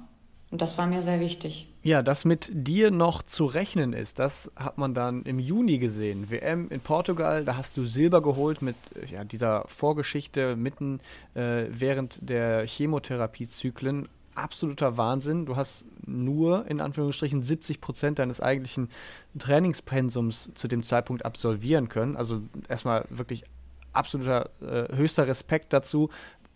Und 0.50 0.62
das 0.62 0.78
war 0.78 0.86
mir 0.86 1.02
sehr 1.02 1.20
wichtig. 1.20 1.66
Ja, 1.82 2.02
dass 2.02 2.24
mit 2.24 2.50
dir 2.52 2.90
noch 2.90 3.22
zu 3.22 3.44
rechnen 3.44 3.92
ist, 3.92 4.18
das 4.18 4.50
hat 4.56 4.78
man 4.78 4.94
dann 4.94 5.22
im 5.22 5.38
Juni 5.38 5.78
gesehen. 5.78 6.30
WM 6.30 6.68
in 6.68 6.80
Portugal, 6.80 7.44
da 7.44 7.56
hast 7.56 7.76
du 7.76 7.84
Silber 7.84 8.22
geholt 8.22 8.62
mit 8.62 8.76
ja, 9.08 9.24
dieser 9.24 9.64
Vorgeschichte 9.68 10.56
mitten 10.56 11.00
äh, 11.34 11.66
während 11.68 12.18
der 12.28 12.66
Chemotherapiezyklen 12.66 14.08
absoluter 14.36 14.96
Wahnsinn. 14.96 15.46
Du 15.46 15.56
hast 15.56 15.86
nur 16.06 16.66
in 16.66 16.80
Anführungsstrichen 16.80 17.42
70 17.42 17.80
Prozent 17.80 18.18
deines 18.18 18.40
eigentlichen 18.40 18.90
Trainingspensums 19.38 20.50
zu 20.54 20.68
dem 20.68 20.82
Zeitpunkt 20.82 21.24
absolvieren 21.24 21.88
können. 21.88 22.16
Also 22.16 22.40
erstmal 22.68 23.06
wirklich 23.10 23.44
absoluter 23.92 24.50
äh, 24.60 24.94
höchster 24.96 25.26
Respekt 25.26 25.72
dazu. 25.72 26.10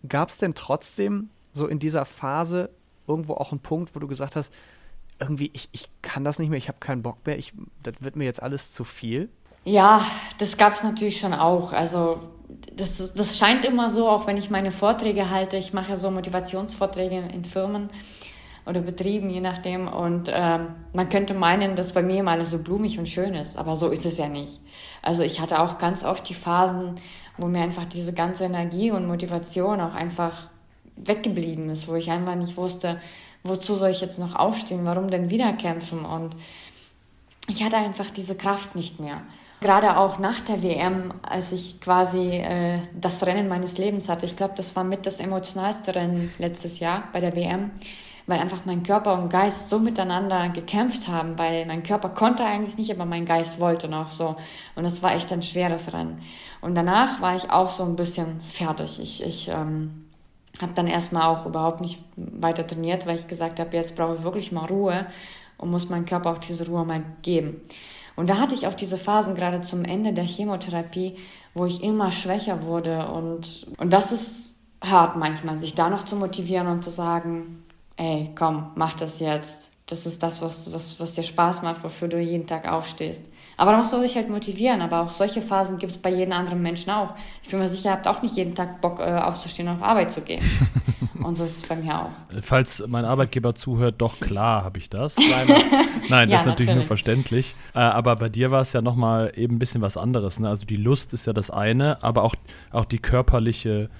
Gab 0.07 0.29
es 0.29 0.37
denn 0.37 0.53
trotzdem 0.55 1.29
so 1.53 1.67
in 1.67 1.79
dieser 1.79 2.05
Phase 2.05 2.69
irgendwo 3.07 3.33
auch 3.33 3.51
einen 3.51 3.61
Punkt, 3.61 3.95
wo 3.95 3.99
du 3.99 4.07
gesagt 4.07 4.35
hast, 4.35 4.53
irgendwie, 5.19 5.51
ich, 5.53 5.69
ich 5.71 5.89
kann 6.01 6.23
das 6.23 6.39
nicht 6.39 6.49
mehr, 6.49 6.57
ich 6.57 6.67
habe 6.67 6.79
keinen 6.79 7.03
Bock 7.03 7.25
mehr, 7.25 7.37
ich, 7.37 7.53
das 7.83 7.95
wird 7.99 8.15
mir 8.15 8.23
jetzt 8.25 8.41
alles 8.41 8.71
zu 8.71 8.83
viel? 8.83 9.29
Ja, 9.63 10.05
das 10.39 10.57
gab 10.57 10.73
es 10.73 10.83
natürlich 10.83 11.19
schon 11.19 11.33
auch. 11.33 11.71
Also 11.71 12.31
das, 12.75 13.13
das 13.13 13.37
scheint 13.37 13.65
immer 13.65 13.89
so, 13.89 14.09
auch 14.09 14.27
wenn 14.27 14.37
ich 14.37 14.49
meine 14.49 14.71
Vorträge 14.71 15.29
halte. 15.29 15.57
Ich 15.57 15.73
mache 15.73 15.97
so 15.97 16.11
Motivationsvorträge 16.11 17.23
in 17.33 17.45
Firmen 17.45 17.89
oder 18.65 18.81
Betrieben, 18.81 19.29
je 19.29 19.41
nachdem. 19.41 19.87
Und 19.87 20.29
ähm, 20.31 20.67
man 20.93 21.09
könnte 21.09 21.33
meinen, 21.33 21.75
dass 21.75 21.93
bei 21.93 22.01
mir 22.01 22.19
immer 22.19 22.31
alles 22.31 22.51
so 22.51 22.59
blumig 22.59 22.99
und 22.99 23.09
schön 23.09 23.33
ist, 23.33 23.57
aber 23.57 23.75
so 23.75 23.89
ist 23.89 24.05
es 24.05 24.17
ja 24.17 24.27
nicht. 24.27 24.59
Also 25.01 25.23
ich 25.23 25.39
hatte 25.39 25.59
auch 25.59 25.77
ganz 25.77 26.03
oft 26.03 26.27
die 26.29 26.33
Phasen, 26.33 26.99
wo 27.37 27.47
mir 27.47 27.61
einfach 27.61 27.85
diese 27.85 28.13
ganze 28.13 28.45
Energie 28.45 28.91
und 28.91 29.07
Motivation 29.07 29.81
auch 29.81 29.93
einfach 29.93 30.47
weggeblieben 30.95 31.69
ist, 31.69 31.87
wo 31.87 31.95
ich 31.95 32.11
einfach 32.11 32.35
nicht 32.35 32.57
wusste, 32.57 33.01
wozu 33.43 33.75
soll 33.75 33.89
ich 33.89 34.01
jetzt 34.01 34.19
noch 34.19 34.35
aufstehen, 34.35 34.85
warum 34.85 35.09
denn 35.09 35.29
wieder 35.29 35.53
kämpfen 35.53 36.05
und 36.05 36.35
ich 37.47 37.63
hatte 37.63 37.77
einfach 37.77 38.11
diese 38.11 38.35
Kraft 38.35 38.75
nicht 38.75 38.99
mehr. 38.99 39.21
Gerade 39.61 39.95
auch 39.95 40.17
nach 40.17 40.39
der 40.39 40.63
WM, 40.63 41.13
als 41.21 41.51
ich 41.51 41.79
quasi 41.79 42.37
äh, 42.37 42.79
das 42.99 43.23
Rennen 43.23 43.47
meines 43.47 43.77
Lebens 43.77 44.09
hatte. 44.09 44.25
Ich 44.25 44.35
glaube, 44.35 44.55
das 44.57 44.75
war 44.75 44.83
mit 44.83 45.05
das 45.05 45.19
emotionalste 45.19 45.93
Rennen 45.93 46.33
letztes 46.39 46.79
Jahr 46.79 47.03
bei 47.13 47.19
der 47.19 47.35
WM, 47.35 47.69
weil 48.25 48.39
einfach 48.39 48.65
mein 48.65 48.81
Körper 48.81 49.13
und 49.13 49.29
Geist 49.29 49.69
so 49.69 49.77
miteinander 49.77 50.49
gekämpft 50.49 51.07
haben, 51.07 51.37
weil 51.37 51.67
mein 51.67 51.83
Körper 51.83 52.09
konnte 52.09 52.43
eigentlich 52.43 52.75
nicht, 52.75 52.89
aber 52.89 53.05
mein 53.05 53.27
Geist 53.27 53.59
wollte 53.59 53.87
noch 53.87 54.09
so. 54.09 54.35
Und 54.75 54.83
das 54.83 55.03
war 55.03 55.13
echt 55.13 55.31
ein 55.31 55.43
schweres 55.43 55.93
Rennen. 55.93 56.23
Und 56.61 56.73
danach 56.73 57.21
war 57.21 57.35
ich 57.35 57.51
auch 57.51 57.69
so 57.69 57.83
ein 57.83 57.95
bisschen 57.95 58.41
fertig. 58.51 58.99
Ich, 58.99 59.21
ich 59.21 59.47
ähm, 59.47 60.07
habe 60.59 60.73
dann 60.73 60.87
erstmal 60.87 61.27
auch 61.27 61.45
überhaupt 61.45 61.81
nicht 61.81 61.99
weiter 62.15 62.65
trainiert, 62.65 63.05
weil 63.05 63.17
ich 63.17 63.27
gesagt 63.27 63.59
habe, 63.59 63.77
jetzt 63.77 63.95
brauche 63.95 64.15
ich 64.15 64.23
wirklich 64.23 64.51
mal 64.51 64.65
Ruhe 64.65 65.05
und 65.59 65.69
muss 65.69 65.87
meinem 65.87 66.07
Körper 66.07 66.31
auch 66.31 66.39
diese 66.39 66.65
Ruhe 66.65 66.83
mal 66.83 67.03
geben. 67.21 67.61
Und 68.15 68.29
da 68.29 68.37
hatte 68.37 68.55
ich 68.55 68.67
auch 68.67 68.73
diese 68.73 68.97
Phasen 68.97 69.35
gerade 69.35 69.61
zum 69.61 69.85
Ende 69.85 70.13
der 70.13 70.25
Chemotherapie, 70.25 71.17
wo 71.53 71.65
ich 71.65 71.83
immer 71.83 72.11
schwächer 72.11 72.63
wurde. 72.63 73.07
Und, 73.07 73.67
und 73.77 73.91
das 73.91 74.11
ist 74.11 74.55
hart 74.83 75.15
manchmal, 75.15 75.57
sich 75.57 75.75
da 75.75 75.89
noch 75.89 76.03
zu 76.03 76.15
motivieren 76.15 76.67
und 76.67 76.83
zu 76.83 76.89
sagen, 76.89 77.63
ey, 77.97 78.31
komm, 78.37 78.71
mach 78.75 78.93
das 78.93 79.19
jetzt. 79.19 79.69
Das 79.85 80.05
ist 80.05 80.23
das, 80.23 80.41
was, 80.41 80.71
was, 80.73 80.99
was 80.99 81.15
dir 81.15 81.23
Spaß 81.23 81.61
macht, 81.61 81.83
wofür 81.83 82.07
du 82.07 82.19
jeden 82.19 82.47
Tag 82.47 82.71
aufstehst. 82.71 83.23
Aber 83.61 83.73
da 83.73 83.77
musst 83.77 83.93
du 83.93 84.01
sich 84.01 84.15
halt 84.15 84.27
motivieren. 84.27 84.81
Aber 84.81 85.01
auch 85.01 85.11
solche 85.11 85.39
Phasen 85.39 85.77
gibt 85.77 85.91
es 85.91 85.97
bei 85.99 86.09
jedem 86.09 86.33
anderen 86.33 86.63
Menschen 86.63 86.89
auch. 86.89 87.09
Ich 87.43 87.49
bin 87.49 87.59
mir 87.59 87.69
sicher, 87.69 87.89
ihr 87.89 87.91
habt 87.91 88.07
auch 88.07 88.23
nicht 88.23 88.35
jeden 88.35 88.55
Tag 88.55 88.81
Bock, 88.81 88.99
äh, 88.99 89.03
aufzustehen 89.03 89.67
und 89.67 89.75
auf 89.75 89.83
Arbeit 89.83 90.11
zu 90.11 90.21
gehen. 90.21 90.43
Und 91.23 91.35
so 91.35 91.43
ist 91.43 91.57
es 91.57 91.69
bei 91.69 91.75
mir 91.75 92.01
auch. 92.01 92.09
Falls 92.41 92.83
mein 92.87 93.05
Arbeitgeber 93.05 93.53
zuhört, 93.53 94.01
doch 94.01 94.19
klar 94.19 94.63
habe 94.63 94.79
ich 94.79 94.89
das. 94.89 95.15
Nein, 95.17 95.47
das 95.47 95.59
ja, 96.09 96.23
ist 96.23 96.29
natürlich, 96.29 96.47
natürlich, 96.47 96.75
nur 96.75 96.85
verständlich. 96.85 97.55
Äh, 97.75 97.79
aber 97.81 98.15
bei 98.15 98.29
dir 98.29 98.49
war 98.49 98.61
es 98.61 98.73
ja 98.73 98.81
nochmal 98.81 99.31
eben 99.35 99.57
ein 99.57 99.59
bisschen 99.59 99.81
was 99.81 99.97
anderes. 99.97 100.39
Ne? 100.39 100.49
Also 100.49 100.65
die 100.65 100.77
Lust 100.77 101.13
ist 101.13 101.27
ja 101.27 101.33
das 101.33 101.51
eine, 101.51 102.01
aber 102.03 102.23
auch, 102.23 102.33
auch 102.71 102.85
die 102.85 102.97
körperliche 102.97 103.91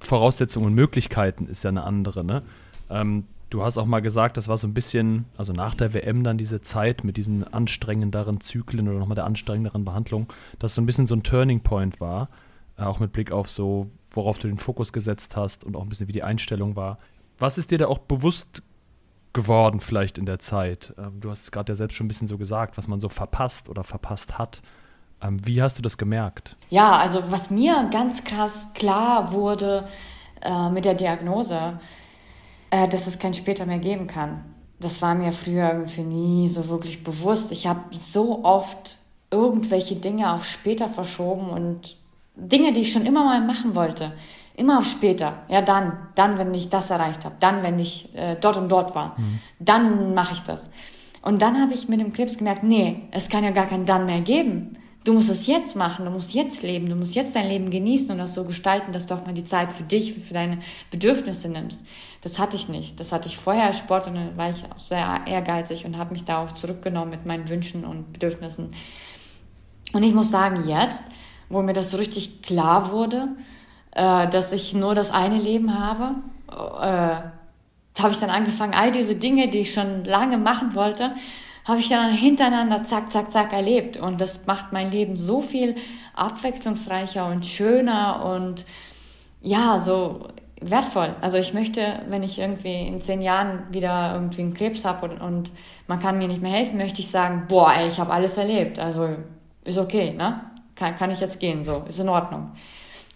Voraussetzung 0.00 0.64
und 0.64 0.74
Möglichkeiten 0.74 1.46
ist 1.46 1.62
ja 1.62 1.70
eine 1.70 1.84
andere. 1.84 2.22
Ne? 2.22 2.42
Ähm, 2.90 3.24
du 3.50 3.62
hast 3.62 3.76
auch 3.76 3.86
mal 3.86 4.00
gesagt, 4.00 4.36
das 4.36 4.48
war 4.48 4.56
so 4.56 4.66
ein 4.66 4.74
bisschen, 4.74 5.26
also 5.36 5.52
nach 5.52 5.74
der 5.74 5.92
WM 5.92 6.24
dann 6.24 6.38
diese 6.38 6.60
Zeit 6.62 7.04
mit 7.04 7.16
diesen 7.16 7.44
anstrengenderen 7.44 8.40
Zyklen 8.40 8.88
oder 8.88 8.98
nochmal 8.98 9.16
der 9.16 9.26
anstrengenderen 9.26 9.84
Behandlung, 9.84 10.32
dass 10.58 10.74
so 10.74 10.80
ein 10.80 10.86
bisschen 10.86 11.06
so 11.06 11.14
ein 11.14 11.22
Turning 11.22 11.60
Point 11.60 12.00
war. 12.00 12.28
Äh, 12.78 12.84
auch 12.84 12.98
mit 12.98 13.12
Blick 13.12 13.32
auf 13.32 13.50
so, 13.50 13.88
worauf 14.12 14.38
du 14.38 14.48
den 14.48 14.58
Fokus 14.58 14.92
gesetzt 14.92 15.36
hast 15.36 15.64
und 15.64 15.76
auch 15.76 15.82
ein 15.82 15.88
bisschen 15.88 16.08
wie 16.08 16.12
die 16.12 16.22
Einstellung 16.22 16.76
war. 16.76 16.96
Was 17.38 17.58
ist 17.58 17.70
dir 17.70 17.78
da 17.78 17.86
auch 17.86 17.98
bewusst 17.98 18.62
geworden 19.32 19.80
vielleicht 19.80 20.18
in 20.18 20.26
der 20.26 20.38
Zeit? 20.38 20.94
Ähm, 20.98 21.20
du 21.20 21.30
hast 21.30 21.44
es 21.44 21.50
gerade 21.52 21.72
ja 21.72 21.76
selbst 21.76 21.96
schon 21.96 22.06
ein 22.06 22.08
bisschen 22.08 22.28
so 22.28 22.38
gesagt, 22.38 22.78
was 22.78 22.88
man 22.88 23.00
so 23.00 23.08
verpasst 23.08 23.68
oder 23.68 23.84
verpasst 23.84 24.38
hat. 24.38 24.62
Ähm, 25.22 25.44
wie 25.46 25.60
hast 25.60 25.76
du 25.76 25.82
das 25.82 25.98
gemerkt? 25.98 26.56
Ja, 26.70 26.96
also 26.96 27.22
was 27.30 27.50
mir 27.50 27.88
ganz 27.92 28.24
krass 28.24 28.68
klar 28.74 29.32
wurde 29.32 29.86
äh, 30.40 30.70
mit 30.70 30.84
der 30.84 30.94
Diagnose, 30.94 31.78
äh, 32.70 32.88
dass 32.88 33.06
es 33.06 33.18
kein 33.18 33.34
später 33.34 33.66
mehr 33.66 33.78
geben 33.78 34.06
kann. 34.06 34.44
Das 34.80 35.02
war 35.02 35.14
mir 35.14 35.32
früher 35.32 35.72
irgendwie 35.72 36.02
nie 36.02 36.48
so 36.48 36.68
wirklich 36.68 37.04
bewusst. 37.04 37.52
Ich 37.52 37.66
habe 37.66 37.80
so 37.90 38.44
oft 38.44 38.96
irgendwelche 39.30 39.96
Dinge 39.96 40.32
auf 40.32 40.44
später 40.44 40.88
verschoben 40.88 41.50
und 41.50 41.96
Dinge, 42.34 42.72
die 42.72 42.80
ich 42.80 42.92
schon 42.92 43.06
immer 43.06 43.24
mal 43.24 43.40
machen 43.40 43.74
wollte, 43.74 44.12
immer 44.56 44.78
auf 44.78 44.86
später. 44.86 45.34
Ja, 45.48 45.62
dann, 45.62 46.08
dann, 46.14 46.38
wenn 46.38 46.54
ich 46.54 46.70
das 46.70 46.90
erreicht 46.90 47.24
habe, 47.24 47.36
dann, 47.40 47.62
wenn 47.62 47.78
ich 47.78 48.14
äh, 48.16 48.36
dort 48.40 48.56
und 48.56 48.70
dort 48.70 48.94
war, 48.94 49.18
mhm. 49.18 49.40
dann 49.58 50.14
mache 50.14 50.34
ich 50.34 50.40
das. 50.42 50.68
Und 51.22 51.42
dann 51.42 51.60
habe 51.60 51.74
ich 51.74 51.88
mit 51.88 52.00
dem 52.00 52.12
Krebs 52.12 52.38
gemerkt, 52.38 52.62
nee, 52.62 53.02
es 53.10 53.28
kann 53.28 53.44
ja 53.44 53.50
gar 53.50 53.66
kein 53.66 53.84
dann 53.84 54.06
mehr 54.06 54.22
geben. 54.22 54.76
Du 55.04 55.14
musst 55.14 55.30
es 55.30 55.46
jetzt 55.46 55.76
machen, 55.76 56.04
du 56.04 56.10
musst 56.10 56.34
jetzt 56.34 56.62
leben, 56.62 56.88
du 56.88 56.94
musst 56.94 57.14
jetzt 57.14 57.34
dein 57.34 57.48
Leben 57.48 57.70
genießen 57.70 58.10
und 58.10 58.18
das 58.18 58.34
so 58.34 58.44
gestalten, 58.44 58.92
dass 58.92 59.06
du 59.06 59.14
auch 59.14 59.24
mal 59.24 59.32
die 59.32 59.44
Zeit 59.44 59.72
für 59.72 59.82
dich, 59.82 60.12
für 60.12 60.34
deine 60.34 60.58
Bedürfnisse 60.90 61.48
nimmst. 61.48 61.82
Das 62.20 62.38
hatte 62.38 62.56
ich 62.56 62.68
nicht. 62.68 63.00
Das 63.00 63.10
hatte 63.10 63.28
ich 63.28 63.38
vorher 63.38 63.64
als 63.64 63.78
Sport 63.78 64.06
und 64.06 64.16
dann 64.16 64.36
war 64.36 64.50
ich 64.50 64.62
auch 64.70 64.78
sehr 64.78 65.22
ehrgeizig 65.26 65.86
und 65.86 65.96
habe 65.96 66.12
mich 66.12 66.24
da 66.24 66.44
auch 66.44 66.52
zurückgenommen 66.52 67.10
mit 67.10 67.24
meinen 67.24 67.48
Wünschen 67.48 67.86
und 67.86 68.12
Bedürfnissen. 68.12 68.74
Und 69.92 70.02
ich 70.02 70.12
muss 70.12 70.30
sagen, 70.30 70.68
jetzt 70.68 71.02
wo 71.50 71.60
mir 71.62 71.74
das 71.74 71.90
so 71.90 71.98
richtig 71.98 72.42
klar 72.42 72.90
wurde, 72.90 73.28
äh, 73.90 74.28
dass 74.28 74.52
ich 74.52 74.72
nur 74.72 74.94
das 74.94 75.10
eine 75.10 75.36
Leben 75.36 75.78
habe, 75.78 76.14
äh, 76.48 78.00
habe 78.00 78.12
ich 78.12 78.18
dann 78.18 78.30
angefangen, 78.30 78.72
all 78.72 78.92
diese 78.92 79.16
Dinge, 79.16 79.48
die 79.48 79.58
ich 79.58 79.74
schon 79.74 80.04
lange 80.04 80.38
machen 80.38 80.74
wollte, 80.74 81.12
habe 81.70 81.80
ich 81.80 81.88
dann 81.88 82.12
hintereinander 82.12 82.84
zack, 82.84 83.10
zack, 83.12 83.32
zack 83.32 83.52
erlebt. 83.52 83.96
Und 83.96 84.20
das 84.20 84.46
macht 84.46 84.72
mein 84.72 84.90
Leben 84.90 85.16
so 85.18 85.40
viel 85.40 85.76
abwechslungsreicher 86.14 87.26
und 87.26 87.46
schöner 87.46 88.24
und 88.24 88.66
ja, 89.40 89.80
so 89.80 90.28
wertvoll. 90.60 91.14
Also 91.20 91.38
ich 91.38 91.54
möchte, 91.54 92.02
wenn 92.08 92.22
ich 92.22 92.38
irgendwie 92.38 92.86
in 92.86 93.00
zehn 93.00 93.22
Jahren 93.22 93.62
wieder 93.70 94.12
irgendwie 94.14 94.42
einen 94.42 94.54
Krebs 94.54 94.84
habe 94.84 95.08
und, 95.08 95.20
und 95.20 95.50
man 95.86 96.00
kann 96.00 96.18
mir 96.18 96.28
nicht 96.28 96.42
mehr 96.42 96.52
helfen, 96.52 96.76
möchte 96.76 97.00
ich 97.00 97.10
sagen, 97.10 97.46
boah, 97.48 97.72
ey, 97.72 97.88
ich 97.88 97.98
habe 97.98 98.12
alles 98.12 98.36
erlebt. 98.36 98.78
Also 98.78 99.16
ist 99.64 99.78
okay, 99.78 100.12
ne? 100.12 100.40
kann, 100.80 100.96
kann 100.96 101.10
ich 101.10 101.20
jetzt 101.20 101.38
gehen, 101.38 101.62
so, 101.62 101.84
ist 101.88 102.00
in 102.00 102.08
Ordnung. 102.08 102.52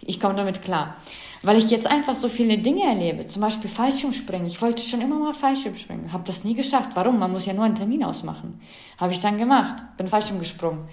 Ich 0.02 0.20
komme 0.20 0.34
damit 0.34 0.62
klar. 0.62 0.96
Weil 1.44 1.58
ich 1.58 1.70
jetzt 1.70 1.86
einfach 1.86 2.14
so 2.14 2.28
viele 2.28 2.56
Dinge 2.56 2.84
erlebe, 2.84 3.26
zum 3.26 3.42
Beispiel 3.42 3.68
Fallschirmspringen. 3.68 4.46
Ich 4.46 4.62
wollte 4.62 4.82
schon 4.82 5.02
immer 5.02 5.18
mal 5.18 5.34
Fallschirmspringen, 5.34 6.12
habe 6.12 6.24
das 6.26 6.42
nie 6.42 6.54
geschafft. 6.54 6.90
Warum? 6.94 7.18
Man 7.18 7.32
muss 7.32 7.44
ja 7.44 7.52
nur 7.52 7.66
einen 7.66 7.74
Termin 7.74 8.02
ausmachen. 8.02 8.60
Habe 8.98 9.12
ich 9.12 9.20
dann 9.20 9.36
gemacht, 9.36 9.82
bin 9.98 10.08
Fallschirm 10.08 10.38
gesprungen. 10.38 10.88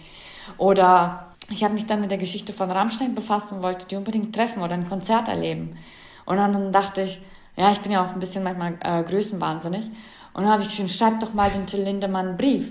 Oder 0.58 1.28
ich 1.49 1.64
habe 1.64 1.74
mich 1.74 1.86
dann 1.86 2.02
mit 2.02 2.12
der 2.12 2.18
Geschichte 2.18 2.52
von 2.52 2.70
Rammstein 2.70 3.16
befasst 3.16 3.52
und 3.54 3.64
wollte 3.64 3.88
die 3.88 3.95
unbedingt 3.95 4.36
treffen 4.36 4.62
oder 4.62 4.74
ein 4.74 4.89
Konzert 4.89 5.30
erleben. 5.30 5.78
Und 6.26 6.36
dann 6.36 6.74
dachte 6.74 7.04
ich, 7.04 7.22
ja, 7.56 7.72
ich 7.72 7.80
bin 7.80 7.91
ja 7.93 8.06
auch 8.06 8.14
ein 8.14 8.20
bisschen 8.20 8.43
manchmal 8.43 8.78
äh, 8.82 9.04
größenwahnsinnig. 9.04 9.86
Und 10.34 10.43
dann 10.43 10.52
habe 10.52 10.64
ich 10.64 10.70
geschrieben, 10.70 10.89
schreib 10.89 11.20
doch 11.22 11.34
mal 11.34 11.49
den 11.49 11.66
Till 11.66 11.84
Lindemann 11.84 12.28
einen 12.28 12.38
Brief. 12.38 12.66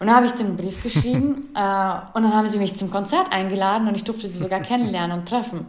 Und 0.00 0.06
dann 0.06 0.14
habe 0.14 0.26
ich 0.26 0.32
den 0.32 0.56
Brief 0.56 0.82
geschrieben 0.82 1.50
äh, 1.54 1.94
und 2.14 2.22
dann 2.22 2.34
haben 2.34 2.46
sie 2.46 2.58
mich 2.58 2.76
zum 2.76 2.90
Konzert 2.90 3.32
eingeladen 3.32 3.86
und 3.88 3.94
ich 3.94 4.04
durfte 4.04 4.28
sie 4.28 4.38
sogar 4.38 4.60
kennenlernen 4.60 5.18
und 5.18 5.28
treffen. 5.28 5.66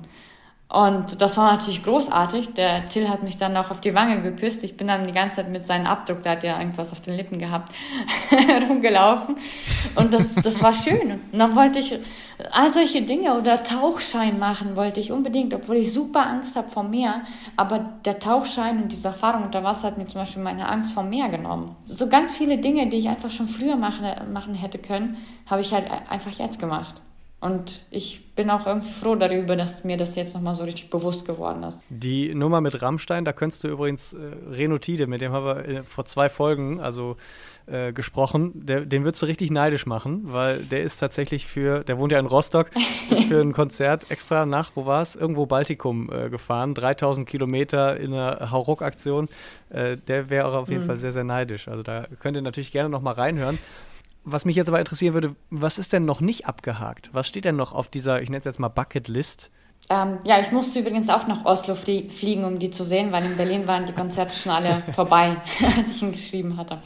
Und 0.72 1.20
das 1.20 1.36
war 1.36 1.52
natürlich 1.54 1.82
großartig. 1.84 2.54
Der 2.54 2.88
Till 2.90 3.10
hat 3.10 3.24
mich 3.24 3.38
dann 3.38 3.58
auch 3.58 3.72
auf 3.72 3.82
die 3.82 3.96
Wange 3.96 4.22
geküsst. 4.22 4.64
Ich 4.64 4.78
bin 4.78 4.86
dann 4.86 5.08
die 5.08 5.14
ganze 5.14 5.38
Zeit 5.38 5.50
mit 5.50 5.66
seinem 5.66 5.88
Abdruck, 5.88 6.22
der 6.22 6.34
hat 6.34 6.44
ja 6.44 6.60
irgendwas 6.60 6.92
auf 6.92 7.02
den 7.02 7.16
Lippen 7.16 7.40
gehabt, 7.40 7.74
rumgelaufen. 8.70 9.38
Und 9.96 10.14
das, 10.14 10.36
das 10.36 10.62
war 10.62 10.76
schön. 10.76 11.20
Und 11.32 11.40
dann 11.40 11.56
wollte 11.56 11.80
ich 11.80 11.98
all 12.52 12.72
solche 12.72 13.02
Dinge 13.02 13.34
oder 13.34 13.64
Tauchschein 13.64 14.38
machen 14.38 14.76
wollte 14.76 15.00
ich 15.00 15.12
unbedingt, 15.12 15.56
obwohl 15.56 15.78
ich 15.78 15.92
super 15.92 16.28
Angst 16.28 16.56
habe 16.56 16.70
vor 16.70 16.84
Meer. 16.84 17.22
Aber 17.56 17.80
der 18.06 18.20
Tauchschein 18.20 18.84
und 18.84 18.92
diese 18.92 19.08
Erfahrung 19.08 19.46
unter 19.46 19.64
Wasser 19.64 19.88
hat 19.88 19.98
mir 19.98 20.06
zum 20.06 20.22
Beispiel 20.22 20.44
meine 20.44 20.70
Angst 20.70 20.94
vor 20.94 21.02
Meer 21.02 21.30
genommen. 21.30 21.76
So 21.88 22.08
ganz 22.08 22.30
viele 22.38 22.60
Dinge, 22.60 22.88
die 22.88 22.98
ich 22.98 23.10
einfach 23.10 23.32
schon 23.32 23.48
früher 23.48 23.76
machen, 23.76 24.06
machen 24.32 24.54
hätte 24.54 24.78
können, 24.78 25.18
habe 25.48 25.62
ich 25.62 25.74
halt 25.74 25.90
einfach 26.10 26.32
jetzt 26.34 26.60
gemacht. 26.60 26.94
Und 27.42 27.86
ich 27.90 28.36
bin 28.36 28.50
auch 28.50 28.68
irgendwie 28.68 28.92
froh 28.92 29.16
darüber, 29.16 29.56
dass 29.56 29.86
mir 29.86 29.96
das 29.96 30.16
jetzt 30.16 30.34
nochmal 30.34 30.56
so 30.56 30.66
richtig 30.66 30.90
bewusst 30.90 31.26
geworden 31.26 31.64
ist. 31.64 31.80
Die 31.90 32.36
Nummer 32.36 32.60
mit 32.60 32.82
Rammstein, 32.82 33.24
da 33.24 33.32
könntest 33.32 33.64
du 33.64 33.70
übrigens 33.70 34.14
äh, 34.14 34.18
Renotide, 34.50 35.08
mit 35.08 35.22
dem 35.22 35.32
haben 35.32 35.46
wir 35.46 35.68
äh, 35.68 35.84
vor 35.84 36.04
zwei 36.04 36.28
Folgen 36.28 36.82
also 36.82 37.16
äh, 37.66 37.94
gesprochen, 37.94 38.52
der, 38.56 38.82
den 38.82 39.06
würdest 39.06 39.22
du 39.22 39.28
richtig 39.28 39.52
neidisch 39.52 39.86
machen, 39.86 40.34
weil 40.34 40.60
der 40.64 40.84
ist 40.84 40.98
tatsächlich 40.98 41.46
für, 41.46 41.84
der 41.86 41.98
wohnt 41.98 42.12
ja 42.12 42.20
in 42.20 42.26
Rostock, 42.26 42.72
ist 43.10 43.24
für 43.24 43.40
ein 43.40 43.54
Konzert 43.54 44.12
extra 44.12 44.46
nach, 44.46 44.72
wo 44.76 44.86
war 44.86 45.02
es? 45.02 45.16
Irgendwo 45.16 45.46
Baltikum 45.46 46.10
äh, 46.12 46.30
gefahren, 46.30 46.74
3000 46.74 47.28
Kilometer 47.28 47.98
in 47.98 48.14
einer 48.14 48.52
Hauruck-Aktion. 48.52 49.30
Äh, 49.70 49.96
der 49.96 50.30
wäre 50.30 50.48
auch 50.48 50.56
auf 50.56 50.70
jeden 50.70 50.82
mhm. 50.82 50.88
Fall 50.88 50.98
sehr, 50.98 51.14
sehr 51.14 51.24
neidisch. 51.24 51.68
Also 51.68 51.84
da 51.84 52.08
könnt 52.20 52.36
ihr 52.36 52.42
natürlich 52.42 52.72
gerne 52.72 52.90
nochmal 52.90 53.14
reinhören. 53.14 53.60
Was 54.32 54.46
mich 54.46 54.56
jetzt 54.56 54.68
aber 54.68 54.80
interessieren 54.80 55.14
würde, 55.14 55.36
was 55.50 55.80
ist 55.80 55.92
denn 55.92 56.06
noch 56.06 56.22
nicht 56.22 56.46
abgehakt? 56.46 57.10
Was 57.14 57.28
steht 57.28 57.46
denn 57.46 57.56
noch 57.56 57.74
auf 57.74 57.90
dieser, 57.90 58.22
ich 58.22 58.30
nenne 58.30 58.40
es 58.40 58.46
jetzt 58.46 58.60
mal 58.60 58.68
Bucketlist? 58.68 59.50
Ähm, 59.90 60.20
ja, 60.24 60.40
ich 60.40 60.52
musste 60.52 60.80
übrigens 60.80 61.10
auch 61.10 61.26
nach 61.26 61.46
Oslo 61.46 61.74
flie 61.74 62.10
fliegen, 62.10 62.44
um 62.44 62.60
die 62.60 62.70
zu 62.70 62.84
sehen, 62.84 63.12
weil 63.12 63.26
in 63.26 63.38
Berlin 63.38 63.66
waren 63.66 63.88
die 63.88 63.94
Konzerte 63.94 64.36
schon 64.36 64.52
alle 64.52 64.84
vorbei, 64.94 65.38
als 65.78 65.96
ich 65.96 66.02
ihn 66.04 66.12
geschrieben 66.12 66.58
hatte. 66.58 66.80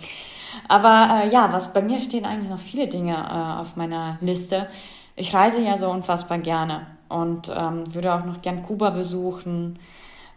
Aber 0.70 1.24
äh, 1.24 1.34
ja, 1.34 1.52
was 1.52 1.74
bei 1.74 1.82
mir 1.82 2.00
stehen 2.00 2.26
eigentlich 2.26 2.50
noch 2.50 2.60
viele 2.60 2.88
Dinge 2.88 3.14
äh, 3.14 3.62
auf 3.62 3.76
meiner 3.76 4.18
Liste. 4.22 4.68
Ich 5.16 5.34
reise 5.34 5.60
ja 5.60 5.78
so 5.78 5.90
unfassbar 5.90 6.38
gerne 6.38 6.88
und 7.10 7.52
ähm, 7.54 7.94
würde 7.94 8.14
auch 8.14 8.26
noch 8.26 8.42
gern 8.42 8.64
Kuba 8.64 8.92
besuchen. 8.92 9.80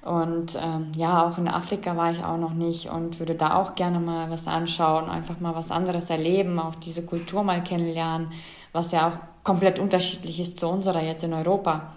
Und 0.07 0.57
ähm, 0.63 0.93
ja, 0.95 1.27
auch 1.27 1.37
in 1.37 1.49
Afrika 1.49 1.97
war 1.97 2.13
ich 2.13 2.23
auch 2.23 2.39
noch 2.39 2.55
nicht 2.55 2.89
und 2.89 3.19
würde 3.19 3.35
da 3.35 3.57
auch 3.57 3.75
gerne 3.75 3.99
mal 3.99 4.31
was 4.31 4.47
anschauen, 4.47 5.11
einfach 5.11 5.41
mal 5.41 5.57
was 5.57 5.73
anderes 5.73 6.11
erleben, 6.11 6.61
auch 6.61 6.77
diese 6.77 7.05
Kultur 7.05 7.43
mal 7.43 7.61
kennenlernen, 7.65 8.33
was 8.73 8.93
ja 8.93 9.09
auch 9.09 9.45
komplett 9.45 9.81
unterschiedlich 9.81 10.39
ist 10.39 10.61
zu 10.61 10.69
unserer 10.69 11.03
jetzt 11.03 11.25
in 11.25 11.33
Europa. 11.33 11.95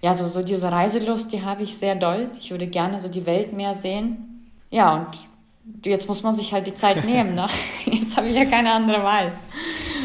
Ja, 0.00 0.14
so, 0.14 0.28
so 0.28 0.42
diese 0.42 0.70
Reiselust, 0.70 1.32
die 1.32 1.42
habe 1.44 1.64
ich 1.64 1.76
sehr 1.76 1.96
doll. 1.96 2.30
Ich 2.38 2.52
würde 2.52 2.68
gerne 2.68 3.00
so 3.00 3.08
die 3.08 3.26
Welt 3.26 3.52
mehr 3.52 3.74
sehen. 3.74 4.48
Ja, 4.70 4.94
und 4.94 5.86
jetzt 5.86 6.06
muss 6.06 6.22
man 6.22 6.34
sich 6.34 6.52
halt 6.52 6.68
die 6.68 6.74
Zeit 6.74 7.04
nehmen. 7.04 7.34
Ne? 7.34 7.48
Jetzt 7.86 8.16
habe 8.16 8.28
ich 8.28 8.36
ja 8.36 8.44
keine 8.44 8.72
andere 8.72 9.02
Wahl. 9.02 9.32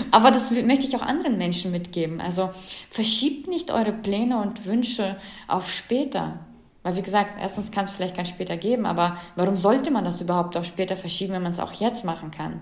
Aber 0.09 0.31
das 0.31 0.49
möchte 0.49 0.87
ich 0.87 0.95
auch 0.95 1.01
anderen 1.01 1.37
Menschen 1.37 1.71
mitgeben. 1.71 2.19
Also 2.21 2.49
verschiebt 2.89 3.47
nicht 3.47 3.71
eure 3.71 3.93
Pläne 3.93 4.41
und 4.41 4.65
Wünsche 4.65 5.17
auf 5.47 5.71
später. 5.71 6.39
Weil 6.85 6.95
wie 6.95 7.01
gesagt, 7.01 7.31
erstens 7.41 7.71
kann 7.71 7.85
es 7.85 7.91
vielleicht 7.91 8.15
kein 8.15 8.27
später 8.27 8.57
geben, 8.57 8.85
aber 8.85 9.17
warum 9.35 9.55
sollte 9.55 9.89
man 9.89 10.05
das 10.05 10.21
überhaupt 10.21 10.55
auf 10.55 10.65
später 10.65 10.95
verschieben, 10.95 11.33
wenn 11.33 11.41
man 11.41 11.51
es 11.51 11.59
auch 11.59 11.71
jetzt 11.71 12.05
machen 12.05 12.29
kann? 12.29 12.59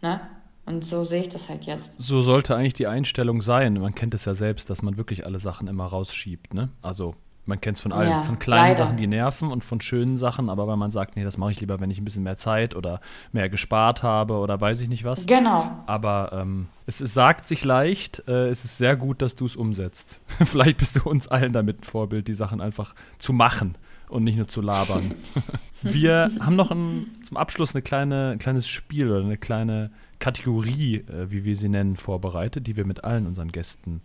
Ne? 0.00 0.22
Und 0.64 0.86
so 0.86 1.04
sehe 1.04 1.20
ich 1.20 1.28
das 1.28 1.50
halt 1.50 1.64
jetzt. 1.64 1.92
So 1.98 2.22
sollte 2.22 2.56
eigentlich 2.56 2.72
die 2.72 2.86
Einstellung 2.86 3.42
sein. 3.42 3.74
Man 3.74 3.94
kennt 3.94 4.14
es 4.14 4.24
ja 4.24 4.32
selbst, 4.32 4.70
dass 4.70 4.80
man 4.80 4.96
wirklich 4.96 5.26
alle 5.26 5.38
Sachen 5.38 5.68
immer 5.68 5.84
rausschiebt. 5.84 6.54
Ne? 6.54 6.70
Also 6.80 7.14
man 7.44 7.60
kennt 7.60 7.76
es 7.76 7.82
von 7.82 7.92
allen, 7.92 8.10
ja, 8.10 8.22
von 8.22 8.38
kleinen 8.38 8.62
leider. 8.62 8.84
Sachen, 8.84 8.96
die 8.96 9.06
nerven 9.06 9.50
und 9.50 9.64
von 9.64 9.80
schönen 9.80 10.16
Sachen, 10.16 10.48
aber 10.48 10.68
wenn 10.68 10.78
man 10.78 10.90
sagt, 10.92 11.16
nee, 11.16 11.24
das 11.24 11.38
mache 11.38 11.50
ich 11.50 11.60
lieber, 11.60 11.80
wenn 11.80 11.90
ich 11.90 11.98
ein 11.98 12.04
bisschen 12.04 12.22
mehr 12.22 12.36
Zeit 12.36 12.76
oder 12.76 13.00
mehr 13.32 13.48
gespart 13.48 14.02
habe 14.02 14.34
oder 14.34 14.60
weiß 14.60 14.80
ich 14.80 14.88
nicht 14.88 15.04
was. 15.04 15.26
Genau. 15.26 15.70
Aber 15.86 16.30
ähm, 16.32 16.68
es, 16.86 17.00
es, 17.00 17.14
sagt 17.14 17.46
sich 17.46 17.64
leicht, 17.64 18.22
äh, 18.28 18.48
es 18.48 18.64
ist 18.64 18.78
sehr 18.78 18.96
gut, 18.96 19.22
dass 19.22 19.34
du 19.34 19.46
es 19.46 19.56
umsetzt. 19.56 20.20
Vielleicht 20.44 20.78
bist 20.78 20.96
du 20.96 21.08
uns 21.08 21.26
allen 21.26 21.52
damit 21.52 21.80
ein 21.80 21.84
Vorbild, 21.84 22.28
die 22.28 22.34
Sachen 22.34 22.60
einfach 22.60 22.94
zu 23.18 23.32
machen 23.32 23.76
und 24.08 24.22
nicht 24.24 24.36
nur 24.36 24.46
zu 24.46 24.60
labern. 24.60 25.14
Wir 25.82 26.30
haben 26.38 26.54
noch 26.54 26.70
ein, 26.70 27.08
zum 27.22 27.36
Abschluss 27.36 27.74
eine 27.74 27.82
kleine, 27.82 28.30
ein 28.30 28.38
kleines 28.38 28.68
Spiel 28.68 29.10
oder 29.10 29.24
eine 29.24 29.36
kleine 29.36 29.90
Kategorie, 30.20 30.98
äh, 30.98 31.30
wie 31.30 31.44
wir 31.44 31.56
sie 31.56 31.68
nennen, 31.68 31.96
vorbereitet, 31.96 32.68
die 32.68 32.76
wir 32.76 32.86
mit 32.86 33.02
allen 33.02 33.26
unseren 33.26 33.50
Gästen 33.50 34.00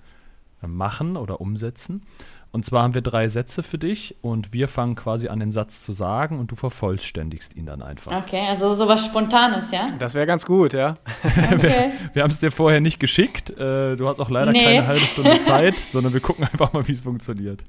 äh, 0.64 0.68
machen 0.68 1.16
oder 1.16 1.40
umsetzen. 1.40 2.02
Und 2.52 2.66
zwar 2.66 2.84
haben 2.84 2.94
wir 2.94 3.02
drei 3.02 3.28
Sätze 3.28 3.62
für 3.62 3.78
dich 3.78 4.16
und 4.22 4.54
wir 4.54 4.68
fangen 4.68 4.96
quasi 4.96 5.28
an, 5.28 5.40
den 5.40 5.52
Satz 5.52 5.84
zu 5.84 5.94
sagen 5.94 6.40
und 6.40 6.52
du 6.52 6.56
vervollständigst 6.56 7.56
ihn 7.56 7.66
dann 7.66 7.82
einfach. 7.82 8.24
Okay, 8.24 8.46
also 8.48 8.74
sowas 8.74 9.06
Spontanes, 9.06 9.70
ja? 9.72 9.86
Das 10.00 10.16
wäre 10.16 10.26
ganz 10.26 10.46
gut, 10.46 10.74
ja. 10.74 10.96
Okay. 11.48 11.62
wir, 11.62 11.92
wir 12.14 12.24
haben 12.24 12.32
es 12.32 12.40
dir 12.40 12.52
vorher 12.52 12.82
nicht 12.82 13.00
geschickt. 13.00 13.50
Äh, 13.52 13.96
du 13.96 14.08
hast 14.08 14.20
auch 14.20 14.30
leider 14.30 14.52
nee. 14.52 14.64
keine 14.64 14.88
halbe 14.88 15.06
Stunde 15.06 15.40
Zeit, 15.40 15.78
sondern 15.92 16.14
wir 16.14 16.22
gucken 16.22 16.46
einfach 16.46 16.74
mal, 16.74 16.88
wie 16.88 16.94
es 16.94 17.02
funktioniert. 17.02 17.64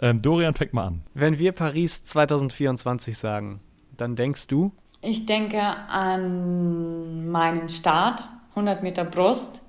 Ähm, 0.00 0.20
Dorian, 0.20 0.54
fängt 0.54 0.72
mal 0.72 0.86
an. 0.86 1.02
Wenn 1.14 1.38
wir 1.38 1.52
Paris 1.52 2.02
2024 2.04 3.16
sagen, 3.16 3.60
dann 3.96 4.16
denkst 4.16 4.48
du? 4.48 4.72
Ich 5.00 5.26
denke 5.26 5.60
an 5.60 7.30
meinen 7.30 7.68
Start, 7.68 8.24
100 8.50 8.82
Meter 8.82 9.04
Brust. 9.04 9.60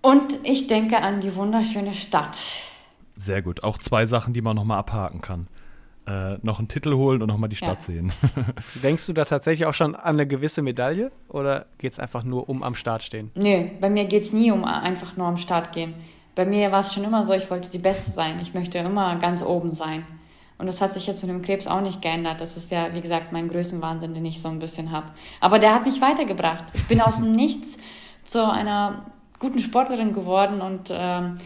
Und 0.00 0.38
ich 0.42 0.66
denke 0.66 0.98
an 0.98 1.20
die 1.20 1.34
wunderschöne 1.34 1.94
Stadt. 1.94 2.36
Sehr 3.16 3.42
gut. 3.42 3.62
Auch 3.62 3.78
zwei 3.78 4.06
Sachen, 4.06 4.34
die 4.34 4.42
man 4.42 4.56
nochmal 4.56 4.78
abhaken 4.78 5.20
kann. 5.20 5.48
Äh, 6.06 6.36
noch 6.42 6.58
einen 6.58 6.68
Titel 6.68 6.94
holen 6.94 7.22
und 7.22 7.28
nochmal 7.28 7.48
die 7.48 7.56
Stadt 7.56 7.78
ja. 7.78 7.80
sehen. 7.80 8.12
Denkst 8.82 9.06
du 9.06 9.14
da 9.14 9.24
tatsächlich 9.24 9.66
auch 9.66 9.72
schon 9.72 9.94
an 9.94 10.14
eine 10.14 10.26
gewisse 10.26 10.60
Medaille 10.60 11.10
oder 11.28 11.66
geht 11.78 11.92
es 11.92 11.98
einfach 11.98 12.24
nur 12.24 12.48
um 12.48 12.62
am 12.62 12.74
Start 12.74 13.02
stehen? 13.02 13.30
Nö, 13.34 13.68
bei 13.80 13.88
mir 13.88 14.04
geht 14.04 14.24
es 14.24 14.32
nie 14.32 14.50
um 14.50 14.64
einfach 14.64 15.16
nur 15.16 15.26
am 15.26 15.38
Start 15.38 15.72
gehen. 15.72 15.94
Bei 16.34 16.44
mir 16.44 16.72
war 16.72 16.80
es 16.80 16.92
schon 16.92 17.04
immer 17.04 17.24
so, 17.24 17.32
ich 17.32 17.50
wollte 17.50 17.70
die 17.70 17.78
Beste 17.78 18.10
sein. 18.10 18.38
Ich 18.42 18.52
möchte 18.52 18.78
immer 18.78 19.16
ganz 19.16 19.42
oben 19.42 19.74
sein. 19.74 20.04
Und 20.58 20.66
das 20.66 20.80
hat 20.80 20.92
sich 20.92 21.06
jetzt 21.06 21.22
mit 21.22 21.30
dem 21.30 21.42
Krebs 21.42 21.66
auch 21.66 21.80
nicht 21.80 22.02
geändert. 22.02 22.40
Das 22.40 22.56
ist 22.56 22.70
ja, 22.70 22.94
wie 22.94 23.00
gesagt, 23.00 23.32
mein 23.32 23.48
Größenwahnsinn, 23.48 24.14
den 24.14 24.24
ich 24.24 24.42
so 24.42 24.48
ein 24.48 24.58
bisschen 24.58 24.90
habe. 24.90 25.06
Aber 25.40 25.58
der 25.58 25.74
hat 25.74 25.86
mich 25.86 26.00
weitergebracht. 26.00 26.64
Ich 26.74 26.86
bin 26.86 27.00
aus 27.00 27.16
dem 27.16 27.32
Nichts 27.32 27.76
zu 28.24 28.44
einer 28.46 29.06
guten 29.38 29.58
Sportlerin 29.58 30.12
geworden 30.12 30.60
und 30.60 30.88
ähm, 30.90 31.38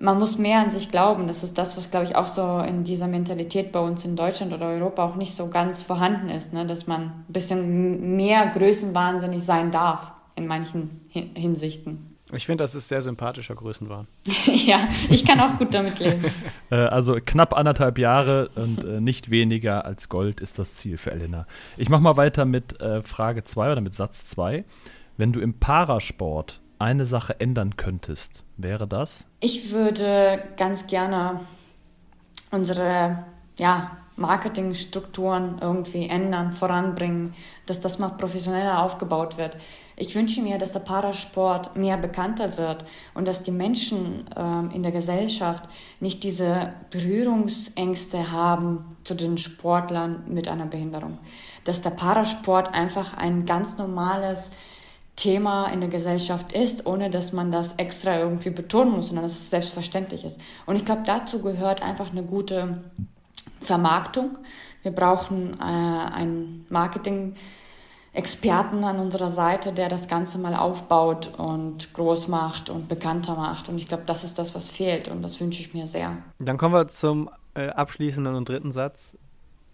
man 0.00 0.18
muss 0.18 0.38
mehr 0.38 0.60
an 0.60 0.70
sich 0.70 0.90
glauben. 0.90 1.28
Das 1.28 1.44
ist 1.44 1.56
das, 1.58 1.76
was, 1.76 1.90
glaube 1.90 2.06
ich, 2.06 2.16
auch 2.16 2.26
so 2.26 2.58
in 2.60 2.84
dieser 2.84 3.06
Mentalität 3.06 3.70
bei 3.70 3.80
uns 3.80 4.04
in 4.04 4.16
Deutschland 4.16 4.52
oder 4.52 4.66
Europa 4.66 5.04
auch 5.04 5.14
nicht 5.14 5.34
so 5.34 5.48
ganz 5.48 5.82
vorhanden 5.82 6.30
ist, 6.30 6.52
ne? 6.52 6.66
dass 6.66 6.86
man 6.86 7.02
ein 7.02 7.24
bisschen 7.28 8.16
mehr 8.16 8.50
größenwahnsinnig 8.56 9.44
sein 9.44 9.70
darf 9.70 10.10
in 10.36 10.46
manchen 10.46 11.02
Hinsichten. 11.10 12.16
Ich 12.32 12.46
finde, 12.46 12.62
das 12.62 12.74
ist 12.74 12.88
sehr 12.88 13.02
sympathischer 13.02 13.56
Größenwahn. 13.56 14.06
ja, 14.46 14.88
ich 15.10 15.24
kann 15.26 15.40
auch 15.40 15.58
gut 15.58 15.74
damit 15.74 15.98
leben. 15.98 16.24
Äh, 16.72 16.76
also 16.76 17.16
knapp 17.16 17.52
anderthalb 17.52 17.98
Jahre 17.98 18.48
und 18.54 18.84
äh, 18.84 19.00
nicht 19.00 19.28
weniger 19.28 19.84
als 19.84 20.08
Gold 20.08 20.40
ist 20.40 20.56
das 20.60 20.76
Ziel 20.76 20.98
für 20.98 21.10
Elena. 21.10 21.48
Ich 21.76 21.88
mache 21.88 22.00
mal 22.00 22.16
weiter 22.16 22.44
mit 22.44 22.80
äh, 22.80 23.02
Frage 23.02 23.42
2 23.42 23.72
oder 23.72 23.80
mit 23.80 23.96
Satz 23.96 24.26
2. 24.26 24.64
Wenn 25.16 25.32
du 25.32 25.40
im 25.40 25.58
Parasport 25.58 26.60
eine 26.80 27.04
Sache 27.04 27.38
ändern 27.38 27.76
könntest, 27.76 28.42
wäre 28.56 28.88
das? 28.88 29.26
Ich 29.40 29.70
würde 29.70 30.42
ganz 30.56 30.86
gerne 30.86 31.40
unsere 32.50 33.24
ja, 33.56 33.98
Marketingstrukturen 34.16 35.58
irgendwie 35.60 36.06
ändern, 36.08 36.52
voranbringen, 36.52 37.34
dass 37.66 37.80
das 37.80 37.98
mal 37.98 38.10
professioneller 38.10 38.82
aufgebaut 38.82 39.36
wird. 39.38 39.56
Ich 39.96 40.14
wünsche 40.14 40.40
mir, 40.40 40.56
dass 40.56 40.72
der 40.72 40.80
Parasport 40.80 41.76
mehr 41.76 41.98
bekannter 41.98 42.56
wird 42.56 42.86
und 43.12 43.28
dass 43.28 43.42
die 43.42 43.50
Menschen 43.50 44.24
ähm, 44.34 44.70
in 44.72 44.82
der 44.82 44.92
Gesellschaft 44.92 45.64
nicht 46.00 46.22
diese 46.22 46.72
Berührungsängste 46.90 48.32
haben 48.32 48.96
zu 49.04 49.14
den 49.14 49.36
Sportlern 49.36 50.24
mit 50.26 50.48
einer 50.48 50.66
Behinderung. 50.66 51.18
Dass 51.64 51.82
der 51.82 51.90
Parasport 51.90 52.72
einfach 52.72 53.14
ein 53.18 53.44
ganz 53.44 53.76
normales 53.76 54.50
Thema 55.16 55.66
in 55.66 55.80
der 55.80 55.90
Gesellschaft 55.90 56.52
ist, 56.52 56.86
ohne 56.86 57.10
dass 57.10 57.32
man 57.32 57.50
das 57.52 57.74
extra 57.74 58.18
irgendwie 58.18 58.50
betonen 58.50 58.92
muss, 58.92 59.08
sondern 59.08 59.24
dass 59.24 59.34
es 59.34 59.50
selbstverständlich 59.50 60.24
ist. 60.24 60.40
Und 60.66 60.76
ich 60.76 60.84
glaube, 60.84 61.02
dazu 61.04 61.42
gehört 61.42 61.82
einfach 61.82 62.10
eine 62.10 62.22
gute 62.22 62.84
Vermarktung. 63.60 64.38
Wir 64.82 64.92
brauchen 64.92 65.58
äh, 65.60 65.62
einen 65.62 66.64
Marketing-Experten 66.70 68.84
an 68.84 68.98
unserer 68.98 69.28
Seite, 69.30 69.74
der 69.74 69.90
das 69.90 70.08
Ganze 70.08 70.38
mal 70.38 70.56
aufbaut 70.56 71.34
und 71.36 71.92
groß 71.92 72.28
macht 72.28 72.70
und 72.70 72.88
bekannter 72.88 73.34
macht. 73.34 73.68
Und 73.68 73.76
ich 73.78 73.88
glaube, 73.88 74.04
das 74.06 74.24
ist 74.24 74.38
das, 74.38 74.54
was 74.54 74.70
fehlt 74.70 75.08
und 75.08 75.20
das 75.20 75.38
wünsche 75.40 75.60
ich 75.60 75.74
mir 75.74 75.86
sehr. 75.86 76.16
Dann 76.38 76.56
kommen 76.56 76.72
wir 76.74 76.88
zum 76.88 77.28
äh, 77.54 77.68
abschließenden 77.68 78.34
und 78.34 78.48
dritten 78.48 78.72
Satz. 78.72 79.18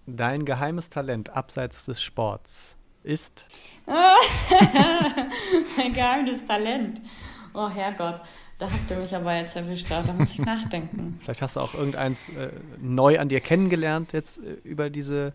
Dein 0.07 0.45
geheimes 0.45 0.91
Talent 0.91 1.31
abseits 1.31 1.87
des 1.87 2.03
Sports 2.03 2.77
ist? 3.07 3.47
mein 5.77 5.93
geheimes 5.93 6.45
Talent. 6.47 7.01
Oh 7.55 7.69
Herrgott. 7.69 8.21
Da 8.59 8.71
habt 8.71 8.91
ihr 8.91 8.97
mich 8.97 9.15
aber 9.15 9.37
jetzt 9.37 9.55
erwischt, 9.55 9.91
da 9.91 10.03
muss 10.15 10.33
ich 10.33 10.39
nachdenken. 10.39 11.19
Vielleicht 11.21 11.43
hast 11.43 11.57
du 11.57 11.61
auch 11.61 11.75
irgendeins 11.75 12.31
äh, 12.31 12.51
neu 12.81 13.19
an 13.19 13.29
dir 13.29 13.41
kennengelernt 13.41 14.15
jetzt 14.15 14.39
äh, 14.39 14.57
über 14.65 14.89
diese 14.89 15.35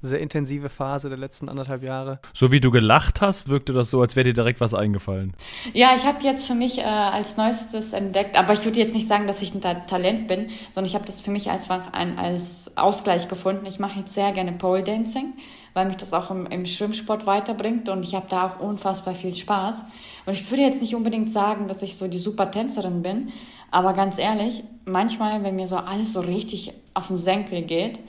sehr 0.00 0.20
intensive 0.20 0.68
Phase 0.68 1.08
der 1.08 1.18
letzten 1.18 1.48
anderthalb 1.48 1.82
Jahre. 1.82 2.20
So 2.32 2.52
wie 2.52 2.60
du 2.60 2.70
gelacht 2.70 3.20
hast, 3.20 3.48
wirkte 3.48 3.72
das 3.72 3.90
so, 3.90 4.00
als 4.00 4.16
wäre 4.16 4.24
dir 4.24 4.32
direkt 4.32 4.60
was 4.60 4.74
eingefallen. 4.74 5.34
Ja, 5.72 5.96
ich 5.96 6.04
habe 6.04 6.22
jetzt 6.22 6.46
für 6.46 6.54
mich 6.54 6.78
äh, 6.78 6.82
als 6.82 7.36
Neuestes 7.36 7.92
entdeckt, 7.92 8.36
aber 8.36 8.52
ich 8.52 8.64
würde 8.64 8.78
jetzt 8.78 8.94
nicht 8.94 9.08
sagen, 9.08 9.26
dass 9.26 9.42
ich 9.42 9.54
ein 9.54 9.60
Ta 9.60 9.74
Talent 9.74 10.28
bin, 10.28 10.50
sondern 10.72 10.88
ich 10.88 10.94
habe 10.94 11.06
das 11.06 11.20
für 11.20 11.30
mich 11.30 11.50
als, 11.50 11.68
ein, 11.70 12.18
als 12.18 12.70
Ausgleich 12.76 13.28
gefunden. 13.28 13.66
Ich 13.66 13.78
mache 13.78 14.00
jetzt 14.00 14.14
sehr 14.14 14.32
gerne 14.32 14.52
Pole 14.52 14.84
Dancing, 14.84 15.34
weil 15.78 15.86
mich 15.86 15.96
das 15.96 16.12
auch 16.12 16.32
im, 16.32 16.46
im 16.46 16.66
Schwimmsport 16.66 17.24
weiterbringt 17.24 17.88
und 17.88 18.02
ich 18.02 18.16
habe 18.16 18.26
da 18.28 18.48
auch 18.48 18.60
unfassbar 18.60 19.14
viel 19.14 19.32
Spaß. 19.32 19.84
Und 20.26 20.32
ich 20.32 20.50
würde 20.50 20.64
jetzt 20.64 20.82
nicht 20.82 20.96
unbedingt 20.96 21.30
sagen, 21.30 21.68
dass 21.68 21.82
ich 21.82 21.96
so 21.96 22.08
die 22.08 22.18
super 22.18 22.50
Tänzerin 22.50 23.00
bin, 23.00 23.32
aber 23.70 23.92
ganz 23.92 24.18
ehrlich, 24.18 24.64
manchmal, 24.86 25.44
wenn 25.44 25.54
mir 25.54 25.68
so 25.68 25.76
alles 25.76 26.12
so 26.12 26.20
richtig 26.20 26.72
auf 26.94 27.06
den 27.06 27.16
Senkel 27.16 27.62
geht, 27.62 28.00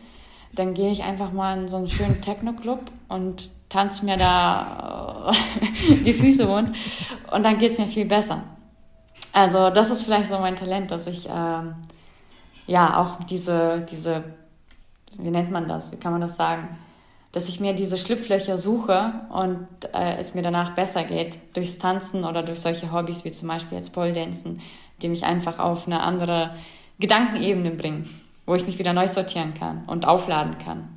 dann 0.51 0.74
gehe 0.74 0.91
ich 0.91 1.03
einfach 1.03 1.32
mal 1.32 1.59
in 1.59 1.67
so 1.67 1.78
einen 1.78 1.88
schönen 1.88 2.22
Techno-Club 2.24 2.80
und 3.07 3.51
tanze 3.70 4.03
mir 4.03 4.17
da 4.17 5.30
äh, 5.32 5.93
die 6.05 6.13
Füße 6.13 6.47
wund 6.47 6.76
und 7.32 7.43
dann 7.43 7.59
geht 7.59 7.74
es 7.74 7.78
mir 7.78 7.86
viel 7.86 8.05
besser. 8.05 8.41
Also 9.32 9.70
das 9.70 9.91
ist 9.91 10.01
vielleicht 10.01 10.30
so 10.30 10.39
mein 10.39 10.55
Talent, 10.55 10.89
dass 10.89 11.05
ich 11.05 11.30
ähm, 11.32 11.76
ja 12.65 12.99
auch 12.99 13.24
diese, 13.26 13.86
diese, 13.91 14.24
wie 15.20 15.30
nennt 15.30 15.51
man 15.51 15.67
das, 15.67 15.91
wie 15.91 15.97
kann 15.97 16.13
man 16.13 16.22
das 16.22 16.36
sagen, 16.36 16.80
dass 17.32 17.47
ich 17.47 17.59
mir 17.59 17.73
diese 17.73 17.97
Schlupflöcher 17.97 18.57
suche 18.57 19.13
und 19.30 19.67
äh, 19.93 20.17
es 20.17 20.34
mir 20.34 20.41
danach 20.41 20.75
besser 20.75 21.03
geht 21.03 21.38
durchs 21.53 21.77
Tanzen 21.77 22.23
oder 22.23 22.43
durch 22.43 22.59
solche 22.59 22.91
Hobbys 22.91 23.23
wie 23.23 23.32
zum 23.32 23.47
Beispiel 23.47 23.77
jetzt 23.77 23.93
Pole 23.93 24.13
Dancen, 24.13 24.61
die 25.01 25.09
mich 25.09 25.23
einfach 25.23 25.59
auf 25.59 25.86
eine 25.86 26.01
andere 26.01 26.55
Gedankenebene 26.99 27.71
bringen 27.71 28.09
wo 28.49 28.55
ich 28.55 28.65
mich 28.65 28.80
wieder 28.80 28.93
neu 28.93 29.07
sortieren 29.07 29.53
kann 29.53 29.84
und 29.86 30.07
aufladen 30.07 30.57
kann. 30.57 30.89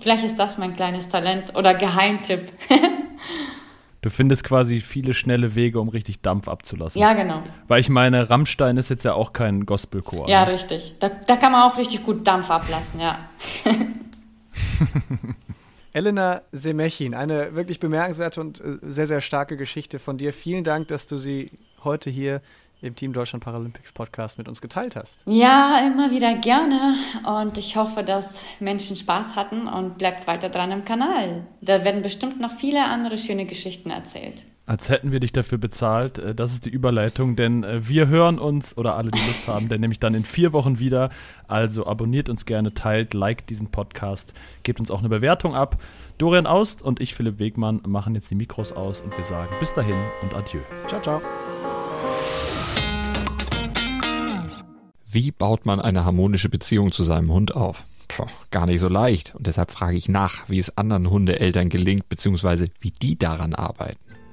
Vielleicht 0.00 0.24
ist 0.24 0.38
das 0.38 0.58
mein 0.58 0.76
kleines 0.76 1.08
Talent 1.08 1.56
oder 1.56 1.74
Geheimtipp. 1.74 2.52
Du 4.04 4.10
findest 4.10 4.42
quasi 4.42 4.80
viele 4.80 5.14
schnelle 5.14 5.54
Wege, 5.54 5.78
um 5.78 5.88
richtig 5.88 6.22
Dampf 6.22 6.48
abzulassen. 6.48 7.00
Ja, 7.00 7.14
genau. 7.14 7.44
Weil 7.68 7.78
ich 7.78 7.88
meine, 7.88 8.28
Rammstein 8.28 8.76
ist 8.76 8.88
jetzt 8.88 9.04
ja 9.04 9.14
auch 9.14 9.32
kein 9.32 9.64
Gospelchor. 9.64 10.28
Ja, 10.28 10.44
ne? 10.44 10.54
richtig. 10.54 10.96
Da, 10.98 11.08
da 11.08 11.36
kann 11.36 11.52
man 11.52 11.70
auch 11.70 11.78
richtig 11.78 12.02
gut 12.02 12.26
Dampf 12.26 12.50
ablassen, 12.50 12.98
ja. 12.98 13.28
Elena 15.92 16.42
Semechin, 16.52 17.14
eine 17.14 17.54
wirklich 17.54 17.80
bemerkenswerte 17.80 18.40
und 18.40 18.60
äh, 18.60 18.78
sehr, 18.82 19.06
sehr 19.06 19.20
starke 19.20 19.56
Geschichte 19.56 19.98
von 19.98 20.18
dir. 20.18 20.32
Vielen 20.32 20.64
Dank, 20.64 20.88
dass 20.88 21.06
du 21.06 21.18
sie 21.18 21.50
heute 21.84 22.10
hier 22.10 22.40
im 22.80 22.96
Team 22.96 23.12
Deutschland 23.12 23.44
Paralympics 23.44 23.92
Podcast 23.92 24.38
mit 24.38 24.48
uns 24.48 24.60
geteilt 24.60 24.96
hast. 24.96 25.22
Ja, 25.26 25.86
immer 25.86 26.10
wieder 26.10 26.34
gerne 26.34 26.96
und 27.24 27.56
ich 27.56 27.76
hoffe, 27.76 28.02
dass 28.02 28.42
Menschen 28.58 28.96
Spaß 28.96 29.36
hatten 29.36 29.68
und 29.68 29.98
bleibt 29.98 30.26
weiter 30.26 30.48
dran 30.48 30.72
im 30.72 30.84
Kanal. 30.84 31.46
Da 31.60 31.84
werden 31.84 32.02
bestimmt 32.02 32.40
noch 32.40 32.52
viele 32.52 32.84
andere 32.84 33.18
schöne 33.18 33.46
Geschichten 33.46 33.90
erzählt. 33.90 34.42
Als 34.72 34.88
hätten 34.88 35.12
wir 35.12 35.20
dich 35.20 35.32
dafür 35.32 35.58
bezahlt. 35.58 36.16
Äh, 36.16 36.34
das 36.34 36.54
ist 36.54 36.64
die 36.64 36.70
Überleitung, 36.70 37.36
denn 37.36 37.62
äh, 37.62 37.86
wir 37.86 38.08
hören 38.08 38.38
uns 38.38 38.74
oder 38.74 38.96
alle, 38.96 39.10
die 39.10 39.20
Lust 39.28 39.46
haben, 39.46 39.68
denn 39.68 39.82
nämlich 39.82 40.00
dann 40.00 40.14
in 40.14 40.24
vier 40.24 40.54
Wochen 40.54 40.78
wieder. 40.78 41.10
Also 41.46 41.86
abonniert 41.86 42.30
uns 42.30 42.46
gerne, 42.46 42.72
teilt, 42.72 43.12
liked 43.12 43.50
diesen 43.50 43.66
Podcast, 43.66 44.32
gebt 44.62 44.80
uns 44.80 44.90
auch 44.90 45.00
eine 45.00 45.10
Bewertung 45.10 45.54
ab. 45.54 45.76
Dorian 46.16 46.46
Aust 46.46 46.80
und 46.80 47.00
ich, 47.00 47.14
Philipp 47.14 47.38
Wegmann, 47.38 47.82
machen 47.86 48.14
jetzt 48.14 48.30
die 48.30 48.34
Mikros 48.34 48.72
aus 48.72 49.02
und 49.02 49.14
wir 49.14 49.24
sagen 49.24 49.54
bis 49.60 49.74
dahin 49.74 49.96
und 50.22 50.32
adieu. 50.32 50.60
Ciao, 50.86 51.02
ciao. 51.02 51.20
Wie 55.06 55.32
baut 55.32 55.66
man 55.66 55.80
eine 55.80 56.06
harmonische 56.06 56.48
Beziehung 56.48 56.92
zu 56.92 57.02
seinem 57.02 57.30
Hund 57.30 57.54
auf? 57.54 57.84
Puh, 58.08 58.24
gar 58.50 58.64
nicht 58.64 58.80
so 58.80 58.88
leicht. 58.88 59.34
Und 59.34 59.46
deshalb 59.46 59.70
frage 59.70 59.98
ich 59.98 60.08
nach, 60.08 60.48
wie 60.48 60.58
es 60.58 60.78
anderen 60.78 61.10
Hundeeltern 61.10 61.68
gelingt, 61.68 62.08
beziehungsweise 62.08 62.68
wie 62.80 62.90
die 62.90 63.18
daran 63.18 63.54
arbeiten. 63.54 63.98